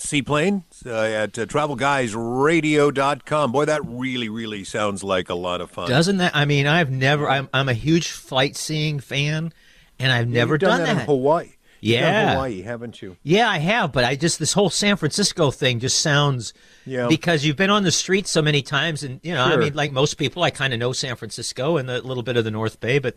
Seaplane 0.00 0.64
uh, 0.84 0.90
at 0.90 1.38
uh, 1.38 1.46
travelguysradio.com. 1.46 3.52
Boy, 3.52 3.64
that 3.64 3.82
really, 3.84 4.28
really 4.28 4.64
sounds 4.64 5.02
like 5.04 5.28
a 5.28 5.34
lot 5.34 5.60
of 5.60 5.70
fun. 5.70 5.88
Doesn't 5.88 6.18
that? 6.18 6.34
I 6.34 6.44
mean, 6.44 6.66
I've 6.66 6.90
never. 6.90 7.28
I'm 7.28 7.48
I'm 7.52 7.68
a 7.68 7.74
huge 7.74 8.10
flight 8.10 8.56
seeing 8.56 9.00
fan, 9.00 9.52
and 9.98 10.12
I've 10.12 10.28
never 10.28 10.54
You've 10.54 10.60
done, 10.60 10.80
done, 10.80 10.96
that, 10.96 11.00
in 11.02 11.06
Hawaii. 11.06 11.50
You've 11.80 12.00
done 12.00 12.12
Yeah. 12.12 12.32
Hawaii, 12.32 12.62
haven't 12.62 13.02
you? 13.02 13.16
Yeah, 13.22 13.50
I 13.50 13.58
have, 13.58 13.92
but 13.92 14.04
I 14.04 14.16
just 14.16 14.38
this 14.38 14.54
whole 14.54 14.70
San 14.70 14.96
Francisco 14.96 15.50
thing 15.50 15.78
just 15.78 16.00
sounds 16.00 16.54
Yeah. 16.86 17.06
because 17.06 17.44
you've 17.44 17.56
been 17.56 17.70
on 17.70 17.84
the 17.84 17.92
street 17.92 18.26
so 18.26 18.40
many 18.40 18.62
times, 18.62 19.02
and 19.02 19.20
you 19.22 19.34
know, 19.34 19.44
I 19.44 19.56
mean, 19.56 19.74
like 19.74 19.92
most 19.92 20.14
people, 20.14 20.42
I 20.42 20.50
kind 20.50 20.72
of 20.72 20.80
know 20.80 20.92
San 20.92 21.16
Francisco 21.16 21.76
and 21.76 21.90
a 21.90 22.00
little 22.00 22.22
bit 22.22 22.36
of 22.38 22.44
the 22.44 22.50
North 22.50 22.80
Bay, 22.80 22.98
but 22.98 23.16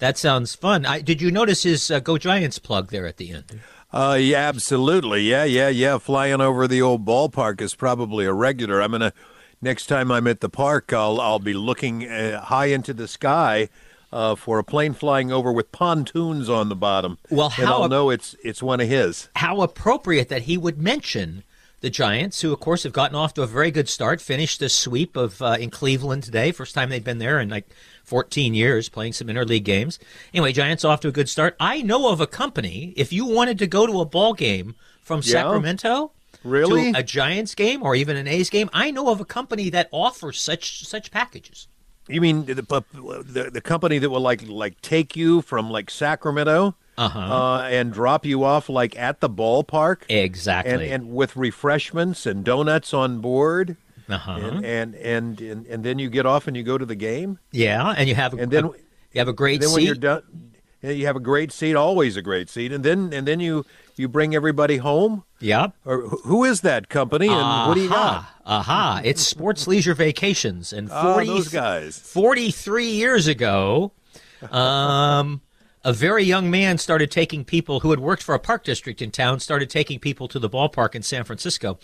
that 0.00 0.18
sounds 0.18 0.54
fun. 0.54 0.84
I, 0.86 1.00
did 1.00 1.22
you 1.22 1.30
notice 1.30 1.62
his 1.62 1.88
uh, 1.90 2.00
Go 2.00 2.18
Giants 2.18 2.58
plug 2.58 2.90
there 2.90 3.06
at 3.06 3.16
the 3.16 3.32
end? 3.32 3.60
Uh, 3.92 4.16
yeah, 4.20 4.38
absolutely. 4.38 5.22
Yeah, 5.22 5.44
yeah, 5.44 5.68
yeah. 5.68 5.98
Flying 5.98 6.40
over 6.40 6.68
the 6.68 6.80
old 6.80 7.04
ballpark 7.04 7.60
is 7.60 7.74
probably 7.74 8.24
a 8.24 8.32
regular. 8.32 8.80
I'm 8.80 8.92
gonna 8.92 9.12
next 9.60 9.86
time 9.86 10.10
I'm 10.10 10.26
at 10.26 10.40
the 10.40 10.48
park, 10.48 10.92
I'll 10.92 11.20
I'll 11.20 11.38
be 11.38 11.54
looking 11.54 12.08
uh, 12.08 12.40
high 12.42 12.66
into 12.66 12.94
the 12.94 13.08
sky 13.08 13.68
uh, 14.12 14.34
for 14.34 14.58
a 14.58 14.64
plane 14.64 14.92
flying 14.92 15.32
over 15.32 15.52
with 15.52 15.72
pontoons 15.72 16.48
on 16.48 16.68
the 16.68 16.76
bottom. 16.76 17.18
Well, 17.30 17.52
and 17.56 17.66
how 17.66 17.78
I'll 17.78 17.84
ab- 17.84 17.90
know 17.90 18.10
it's 18.10 18.36
it's 18.44 18.62
one 18.62 18.80
of 18.80 18.88
his. 18.88 19.28
How 19.36 19.60
appropriate 19.62 20.28
that 20.28 20.42
he 20.42 20.56
would 20.56 20.80
mention 20.80 21.42
the 21.80 21.90
Giants, 21.90 22.42
who 22.42 22.52
of 22.52 22.60
course 22.60 22.82
have 22.82 22.92
gotten 22.92 23.16
off 23.16 23.34
to 23.34 23.42
a 23.42 23.46
very 23.46 23.70
good 23.70 23.88
start, 23.88 24.20
finished 24.20 24.60
the 24.60 24.68
sweep 24.68 25.16
of 25.16 25.40
uh, 25.40 25.56
in 25.58 25.70
Cleveland 25.70 26.22
today, 26.22 26.52
first 26.52 26.74
time 26.74 26.90
they've 26.90 27.02
been 27.02 27.18
there 27.18 27.40
in 27.40 27.48
like 27.48 27.66
14 28.10 28.54
years, 28.54 28.88
playing 28.88 29.12
some 29.12 29.28
interleague 29.28 29.62
games. 29.62 30.00
Anyway, 30.34 30.52
Giants 30.52 30.84
off 30.84 30.98
to 31.02 31.08
a 31.08 31.12
good 31.12 31.28
start. 31.28 31.54
I 31.60 31.80
know 31.80 32.10
of 32.10 32.20
a 32.20 32.26
company. 32.26 32.92
If 32.96 33.12
you 33.12 33.24
wanted 33.24 33.56
to 33.60 33.68
go 33.68 33.86
to 33.86 34.00
a 34.00 34.04
ball 34.04 34.34
game 34.34 34.74
from 35.00 35.20
Yeah? 35.22 35.32
Sacramento. 35.44 36.10
Really? 36.42 36.90
To 36.92 36.98
a 36.98 37.02
Giants 37.04 37.54
game 37.54 37.84
or 37.84 37.94
even 37.94 38.16
an 38.16 38.26
A's 38.26 38.50
game, 38.50 38.68
I 38.72 38.90
know 38.90 39.10
of 39.10 39.20
a 39.20 39.24
company 39.24 39.70
that 39.70 39.88
offers 39.92 40.40
such 40.40 40.84
such 40.86 41.12
packages. 41.12 41.68
You 42.08 42.20
mean 42.20 42.46
the, 42.46 42.54
the 42.54 43.50
the 43.52 43.60
company 43.60 43.98
that 43.98 44.10
will 44.10 44.20
like 44.20 44.42
like 44.48 44.80
take 44.80 45.14
you 45.14 45.42
from 45.42 45.70
like 45.70 45.88
Sacramento 45.90 46.74
Uh-huh. 46.98 47.18
uh, 47.20 47.62
and 47.70 47.92
drop 47.92 48.26
you 48.26 48.42
off 48.42 48.68
like 48.68 48.98
at 48.98 49.20
the 49.20 49.28
ballpark 49.30 49.98
and 50.10 50.18
Exactly. 50.24 50.90
and 50.90 51.12
with 51.14 51.36
refreshments 51.36 52.26
and 52.26 52.42
donuts 52.44 52.92
on 52.92 53.20
board. 53.20 53.76
Uh-huh. 54.12 54.32
And, 54.32 54.64
and 54.64 54.94
and 54.94 55.40
and 55.40 55.66
and 55.66 55.84
then 55.84 55.98
you 55.98 56.08
get 56.10 56.26
off 56.26 56.46
and 56.46 56.56
you 56.56 56.62
go 56.62 56.76
to 56.78 56.86
the 56.86 56.94
game. 56.94 57.38
yeah, 57.52 57.94
and 57.96 58.08
you 58.08 58.14
have 58.14 58.34
a, 58.34 58.36
And 58.38 58.50
then- 58.50 58.70
you 59.12 59.18
have 59.18 59.28
a 59.28 59.32
great 59.32 59.60
seat. 59.60 59.66
then 59.66 59.72
when 59.74 59.80
seat. 59.80 59.86
you're 59.86 59.94
done, 59.96 60.22
you 60.82 61.06
have 61.06 61.16
a 61.16 61.20
great 61.20 61.52
seat, 61.52 61.74
always 61.74 62.16
a 62.16 62.22
great 62.22 62.48
seat, 62.48 62.72
and 62.72 62.84
then 62.84 63.12
and 63.12 63.26
then 63.26 63.40
you 63.40 63.64
you 63.96 64.08
bring 64.08 64.34
everybody 64.34 64.78
home. 64.78 65.24
Yep. 65.40 65.72
Or 65.84 66.02
who 66.08 66.44
is 66.44 66.60
that 66.62 66.88
company, 66.88 67.28
and 67.28 67.68
what 67.68 67.74
do 67.74 67.80
you 67.82 67.88
got? 67.88 67.96
Aha, 67.96 68.34
aha. 68.46 69.00
It's 69.04 69.22
Sports 69.22 69.66
Leisure 69.66 69.94
Vacations. 69.94 70.72
And 70.72 70.88
40, 70.90 71.28
Oh, 71.28 71.34
those 71.34 71.48
guys. 71.48 71.98
43 71.98 72.86
years 72.90 73.26
ago, 73.26 73.92
um, 74.50 75.40
a 75.84 75.92
very 75.92 76.24
young 76.24 76.50
man 76.50 76.78
started 76.78 77.10
taking 77.10 77.44
people 77.44 77.80
who 77.80 77.90
had 77.90 78.00
worked 78.00 78.22
for 78.22 78.34
a 78.34 78.38
park 78.38 78.64
district 78.64 79.00
in 79.02 79.10
town, 79.10 79.40
started 79.40 79.70
taking 79.70 79.98
people 79.98 80.28
to 80.28 80.38
the 80.38 80.48
ballpark 80.48 80.94
in 80.94 81.02
San 81.02 81.24
Francisco. 81.24 81.78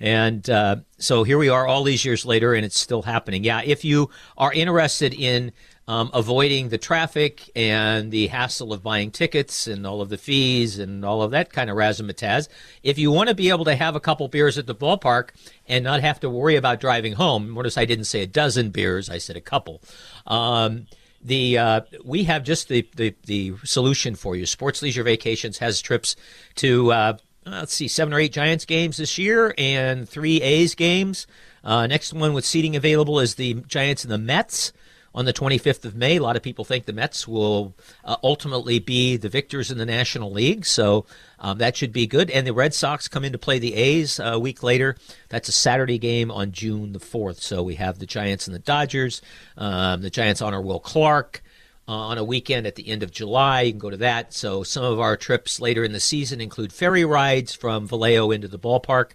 And 0.00 0.48
uh, 0.50 0.76
so 0.98 1.24
here 1.24 1.38
we 1.38 1.48
are 1.48 1.66
all 1.66 1.84
these 1.84 2.04
years 2.04 2.26
later, 2.26 2.54
and 2.54 2.64
it's 2.64 2.78
still 2.78 3.02
happening. 3.02 3.44
Yeah, 3.44 3.62
if 3.64 3.84
you 3.84 4.10
are 4.36 4.52
interested 4.52 5.14
in 5.14 5.52
um, 5.86 6.10
avoiding 6.14 6.70
the 6.70 6.78
traffic 6.78 7.50
and 7.54 8.10
the 8.10 8.28
hassle 8.28 8.72
of 8.72 8.82
buying 8.82 9.10
tickets 9.10 9.66
and 9.66 9.86
all 9.86 10.00
of 10.00 10.08
the 10.08 10.16
fees 10.16 10.78
and 10.78 11.04
all 11.04 11.22
of 11.22 11.30
that 11.32 11.52
kind 11.52 11.70
of 11.70 11.76
razzmatazz, 11.76 12.48
if 12.82 12.98
you 12.98 13.10
want 13.10 13.28
to 13.28 13.34
be 13.34 13.50
able 13.50 13.66
to 13.66 13.76
have 13.76 13.94
a 13.94 14.00
couple 14.00 14.26
beers 14.28 14.56
at 14.58 14.66
the 14.66 14.74
ballpark 14.74 15.30
and 15.68 15.84
not 15.84 16.00
have 16.00 16.20
to 16.20 16.30
worry 16.30 16.56
about 16.56 16.80
driving 16.80 17.14
home, 17.14 17.54
notice 17.54 17.76
I 17.76 17.84
didn't 17.84 18.06
say 18.06 18.22
a 18.22 18.26
dozen 18.26 18.70
beers, 18.70 19.10
I 19.10 19.18
said 19.18 19.36
a 19.36 19.40
couple. 19.40 19.82
Um, 20.26 20.86
the 21.24 21.56
uh, 21.56 21.80
we 22.04 22.24
have 22.24 22.44
just 22.44 22.68
the, 22.68 22.86
the 22.96 23.14
the 23.24 23.54
solution 23.64 24.14
for 24.14 24.36
you. 24.36 24.44
Sports 24.44 24.82
Leisure 24.82 25.02
Vacations 25.02 25.58
has 25.58 25.80
trips 25.80 26.16
to 26.56 26.92
uh, 26.92 27.16
let's 27.46 27.74
see 27.74 27.88
seven 27.88 28.14
or 28.14 28.18
eight 28.18 28.32
Giants 28.32 28.64
games 28.64 28.96
this 28.96 29.18
year 29.18 29.54
and 29.58 30.08
three 30.08 30.40
A's 30.42 30.74
games. 30.74 31.26
Uh, 31.62 31.86
next 31.86 32.12
one 32.12 32.32
with 32.32 32.44
seating 32.44 32.76
available 32.76 33.20
is 33.20 33.36
the 33.36 33.54
Giants 33.66 34.04
and 34.04 34.12
the 34.12 34.18
Mets 34.18 34.72
on 35.14 35.24
the 35.24 35.32
25th 35.32 35.84
of 35.84 35.94
May. 35.94 36.16
A 36.16 36.22
lot 36.22 36.36
of 36.36 36.42
people 36.42 36.64
think 36.64 36.84
the 36.84 36.92
Mets 36.92 37.28
will 37.28 37.74
uh, 38.04 38.16
ultimately 38.22 38.80
be 38.80 39.16
the 39.16 39.28
victors 39.28 39.70
in 39.70 39.78
the 39.78 39.86
National 39.86 40.30
League, 40.30 40.66
so 40.66 41.06
um, 41.38 41.58
that 41.58 41.76
should 41.76 41.92
be 41.92 42.06
good. 42.06 42.30
And 42.30 42.46
the 42.46 42.52
Red 42.52 42.74
Sox 42.74 43.06
come 43.06 43.24
in 43.24 43.32
to 43.32 43.38
play 43.38 43.58
the 43.58 43.74
A's 43.74 44.18
a 44.18 44.38
week 44.38 44.62
later. 44.62 44.96
That's 45.28 45.48
a 45.48 45.52
Saturday 45.52 45.98
game 45.98 46.30
on 46.30 46.52
June 46.52 46.92
the 46.92 46.98
4th. 46.98 47.40
So 47.40 47.62
we 47.62 47.76
have 47.76 47.98
the 47.98 48.06
Giants 48.06 48.46
and 48.46 48.54
the 48.54 48.60
Dodgers. 48.60 49.22
Um, 49.56 50.02
the 50.02 50.10
Giants 50.10 50.42
honor 50.42 50.60
Will 50.60 50.80
Clark. 50.80 51.42
Uh, 51.86 51.92
on 51.92 52.16
a 52.16 52.24
weekend 52.24 52.66
at 52.66 52.76
the 52.76 52.88
end 52.88 53.02
of 53.02 53.10
July, 53.10 53.60
you 53.60 53.72
can 53.72 53.78
go 53.78 53.90
to 53.90 53.98
that. 53.98 54.32
So 54.32 54.62
some 54.62 54.84
of 54.84 54.98
our 54.98 55.18
trips 55.18 55.60
later 55.60 55.84
in 55.84 55.92
the 55.92 56.00
season 56.00 56.40
include 56.40 56.72
ferry 56.72 57.04
rides 57.04 57.54
from 57.54 57.86
Vallejo 57.86 58.30
into 58.30 58.48
the 58.48 58.58
ballpark. 58.58 59.10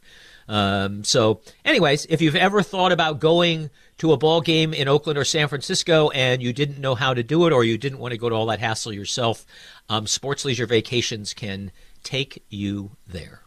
Um, 0.48 1.04
so, 1.04 1.42
anyways, 1.64 2.06
if 2.06 2.22
you've 2.22 2.36
ever 2.36 2.62
thought 2.62 2.92
about 2.92 3.20
going 3.20 3.70
to 4.00 4.14
a 4.14 4.18
ball 4.18 4.42
game 4.42 4.74
in 4.74 4.88
Oakland 4.88 5.18
or 5.18 5.26
San 5.26 5.48
Francisco 5.48 6.10
and 6.10 6.42
you 6.42 6.54
didn't 6.54 6.80
know 6.80 6.96
how 6.96 7.14
to 7.14 7.22
do 7.22 7.46
it 7.46 7.54
or 7.54 7.64
you 7.64 7.78
didn't 7.78 8.00
want 8.00 8.14
to 8.14 8.18
go 8.18 8.30
to 8.30 8.36
all 8.36 8.48
that 8.48 8.60
hassle 8.60 8.94
yourself, 8.94 9.46
um, 9.90 10.08
Sports 10.08 10.46
Leisure 10.46 10.66
Vacations 10.66 11.34
can 11.34 11.72
take 12.04 12.44
you 12.50 12.92
there. 13.08 13.42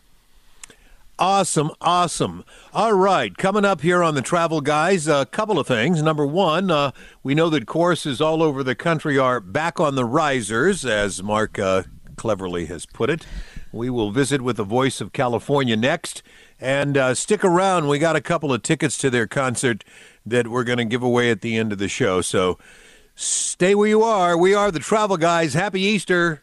Awesome, 1.23 1.71
awesome. 1.81 2.45
All 2.75 2.95
right, 2.95 3.37
coming 3.37 3.65
up 3.65 3.81
here 3.81 4.03
on 4.03 4.17
the 4.17 4.23
Travel 4.23 4.61
Guys, 4.61 5.07
a 5.07 5.25
couple 5.25 5.57
of 5.57 5.69
things. 5.69 6.03
Number 6.03 6.27
one, 6.27 6.69
uh, 6.69 6.91
we 7.23 7.37
know 7.37 7.49
that 7.51 7.65
courses 7.65 8.21
all 8.21 8.43
over 8.43 8.65
the 8.65 8.75
country 8.75 9.17
are 9.17 9.39
back 9.39 9.79
on 9.79 9.95
the 9.95 10.05
risers, 10.05 10.85
as 10.85 11.23
Mark 11.23 11.61
uh, 11.61 11.85
cleverly 12.17 12.67
has 12.67 12.87
put 12.87 13.09
it. 13.09 13.25
We 13.71 13.89
will 13.89 14.11
visit 14.11 14.43
with 14.43 14.57
the 14.57 14.65
voice 14.65 15.01
of 15.01 15.13
California 15.13 15.77
next. 15.77 16.25
And 16.59 16.97
uh, 16.97 17.15
stick 17.15 17.45
around. 17.45 17.87
We 17.87 18.01
got 18.01 18.17
a 18.17 18.21
couple 18.21 18.53
of 18.53 18.65
tickets 18.65 18.99
to 18.99 19.09
their 19.09 19.29
concert 19.29 19.85
that 20.27 20.49
we're 20.49 20.65
going 20.65 20.79
to 20.79 20.85
give 20.85 21.05
away 21.05 21.31
at 21.31 21.41
the 21.41 21.57
end 21.57 21.71
of 21.71 21.79
the 21.79 21.87
show. 21.87 22.21
So 22.21 22.59
stay 23.15 23.77
where 23.77 23.87
you 23.87 24.03
are. 24.03 24.37
We 24.37 24.55
are 24.55 24.73
the 24.73 24.81
Travel 24.81 25.19
Guys. 25.19 25.55
Happy 25.55 25.83
Easter. 25.83 26.43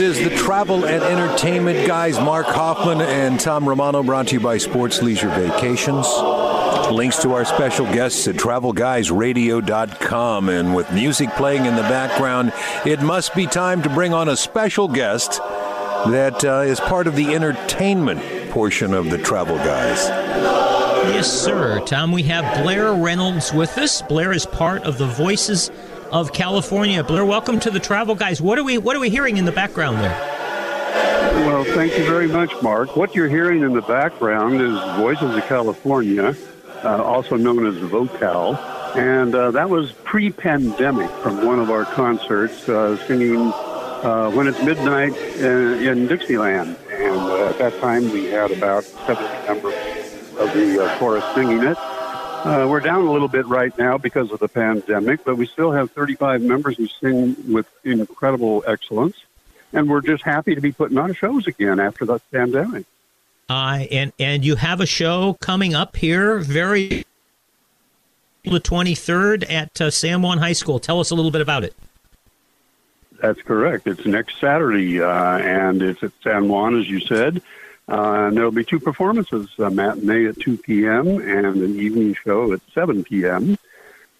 is 0.00 0.24
the 0.24 0.30
travel 0.30 0.86
and 0.86 1.02
entertainment 1.04 1.86
guys, 1.86 2.18
Mark 2.18 2.46
Hoffman 2.46 3.02
and 3.02 3.38
Tom 3.38 3.68
Romano, 3.68 4.02
brought 4.02 4.28
to 4.28 4.36
you 4.36 4.40
by 4.40 4.56
Sports 4.56 5.02
Leisure 5.02 5.28
Vacations. 5.28 6.06
Links 6.90 7.22
to 7.22 7.32
our 7.34 7.44
special 7.44 7.86
guests 7.86 8.26
at 8.26 8.34
travelguysradio.com. 8.34 10.48
And 10.48 10.74
with 10.74 10.92
music 10.92 11.30
playing 11.30 11.66
in 11.66 11.76
the 11.76 11.82
background, 11.82 12.52
it 12.84 13.00
must 13.00 13.34
be 13.34 13.46
time 13.46 13.82
to 13.82 13.88
bring 13.88 14.12
on 14.12 14.28
a 14.28 14.36
special 14.36 14.88
guest 14.88 15.38
that 16.08 16.44
uh, 16.44 16.60
is 16.60 16.80
part 16.80 17.06
of 17.06 17.14
the 17.14 17.34
entertainment 17.34 18.50
portion 18.50 18.92
of 18.92 19.10
the 19.10 19.18
Travel 19.18 19.56
Guys. 19.58 20.08
Yes, 21.14 21.30
sir. 21.30 21.80
Tom, 21.86 22.10
we 22.12 22.22
have 22.24 22.62
Blair 22.62 22.92
Reynolds 22.92 23.52
with 23.52 23.76
us. 23.78 24.02
Blair 24.02 24.32
is 24.32 24.44
part 24.46 24.82
of 24.82 24.98
the 24.98 25.06
Voices 25.06 25.70
of 26.10 26.32
California. 26.32 27.04
Blair, 27.04 27.24
welcome 27.24 27.60
to 27.60 27.70
the 27.70 27.80
Travel 27.80 28.14
Guys. 28.16 28.40
What 28.40 28.58
are 28.58 28.64
we 28.64 28.78
what 28.78 28.96
are 28.96 29.00
we 29.00 29.10
hearing 29.10 29.36
in 29.36 29.44
the 29.44 29.52
background 29.52 29.98
there? 29.98 30.18
Well, 31.46 31.64
thank 31.64 31.96
you 31.96 32.04
very 32.04 32.26
much, 32.26 32.50
Mark. 32.62 32.96
What 32.96 33.14
you're 33.14 33.28
hearing 33.28 33.62
in 33.62 33.72
the 33.72 33.82
background 33.82 34.60
is 34.60 34.76
Voices 34.96 35.36
of 35.36 35.42
California, 35.44 36.34
uh, 36.84 37.02
also 37.02 37.36
known 37.36 37.66
as 37.66 37.76
Vocal. 37.76 38.56
And 38.94 39.34
uh, 39.34 39.52
that 39.52 39.70
was 39.70 39.92
pre 39.92 40.30
pandemic 40.30 41.10
from 41.22 41.46
one 41.46 41.60
of 41.60 41.70
our 41.70 41.84
concerts, 41.84 42.68
uh, 42.68 42.96
singing 43.06 43.38
uh, 43.38 44.30
When 44.32 44.48
It's 44.48 44.62
Midnight 44.62 45.16
in, 45.36 45.86
in 45.86 46.06
Dixieland. 46.08 46.76
And 46.90 47.16
uh, 47.16 47.48
at 47.50 47.58
that 47.58 47.80
time, 47.80 48.10
we 48.10 48.26
had 48.26 48.50
about 48.50 48.84
70 48.84 49.46
members 49.46 49.74
of 50.38 50.52
the 50.54 50.84
uh, 50.84 50.98
chorus 50.98 51.24
singing 51.34 51.62
it. 51.62 51.76
Uh, 51.78 52.66
we're 52.68 52.80
down 52.80 53.06
a 53.06 53.12
little 53.12 53.28
bit 53.28 53.46
right 53.46 53.76
now 53.78 53.98
because 53.98 54.32
of 54.32 54.38
the 54.38 54.48
pandemic, 54.48 55.24
but 55.24 55.36
we 55.36 55.44
still 55.44 55.72
have 55.72 55.90
35 55.90 56.40
members 56.40 56.76
who 56.78 56.86
sing 56.86 57.36
with 57.52 57.68
incredible 57.84 58.64
excellence. 58.66 59.16
And 59.72 59.88
we're 59.88 60.00
just 60.00 60.24
happy 60.24 60.54
to 60.54 60.60
be 60.60 60.72
putting 60.72 60.96
on 60.96 61.12
shows 61.12 61.46
again 61.46 61.78
after 61.78 62.06
the 62.06 62.18
pandemic. 62.32 62.86
Uh, 63.50 63.84
and 63.90 64.12
and 64.20 64.44
you 64.44 64.54
have 64.54 64.80
a 64.80 64.86
show 64.86 65.36
coming 65.40 65.74
up 65.74 65.96
here 65.96 66.38
very 66.38 67.04
the 68.44 68.60
23rd 68.60 69.50
at 69.50 69.80
uh, 69.80 69.90
San 69.90 70.22
Juan 70.22 70.38
High 70.38 70.52
School. 70.52 70.78
Tell 70.78 71.00
us 71.00 71.10
a 71.10 71.16
little 71.16 71.32
bit 71.32 71.40
about 71.40 71.64
it. 71.64 71.74
That's 73.20 73.42
correct. 73.42 73.88
It's 73.88 74.06
next 74.06 74.38
Saturday, 74.38 75.02
uh, 75.02 75.38
and 75.38 75.82
it's 75.82 76.00
at 76.04 76.12
San 76.22 76.48
Juan, 76.48 76.78
as 76.78 76.88
you 76.88 77.00
said. 77.00 77.42
Uh, 77.88 78.28
and 78.28 78.36
there'll 78.36 78.52
be 78.52 78.64
two 78.64 78.78
performances, 78.78 79.48
a 79.58 79.68
matinee 79.68 80.26
at 80.26 80.38
2 80.38 80.58
p.m. 80.58 81.08
and 81.08 81.56
an 81.56 81.80
evening 81.80 82.14
show 82.14 82.52
at 82.52 82.60
7 82.72 83.02
p.m. 83.02 83.58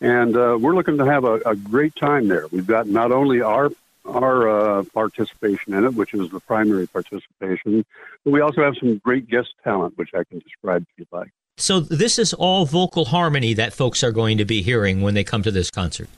And 0.00 0.36
uh, 0.36 0.58
we're 0.60 0.74
looking 0.74 0.98
to 0.98 1.04
have 1.04 1.24
a, 1.24 1.34
a 1.46 1.54
great 1.54 1.94
time 1.94 2.26
there. 2.26 2.48
We've 2.50 2.66
got 2.66 2.88
not 2.88 3.12
only 3.12 3.42
our 3.42 3.70
our 4.04 4.48
uh, 4.48 4.84
participation 4.94 5.74
in 5.74 5.84
it, 5.84 5.94
which 5.94 6.14
is 6.14 6.30
the 6.30 6.40
primary 6.40 6.86
participation, 6.86 7.84
but 8.24 8.30
we 8.30 8.40
also 8.40 8.62
have 8.62 8.76
some 8.76 8.98
great 8.98 9.28
guest 9.28 9.54
talent, 9.62 9.96
which 9.98 10.10
I 10.14 10.24
can 10.24 10.38
describe 10.40 10.82
if 10.82 10.98
you'd 10.98 11.08
like. 11.12 11.30
So 11.56 11.80
this 11.80 12.18
is 12.18 12.32
all 12.32 12.64
vocal 12.64 13.04
harmony 13.06 13.52
that 13.54 13.72
folks 13.72 14.02
are 14.02 14.12
going 14.12 14.38
to 14.38 14.44
be 14.44 14.62
hearing 14.62 15.02
when 15.02 15.14
they 15.14 15.24
come 15.24 15.42
to 15.42 15.50
this 15.50 15.70
concert. 15.70 16.08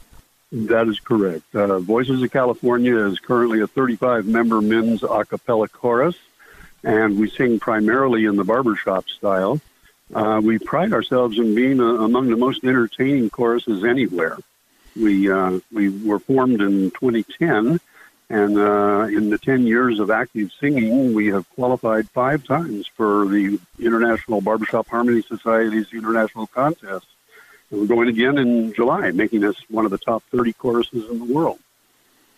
That 0.53 0.87
is 0.87 1.01
correct. 1.01 1.55
Uh, 1.55 1.78
Voices 1.80 2.22
of 2.22 2.30
California 2.30 2.97
is 3.07 3.18
currently 3.18 3.61
a 3.61 3.66
35 3.66 4.26
member 4.26 4.61
men's 4.61 5.03
a 5.03 5.24
cappella 5.24 5.66
chorus, 5.66 6.16
and 6.85 7.18
we 7.18 7.28
sing 7.30 7.59
primarily 7.59 8.26
in 8.26 8.37
the 8.37 8.45
barbershop 8.45 9.09
style. 9.09 9.61
Uh, 10.14 10.41
we 10.45 10.59
pride 10.59 10.93
ourselves 10.93 11.39
in 11.39 11.55
being 11.55 11.80
uh, 11.80 11.85
among 11.85 12.28
the 12.28 12.37
most 12.37 12.62
entertaining 12.64 13.30
choruses 13.30 13.83
anywhere. 13.83 14.37
We, 14.97 15.30
uh, 15.30 15.61
we 15.72 15.88
were 15.88 16.18
formed 16.18 16.61
in 16.61 16.90
2010, 16.90 17.80
and 18.30 18.59
uh, 18.59 19.07
in 19.09 19.30
the 19.30 19.38
10 19.38 19.66
years 19.66 20.01
of 20.01 20.11
active 20.11 20.51
singing, 20.59 21.14
we 21.14 21.26
have 21.28 21.49
qualified 21.51 22.09
five 22.11 22.45
times 22.45 22.86
for 22.86 23.26
the 23.26 23.59
International 23.78 24.40
Barbershop 24.40 24.88
Harmony 24.88 25.22
Society's 25.22 25.93
International 25.93 26.47
Contest. 26.47 27.07
And 27.70 27.80
we're 27.80 27.86
going 27.86 28.09
again 28.09 28.38
in 28.38 28.72
July, 28.72 29.11
making 29.11 29.45
us 29.45 29.57
one 29.68 29.84
of 29.84 29.90
the 29.90 29.99
top 29.99 30.22
30 30.30 30.53
choruses 30.55 31.11
in 31.11 31.18
the 31.18 31.32
world. 31.32 31.59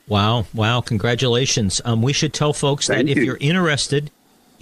Wow, 0.06 0.46
wow, 0.52 0.80
congratulations. 0.80 1.80
Um, 1.84 2.02
we 2.02 2.12
should 2.12 2.34
tell 2.34 2.52
folks 2.52 2.88
Thank 2.88 3.06
that 3.06 3.12
if 3.12 3.18
you. 3.18 3.24
you're 3.24 3.38
interested 3.38 4.10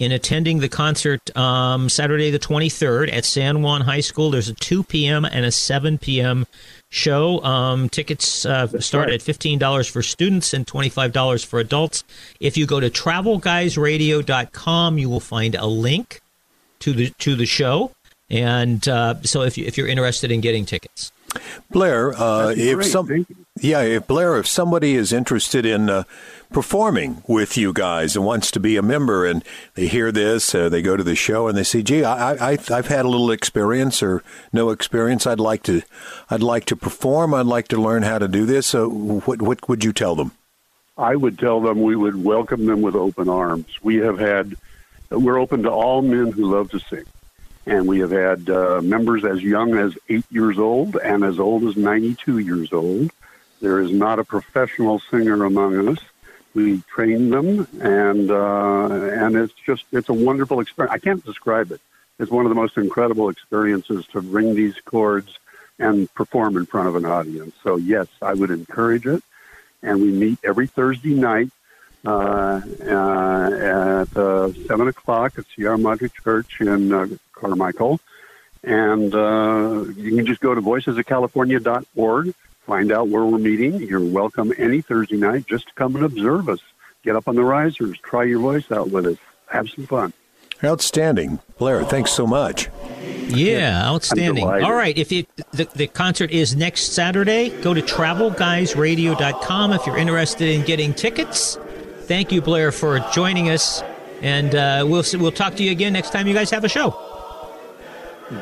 in 0.03 0.11
attending 0.11 0.59
the 0.59 0.69
concert 0.69 1.35
um, 1.37 1.89
Saturday 1.89 2.29
the 2.29 2.37
23rd 2.39 3.11
at 3.11 3.25
San 3.25 3.61
Juan 3.61 3.81
High 3.81 4.01
School, 4.01 4.29
there's 4.31 4.49
a 4.49 4.53
2 4.53 4.83
p.m. 4.83 5.25
and 5.25 5.45
a 5.45 5.51
7 5.51 5.97
p.m. 5.97 6.45
show. 6.89 7.41
Um, 7.43 7.89
tickets 7.89 8.45
uh, 8.45 8.67
start 8.79 9.09
right. 9.09 9.15
at 9.15 9.21
$15 9.21 9.89
for 9.89 10.03
students 10.03 10.53
and 10.53 10.67
$25 10.67 11.45
for 11.45 11.59
adults. 11.59 12.03
If 12.39 12.55
you 12.57 12.65
go 12.65 12.81
to 12.81 12.89
travelguysradio.com, 12.89 14.97
you 14.97 15.09
will 15.09 15.21
find 15.21 15.55
a 15.55 15.65
link 15.65 16.21
to 16.79 16.91
the 16.91 17.11
to 17.19 17.35
the 17.35 17.45
show. 17.45 17.91
And 18.29 18.85
uh, 18.87 19.21
so 19.21 19.41
if, 19.43 19.57
you, 19.57 19.65
if 19.65 19.77
you're 19.77 19.87
interested 19.87 20.31
in 20.31 20.41
getting 20.41 20.65
tickets. 20.65 21.11
Blair, 21.69 22.13
uh, 22.13 22.49
if 22.49 22.75
great. 22.75 22.87
some, 22.87 23.25
yeah, 23.59 23.81
if 23.81 24.07
Blair, 24.07 24.37
if 24.37 24.47
somebody 24.47 24.95
is 24.95 25.13
interested 25.13 25.65
in 25.65 25.89
uh, 25.89 26.03
performing 26.51 27.23
with 27.27 27.57
you 27.57 27.73
guys 27.73 28.15
and 28.15 28.25
wants 28.25 28.51
to 28.51 28.59
be 28.59 28.77
a 28.77 28.81
member, 28.81 29.25
and 29.25 29.43
they 29.75 29.87
hear 29.87 30.11
this, 30.11 30.53
uh, 30.53 30.69
they 30.69 30.81
go 30.81 30.97
to 30.97 31.03
the 31.03 31.15
show 31.15 31.47
and 31.47 31.57
they 31.57 31.63
say, 31.63 31.81
"Gee, 31.81 32.03
I, 32.03 32.33
I, 32.33 32.57
I've 32.71 32.87
had 32.87 33.05
a 33.05 33.09
little 33.09 33.31
experience 33.31 34.01
or 34.03 34.23
no 34.51 34.69
experience. 34.69 35.25
I'd 35.27 35.39
like 35.39 35.63
to, 35.63 35.81
I'd 36.29 36.43
like 36.43 36.65
to 36.65 36.75
perform. 36.75 37.33
I'd 37.33 37.45
like 37.45 37.67
to 37.69 37.81
learn 37.81 38.03
how 38.03 38.19
to 38.19 38.27
do 38.27 38.45
this." 38.45 38.67
So, 38.67 38.89
what, 38.89 39.41
what 39.41 39.67
would 39.69 39.83
you 39.83 39.93
tell 39.93 40.15
them? 40.15 40.31
I 40.97 41.15
would 41.15 41.39
tell 41.39 41.59
them 41.59 41.81
we 41.81 41.95
would 41.95 42.23
welcome 42.23 42.65
them 42.65 42.81
with 42.81 42.95
open 42.95 43.27
arms. 43.27 43.65
We 43.81 43.95
have 43.97 44.19
had, 44.19 44.55
we're 45.09 45.39
open 45.39 45.63
to 45.63 45.71
all 45.71 46.01
men 46.03 46.31
who 46.31 46.51
love 46.51 46.69
to 46.71 46.79
sing. 46.79 47.05
And 47.65 47.87
we 47.87 47.99
have 47.99 48.11
had 48.11 48.49
uh, 48.49 48.81
members 48.81 49.23
as 49.23 49.41
young 49.41 49.77
as 49.77 49.97
eight 50.09 50.25
years 50.29 50.59
old 50.59 50.97
and 50.97 51.23
as 51.23 51.39
old 51.39 51.63
as 51.63 51.77
92 51.77 52.39
years 52.39 52.73
old. 52.73 53.11
There 53.61 53.79
is 53.79 53.91
not 53.91 54.19
a 54.19 54.23
professional 54.23 54.99
singer 54.99 55.45
among 55.45 55.87
us. 55.87 55.99
We 56.53 56.81
train 56.81 57.29
them, 57.31 57.67
and 57.81 58.29
uh, 58.29 58.87
and 58.87 59.35
it's 59.35 59.53
just 59.65 59.85
it's 59.91 60.09
a 60.09 60.13
wonderful 60.13 60.59
experience. 60.59 60.93
I 60.93 60.99
can't 60.99 61.25
describe 61.25 61.71
it. 61.71 61.81
It's 62.19 62.29
one 62.29 62.45
of 62.45 62.49
the 62.49 62.55
most 62.55 62.77
incredible 62.77 63.29
experiences 63.29 64.05
to 64.07 64.19
ring 64.19 64.53
these 64.53 64.79
chords 64.81 65.39
and 65.79 66.13
perform 66.13 66.57
in 66.57 66.67
front 66.67 66.89
of 66.89 66.95
an 66.95 67.05
audience. 67.05 67.55
So 67.63 67.77
yes, 67.77 68.07
I 68.21 68.33
would 68.33 68.51
encourage 68.51 69.07
it 69.07 69.23
and 69.83 70.01
we 70.01 70.11
meet 70.11 70.39
every 70.43 70.65
Thursday 70.65 71.13
night 71.13 71.49
uh, 72.05 72.61
uh, 72.85 74.01
at 74.01 74.17
uh, 74.17 74.51
7 74.67 74.87
o'clock 74.87 75.37
at 75.37 75.45
Sierra 75.55 75.77
Madre 75.77 76.09
Church 76.23 76.59
in 76.59 76.91
uh, 76.91 77.07
Carmichael. 77.33 77.99
And 78.63 79.13
uh, 79.13 79.85
you 79.95 80.15
can 80.15 80.25
just 80.25 80.39
go 80.41 80.55
to 80.55 80.61
voicesofcalifornia.org, 80.61 82.33
find 82.65 82.91
out 82.91 83.09
where 83.09 83.25
we're 83.25 83.37
meeting. 83.37 83.81
You're 83.81 83.99
welcome 83.99 84.53
any 84.57 84.81
Thursday 84.81 85.17
night 85.17 85.47
just 85.47 85.67
to 85.67 85.73
come 85.73 85.95
and 85.95 86.05
observe 86.05 86.49
us. 86.49 86.59
Get 87.03 87.15
up 87.17 87.27
on 87.27 87.35
the 87.35 87.43
risers, 87.43 87.97
try 87.99 88.23
your 88.23 88.39
voice 88.39 88.71
out 88.71 88.89
with 88.89 89.05
us, 89.05 89.17
have 89.47 89.69
some 89.69 89.85
fun. 89.85 90.13
Outstanding, 90.63 91.39
Blair. 91.57 91.83
Thanks 91.83 92.11
so 92.11 92.25
much. 92.25 92.69
Yeah, 93.27 93.85
outstanding. 93.85 94.47
All 94.47 94.73
right, 94.73 94.97
if 94.97 95.11
you, 95.11 95.25
the, 95.51 95.67
the 95.75 95.87
concert 95.87 96.31
is 96.31 96.55
next 96.55 96.93
Saturday, 96.93 97.49
go 97.61 97.73
to 97.73 97.81
travelguysradio.com 97.81 99.73
if 99.73 99.85
you're 99.85 99.97
interested 99.97 100.47
in 100.47 100.63
getting 100.63 100.93
tickets. 100.93 101.57
Thank 102.03 102.33
you, 102.33 102.41
Blair, 102.41 102.73
for 102.73 102.99
joining 103.13 103.49
us, 103.49 103.81
and 104.21 104.53
uh, 104.53 104.85
we'll 104.85 105.03
we'll 105.13 105.31
talk 105.31 105.55
to 105.55 105.63
you 105.63 105.71
again 105.71 105.93
next 105.93 106.11
time 106.11 106.27
you 106.27 106.33
guys 106.33 106.49
have 106.49 106.65
a 106.65 106.69
show. 106.69 106.93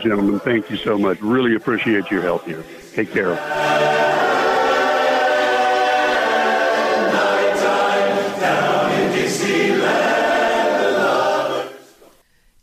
Gentlemen, 0.01 0.39
thank 0.39 0.70
you 0.72 0.78
so 0.78 0.97
much. 0.97 1.22
Really 1.22 1.53
appreciate 1.55 2.09
your 2.09 2.24
help 2.24 2.45
here. 2.45 2.64
Take 2.93 3.12
care. 3.12 3.36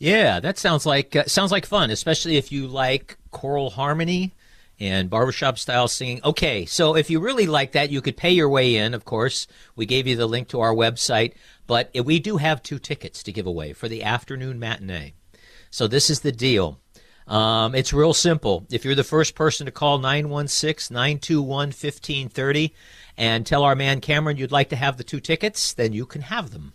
Yeah, 0.01 0.41
that 0.41 0.59
sounds 0.59 0.85
like 0.85 1.15
uh, 1.15 1.25
sounds 1.27 1.53
like 1.53 1.65
fun, 1.65 1.91
especially 1.91 2.37
if 2.37 2.51
you 2.51 2.67
like 2.67 3.19
choral 3.31 3.71
harmony 3.71 4.33
and 4.81 5.11
barbershop 5.11 5.59
style 5.59 5.89
singing. 5.89 6.20
Okay, 6.24 6.64
so 6.64 6.97
if 6.97 7.11
you 7.11 7.20
really 7.20 7.47
like 7.47 7.72
that, 7.72 7.91
you 7.91 8.01
could 8.01 8.16
pay 8.16 8.31
your 8.31 8.49
way 8.49 8.76
in. 8.76 8.95
Of 8.95 9.05
course, 9.05 9.47
we 9.76 9.87
gave 9.87 10.07
you 10.07 10.16
the 10.16 10.26
link 10.26 10.49
to 10.49 10.61
our 10.61 10.74
website, 10.74 11.35
but 11.66 11.91
we 12.05 12.18
do 12.20 12.37
have 12.37 12.62
two 12.62 12.79
tickets 12.79 13.22
to 13.24 13.33
give 13.33 13.47
away 13.47 13.72
for 13.72 13.89
the 13.89 14.03
afternoon 14.03 14.59
matinee. 14.59 15.14
So 15.70 15.87
this 15.87 16.11
is 16.11 16.20
the 16.20 16.33
deal. 16.33 16.81
Um, 17.26 17.74
it's 17.74 17.93
real 17.93 18.14
simple. 18.14 18.66
If 18.70 18.85
you're 18.85 18.95
the 18.95 19.05
first 19.05 19.35
person 19.35 19.66
to 19.66 19.72
call 19.72 19.99
916 19.99 20.95
921 20.95 21.68
1530 21.68 22.74
and 23.18 23.45
tell 23.45 23.64
our 23.64 23.76
man 23.76 24.01
Cameron 24.01 24.39
you'd 24.39 24.53
like 24.53 24.70
to 24.70 24.76
have 24.76 24.97
the 24.97 25.05
two 25.05 25.20
tickets, 25.20 25.74
then 25.74 25.93
you 25.93 26.07
can 26.07 26.22
have 26.22 26.51
them. 26.51 26.72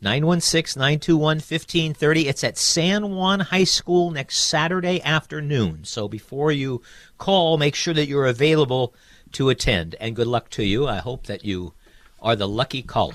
916 0.00 0.78
921 0.78 1.36
1530. 1.36 2.28
It's 2.28 2.44
at 2.44 2.56
San 2.56 3.14
Juan 3.16 3.40
High 3.40 3.64
School 3.64 4.10
next 4.10 4.38
Saturday 4.38 5.02
afternoon. 5.02 5.84
So 5.84 6.06
before 6.06 6.52
you 6.52 6.82
call, 7.18 7.58
make 7.58 7.74
sure 7.74 7.94
that 7.94 8.06
you're 8.06 8.26
available 8.26 8.94
to 9.32 9.48
attend. 9.48 9.96
And 10.00 10.14
good 10.14 10.28
luck 10.28 10.50
to 10.50 10.64
you. 10.64 10.86
I 10.86 10.98
hope 10.98 11.26
that 11.26 11.44
you 11.44 11.74
are 12.22 12.36
the 12.36 12.48
lucky 12.48 12.82
caller. 12.82 13.14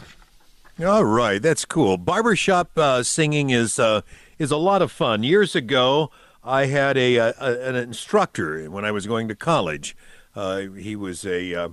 All 0.83 1.05
right, 1.05 1.41
that's 1.41 1.65
cool. 1.65 1.97
Barbershop 1.97 2.77
uh, 2.77 3.03
singing 3.03 3.51
is 3.51 3.79
uh, 3.79 4.01
is 4.39 4.51
a 4.51 4.57
lot 4.57 4.81
of 4.81 4.91
fun. 4.91 5.23
Years 5.23 5.55
ago, 5.55 6.09
I 6.43 6.65
had 6.65 6.97
a, 6.97 7.15
a 7.17 7.33
an 7.39 7.75
instructor 7.75 8.69
when 8.69 8.83
I 8.83 8.91
was 8.91 9.05
going 9.05 9.27
to 9.27 9.35
college. 9.35 9.95
Uh, 10.35 10.61
he 10.61 10.95
was 10.95 11.25
a 11.25 11.53
uh, 11.53 11.69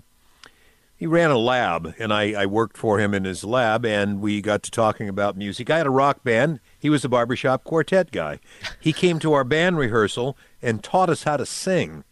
he 1.01 1.07
ran 1.07 1.31
a 1.31 1.39
lab, 1.39 1.95
and 1.99 2.13
I, 2.13 2.43
I 2.43 2.45
worked 2.45 2.77
for 2.77 2.99
him 2.99 3.15
in 3.15 3.25
his 3.25 3.43
lab, 3.43 3.87
and 3.87 4.21
we 4.21 4.43
got 4.43 4.63
to 4.65 4.71
talking 4.71 5.09
about 5.09 5.35
music. 5.35 5.71
I 5.71 5.79
had 5.79 5.87
a 5.87 5.91
rock 5.91 6.23
band. 6.23 6.61
He 6.79 6.91
was 6.91 7.07
a 7.07 7.09
barbershop 7.09 7.65
quartet 7.65 8.11
guy. 8.13 8.39
He 8.79 8.93
came 8.93 9.19
to 9.21 9.33
our 9.33 9.43
band 9.43 9.79
rehearsal 9.79 10.37
and 10.61 10.85
taught 10.85 11.09
us 11.09 11.23
how 11.23 11.39
to 11.39 11.47
sing. 11.47 12.05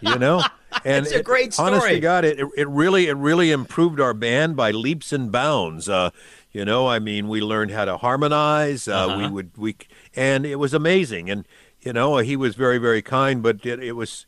you 0.00 0.16
know, 0.18 0.44
and 0.84 1.06
It's 1.06 1.14
a 1.14 1.18
it- 1.18 1.24
great 1.24 1.58
Honest 1.58 1.82
to 1.82 1.86
story. 1.88 2.00
God, 2.00 2.24
it 2.24 2.38
it 2.56 2.68
really 2.68 3.08
it 3.08 3.14
really 3.16 3.50
improved 3.50 4.00
our 4.00 4.14
band 4.14 4.56
by 4.56 4.70
leaps 4.70 5.12
and 5.12 5.32
bounds. 5.32 5.88
Uh, 5.88 6.10
you 6.52 6.64
know, 6.64 6.86
I 6.86 6.98
mean, 7.00 7.28
we 7.28 7.40
learned 7.40 7.72
how 7.72 7.84
to 7.84 7.96
harmonize. 7.96 8.86
Uh, 8.88 9.16
We 9.18 9.28
would 9.28 9.50
we 9.56 9.76
and 10.14 10.46
it 10.46 10.56
was 10.56 10.72
amazing. 10.72 11.28
And 11.30 11.46
you 11.80 11.92
know, 11.92 12.18
he 12.18 12.36
was 12.36 12.54
very 12.54 12.78
very 12.78 13.02
kind, 13.02 13.42
but 13.42 13.66
it, 13.66 13.82
it 13.82 13.92
was 13.92 14.24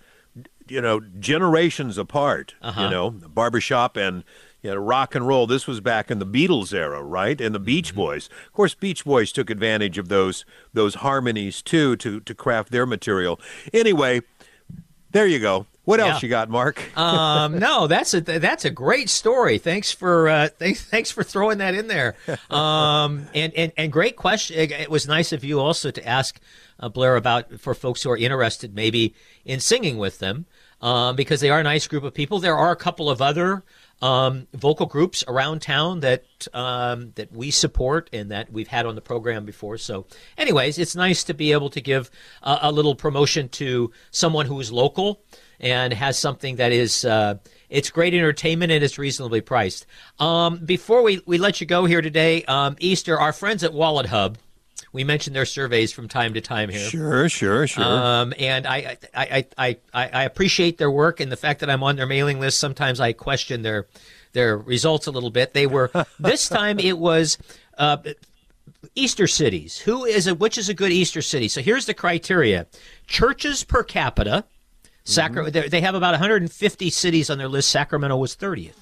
you 0.71 0.81
know 0.81 1.01
generations 1.18 1.99
apart. 1.99 2.55
Uh-huh. 2.62 2.83
You 2.85 2.91
know, 2.91 3.11
barbershop 3.11 3.97
and. 3.97 4.25
You 4.62 4.73
know, 4.73 4.77
rock 4.77 5.14
and 5.14 5.27
roll. 5.27 5.47
This 5.47 5.66
was 5.66 5.81
back 5.81 6.11
in 6.11 6.18
the 6.18 6.27
Beatles 6.27 6.75
era, 6.75 7.03
right? 7.03 7.41
And 7.41 7.55
the 7.55 7.59
Beach 7.59 7.93
Mm-hmm. 7.93 7.97
Boys. 7.97 8.29
Of 8.47 8.53
course, 8.53 8.75
Beach 8.75 9.07
Boys 9.07 9.33
took 9.33 9.49
advantage 9.49 9.97
of 9.97 10.09
those 10.11 10.45
those 10.75 10.97
harmonies 10.97 11.62
too 11.62 11.97
to 11.97 12.21
to 12.21 12.35
craft 12.35 12.71
their 12.71 12.85
material. 12.85 13.41
Anyway, 13.73 14.21
there 15.12 15.27
you 15.27 15.39
go. 15.39 15.64
What 15.85 15.99
Yeah. 15.99 16.09
else 16.12 16.23
you 16.23 16.29
got, 16.29 16.51
Mark? 16.51 16.95
um, 16.95 17.59
no, 17.59 17.87
that's 17.95 18.12
a 18.12 18.21
that's 18.21 18.66
a 18.66 18.71
great 18.71 19.09
story. 19.09 19.57
Thanks 19.57 19.93
for 19.93 20.29
uh, 20.29 20.49
thanks 20.59 20.83
thanks 20.85 21.11
for 21.11 21.23
throwing 21.23 21.57
that 21.57 21.75
in 21.75 21.87
there. 21.89 22.14
Um, 22.51 23.29
and, 23.35 23.55
and 23.55 23.73
and 23.79 23.91
great 23.91 24.16
question. 24.16 24.59
It 24.59 24.73
it 24.73 24.91
was 24.91 25.09
nice 25.09 25.33
of 25.33 25.43
you 25.43 25.59
also 25.59 25.91
to 25.91 26.07
ask 26.07 26.39
uh, 26.79 26.91
Blair 26.91 27.16
about 27.16 27.59
for 27.61 27.75
folks 27.75 28.03
who 28.03 28.11
are 28.11 28.16
interested 28.18 28.75
maybe 28.75 29.14
in 29.47 29.59
singing 29.59 29.97
with 29.97 30.18
them 30.18 30.45
um, 30.81 31.16
because 31.16 31.41
they 31.41 31.51
are 31.51 31.61
a 31.61 31.64
nice 31.64 31.87
group 31.87 32.05
of 32.05 32.14
people. 32.14 32.39
There 32.39 32.57
are 32.57 32.70
a 32.70 32.76
couple 32.76 33.11
of 33.11 33.20
other 33.20 33.64
um, 34.03 34.47
vocal 34.55 34.87
groups 34.87 35.22
around 35.28 35.61
town 35.61 36.01
that 36.01 36.24
um, 36.55 37.12
that 37.16 37.33
we 37.33 37.51
support 37.51 38.09
and 38.12 38.31
that 38.31 38.51
we've 38.53 38.68
had 38.68 38.87
on 38.87 38.95
the 38.95 39.01
program 39.01 39.45
before. 39.45 39.78
So, 39.78 40.07
anyways, 40.39 40.78
it's 40.78 40.97
nice 40.97 41.24
to 41.24 41.35
be 41.35 41.53
able 41.53 41.70
to 41.70 41.81
give 41.81 42.11
a, 42.43 42.59
a 42.62 42.72
little 42.72 42.95
promotion 42.95 43.49
to 43.51 43.93
someone 44.11 44.47
who 44.47 44.59
is 44.61 44.72
local 44.72 45.22
and 45.61 45.93
has 45.93 46.18
something 46.18 46.57
that 46.57 46.72
is 46.72 47.05
uh, 47.05 47.37
it's 47.68 47.91
great 47.91 48.14
entertainment 48.14 48.72
and 48.72 48.83
it's 48.83 48.99
reasonably 48.99 49.41
priced. 49.41 49.87
Um, 50.18 50.59
before 50.64 51.03
we, 51.03 51.20
we 51.26 51.39
let 51.39 51.61
you 51.61 51.66
go 51.66 51.85
here 51.85 52.03
today, 52.03 52.43
um, 52.45 52.76
Easter, 52.81 53.18
our 53.18 53.33
friends 53.33 53.62
at 53.62 53.72
Wallet 53.72 54.07
Hub, 54.07 54.39
we 54.93 55.05
mentioned 55.05 55.35
their 55.37 55.45
surveys 55.47 55.93
from 55.93 56.09
time 56.09 56.35
to 56.35 56.41
time 56.41 56.68
here. 56.68 56.81
Sure, 56.89 57.28
sure, 57.28 57.66
sure. 57.66 57.85
Um, 57.85 58.35
and 58.39 58.66
I, 58.66 58.97
I, 59.14 59.47
I, 59.57 59.76
I, 59.95 60.09
I 60.09 60.24
appreciate 60.24 60.78
their 60.78 60.91
work 60.91 61.20
and 61.20 61.31
the 61.31 61.37
fact 61.37 61.61
that 61.61 61.70
I'm 61.70 61.83
on 61.83 61.97
their 61.97 62.07
mailing 62.07 62.41
list. 62.41 62.59
Sometimes 62.59 63.01
I 63.01 63.12
question 63.12 63.62
their 63.62 63.87
their 64.33 64.57
results 64.57 65.07
a 65.07 65.11
little 65.11 65.31
bit. 65.31 65.55
They 65.55 65.66
were 65.66 65.91
this 66.20 66.49
time 66.49 66.78
it 66.78 66.99
was 66.99 67.39
uh, 67.78 67.99
Easter 68.95 69.26
cities. 69.26 69.78
Who 69.78 70.05
is 70.05 70.26
a 70.26 70.35
which 70.35 70.59
is 70.59 70.68
a 70.68 70.74
good 70.74 70.93
Easter 70.93 71.22
city? 71.22 71.49
So 71.49 71.61
here's 71.61 71.87
the 71.87 71.95
criteria: 71.95 72.66
churches 73.07 73.64
per 73.64 73.83
capita. 73.83 74.45
Sacra- 75.05 75.51
they- 75.51 75.68
They 75.68 75.81
have 75.81 75.95
about 75.95 76.12
150 76.12 76.91
cities 76.91 77.31
on 77.31 77.39
their 77.39 77.49
list. 77.49 77.70
Sacramento 77.70 78.16
was 78.16 78.37
30th. 78.37 78.74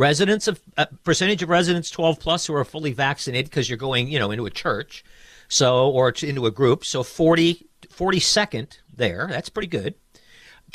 Residents 0.00 0.48
of 0.48 0.58
uh, 0.78 0.86
percentage 1.04 1.42
of 1.42 1.50
residents 1.50 1.90
12 1.90 2.18
plus 2.20 2.46
who 2.46 2.54
are 2.54 2.64
fully 2.64 2.92
vaccinated 2.92 3.50
because 3.50 3.68
you're 3.68 3.76
going, 3.76 4.08
you 4.08 4.18
know, 4.18 4.30
into 4.30 4.46
a 4.46 4.50
church, 4.50 5.04
so 5.46 5.90
or 5.90 6.10
to, 6.10 6.26
into 6.26 6.46
a 6.46 6.50
group. 6.50 6.86
So 6.86 7.02
40 7.02 7.66
42nd 7.82 8.78
there. 8.96 9.26
That's 9.28 9.50
pretty 9.50 9.68
good. 9.68 9.94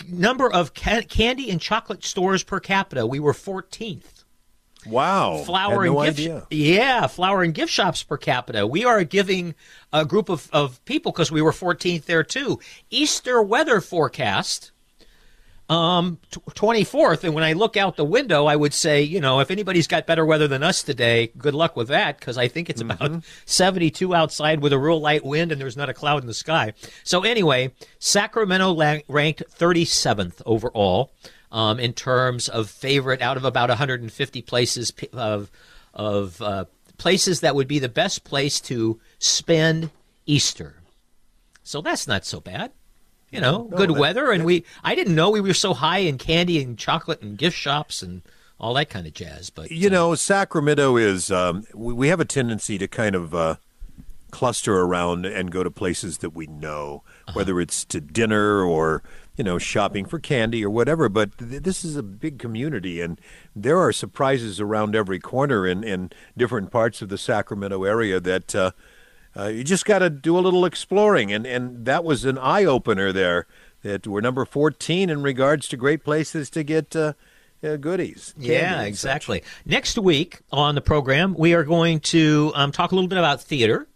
Number 0.07 0.51
of 0.51 0.75
ca- 0.75 1.01
candy 1.09 1.49
and 1.49 1.59
chocolate 1.59 2.03
stores 2.03 2.43
per 2.43 2.59
capita. 2.59 3.07
We 3.07 3.19
were 3.19 3.33
14th 3.33 4.25
wow. 4.85 5.41
flower 5.43 5.85
and 5.85 5.95
gift 5.95 6.19
idea. 6.19 6.47
yeah 6.51 7.07
flower 7.07 7.41
and 7.41 7.55
gift 7.55 7.71
shops 7.71 8.03
per 8.03 8.17
capita 8.17 8.67
we 8.67 8.85
are 8.85 9.03
giving 9.03 9.55
a 9.91 10.05
group 10.05 10.29
of, 10.29 10.47
of 10.53 10.83
people 10.85 11.11
because 11.11 11.31
we 11.31 11.41
were 11.41 11.51
14th 11.51 12.05
there 12.05 12.23
too 12.23 12.59
easter 12.91 13.41
weather 13.41 13.81
forecast 13.81 14.71
um 15.67 16.19
tw 16.29 16.39
24th 16.53 17.23
and 17.23 17.33
when 17.33 17.43
i 17.43 17.53
look 17.53 17.75
out 17.75 17.95
the 17.95 18.05
window 18.05 18.45
i 18.45 18.55
would 18.55 18.73
say 18.73 19.01
you 19.01 19.19
know 19.19 19.39
if 19.39 19.49
anybody's 19.49 19.87
got 19.87 20.05
better 20.05 20.23
weather 20.23 20.47
than 20.47 20.61
us 20.61 20.83
today 20.83 21.31
good 21.37 21.55
luck 21.55 21.75
with 21.75 21.87
that 21.87 22.19
because 22.19 22.37
i 22.37 22.47
think 22.47 22.69
it's 22.69 22.81
about 22.81 23.23
72 23.45 24.13
outside 24.13 24.61
with 24.61 24.71
a 24.73 24.77
real 24.77 25.01
light 25.01 25.25
wind 25.25 25.51
and 25.51 25.59
there's 25.59 25.75
not 25.77 25.89
a 25.89 25.93
cloud 25.93 26.21
in 26.21 26.27
the 26.27 26.35
sky 26.35 26.73
so 27.03 27.23
anyway 27.23 27.71
sacramento 27.97 28.71
la- 28.71 28.99
ranked 29.07 29.41
37th 29.49 30.41
overall 30.45 31.11
um, 31.51 31.79
in 31.79 31.93
terms 31.93 32.47
of 32.47 32.69
favorite 32.69 33.21
out 33.21 33.37
of 33.37 33.45
about 33.45 33.69
150 33.69 34.41
places 34.43 34.91
p- 34.91 35.07
of 35.13 35.49
of 35.93 36.41
uh, 36.41 36.65
places 36.97 37.39
that 37.39 37.55
would 37.55 37.67
be 37.67 37.79
the 37.79 37.89
best 37.89 38.23
place 38.23 38.59
to 38.61 38.99
spend 39.19 39.89
Easter. 40.25 40.81
So 41.63 41.81
that's 41.81 42.07
not 42.07 42.25
so 42.25 42.39
bad. 42.39 42.71
You 43.35 43.41
know, 43.41 43.63
good 43.63 43.89
that- 43.89 43.99
weather, 43.99 44.31
and 44.31 44.45
we. 44.45 44.63
I 44.83 44.95
didn't 44.95 45.15
know 45.15 45.29
we 45.29 45.41
were 45.41 45.53
so 45.53 45.73
high 45.73 45.99
in 45.99 46.17
candy 46.17 46.61
and 46.63 46.77
chocolate 46.77 47.21
and 47.21 47.37
gift 47.37 47.57
shops 47.57 48.01
and 48.01 48.21
all 48.59 48.73
that 48.75 48.89
kind 48.89 49.05
of 49.05 49.13
jazz. 49.13 49.49
But 49.49 49.69
You 49.71 49.89
uh, 49.89 49.91
know, 49.91 50.15
Sacramento 50.15 50.95
is, 50.97 51.29
um, 51.29 51.65
we, 51.73 51.93
we 51.93 52.07
have 52.07 52.19
a 52.21 52.25
tendency 52.25 52.77
to 52.77 52.87
kind 52.87 53.13
of 53.13 53.35
uh, 53.35 53.55
cluster 54.31 54.79
around 54.79 55.25
and 55.25 55.51
go 55.51 55.61
to 55.63 55.69
places 55.71 56.19
that 56.19 56.29
we 56.31 56.47
know, 56.47 57.03
Uh-huh. 57.27 57.33
whether 57.37 57.59
it's 57.59 57.83
to 57.85 57.99
dinner 57.99 58.61
or, 58.63 59.03
you 59.35 59.43
know, 59.43 59.57
shopping 59.57 60.05
for 60.05 60.19
candy 60.19 60.63
or 60.63 60.69
whatever. 60.69 61.09
But 61.09 61.37
th- 61.37 61.63
this 61.63 61.83
is 61.83 61.97
a 61.97 62.03
big 62.03 62.39
community, 62.39 63.01
and 63.01 63.19
there 63.55 63.77
are 63.79 63.91
surprises 63.91 64.61
around 64.61 64.95
every 64.95 65.19
corner 65.19 65.67
in, 65.67 65.83
in 65.83 66.11
different 66.37 66.71
parts 66.71 67.01
of 67.01 67.09
the 67.09 67.17
Sacramento 67.17 67.83
area 67.83 68.21
that 68.21 68.55
uh, 68.55 68.71
uh, 69.37 69.47
you 69.47 69.63
just 69.63 69.85
got 69.85 69.99
to 69.99 70.09
do 70.09 70.37
a 70.37 70.41
little 70.41 70.65
exploring. 70.65 71.31
And, 71.31 71.45
and 71.45 71.85
that 71.85 72.03
was 72.03 72.25
an 72.25 72.37
eye 72.37 72.65
opener 72.65 73.11
there 73.11 73.47
that 73.83 74.07
we're 74.07 74.21
number 74.21 74.45
14 74.45 75.09
in 75.09 75.21
regards 75.21 75.67
to 75.69 75.77
great 75.77 76.03
places 76.03 76.49
to 76.51 76.63
get. 76.63 76.95
Uh, 76.95 77.13
uh, 77.63 77.77
goodies. 77.77 78.35
Yeah, 78.37 78.73
and 78.73 78.81
such. 78.81 78.87
exactly. 78.87 79.43
Next 79.65 79.97
week 79.97 80.41
on 80.51 80.75
the 80.75 80.81
program, 80.81 81.33
we 81.33 81.55
are 81.55 81.63
going 81.63 81.99
to 82.01 82.51
um, 82.53 82.71
talk 82.71 82.91
a 82.91 82.95
little 82.95 83.07
bit 83.07 83.17
about 83.17 83.41
theater. 83.41 83.87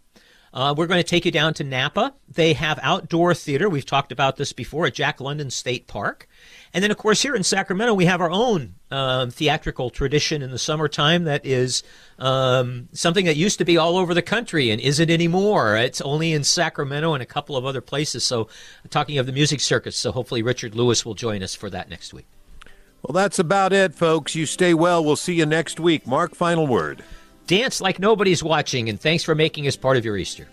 Uh, 0.52 0.74
we're 0.76 0.86
going 0.86 1.00
to 1.00 1.08
take 1.08 1.24
you 1.24 1.30
down 1.30 1.54
to 1.54 1.64
Napa. 1.64 2.14
They 2.28 2.54
have 2.54 2.80
outdoor 2.82 3.34
theater. 3.34 3.68
We've 3.68 3.86
talked 3.86 4.10
about 4.10 4.36
this 4.36 4.52
before 4.52 4.86
at 4.86 4.94
Jack 4.94 5.20
London 5.20 5.50
State 5.50 5.86
Park. 5.86 6.26
And 6.72 6.84
then, 6.84 6.90
of 6.90 6.98
course, 6.98 7.22
here 7.22 7.34
in 7.34 7.42
Sacramento, 7.42 7.94
we 7.94 8.04
have 8.04 8.20
our 8.20 8.30
own 8.30 8.76
um, 8.92 9.30
theatrical 9.30 9.90
tradition 9.90 10.40
in 10.40 10.50
the 10.50 10.58
summertime 10.58 11.24
that 11.24 11.44
is 11.44 11.82
um, 12.18 12.88
something 12.92 13.24
that 13.26 13.36
used 13.36 13.58
to 13.58 13.64
be 13.64 13.76
all 13.76 13.96
over 13.96 14.14
the 14.14 14.22
country 14.22 14.70
and 14.70 14.80
isn't 14.80 15.10
anymore. 15.10 15.76
It's 15.76 16.00
only 16.00 16.32
in 16.32 16.44
Sacramento 16.44 17.12
and 17.12 17.22
a 17.22 17.26
couple 17.26 17.56
of 17.56 17.64
other 17.64 17.80
places. 17.80 18.24
So, 18.24 18.48
talking 18.88 19.18
of 19.18 19.26
the 19.26 19.32
music 19.32 19.60
circus, 19.60 19.96
so 19.96 20.12
hopefully 20.12 20.42
Richard 20.42 20.76
Lewis 20.76 21.04
will 21.04 21.14
join 21.14 21.42
us 21.42 21.56
for 21.56 21.70
that 21.70 21.90
next 21.90 22.14
week. 22.14 22.26
Well, 23.02 23.14
that's 23.14 23.38
about 23.38 23.72
it, 23.72 23.94
folks. 23.94 24.34
You 24.34 24.46
stay 24.46 24.74
well. 24.74 25.04
We'll 25.04 25.16
see 25.16 25.34
you 25.34 25.46
next 25.46 25.80
week. 25.80 26.06
Mark, 26.06 26.34
final 26.34 26.66
word. 26.66 27.02
Dance 27.46 27.80
like 27.80 27.98
nobody's 27.98 28.44
watching, 28.44 28.88
and 28.88 29.00
thanks 29.00 29.24
for 29.24 29.34
making 29.34 29.66
us 29.66 29.74
part 29.74 29.96
of 29.96 30.04
your 30.04 30.16
Easter. 30.16 30.46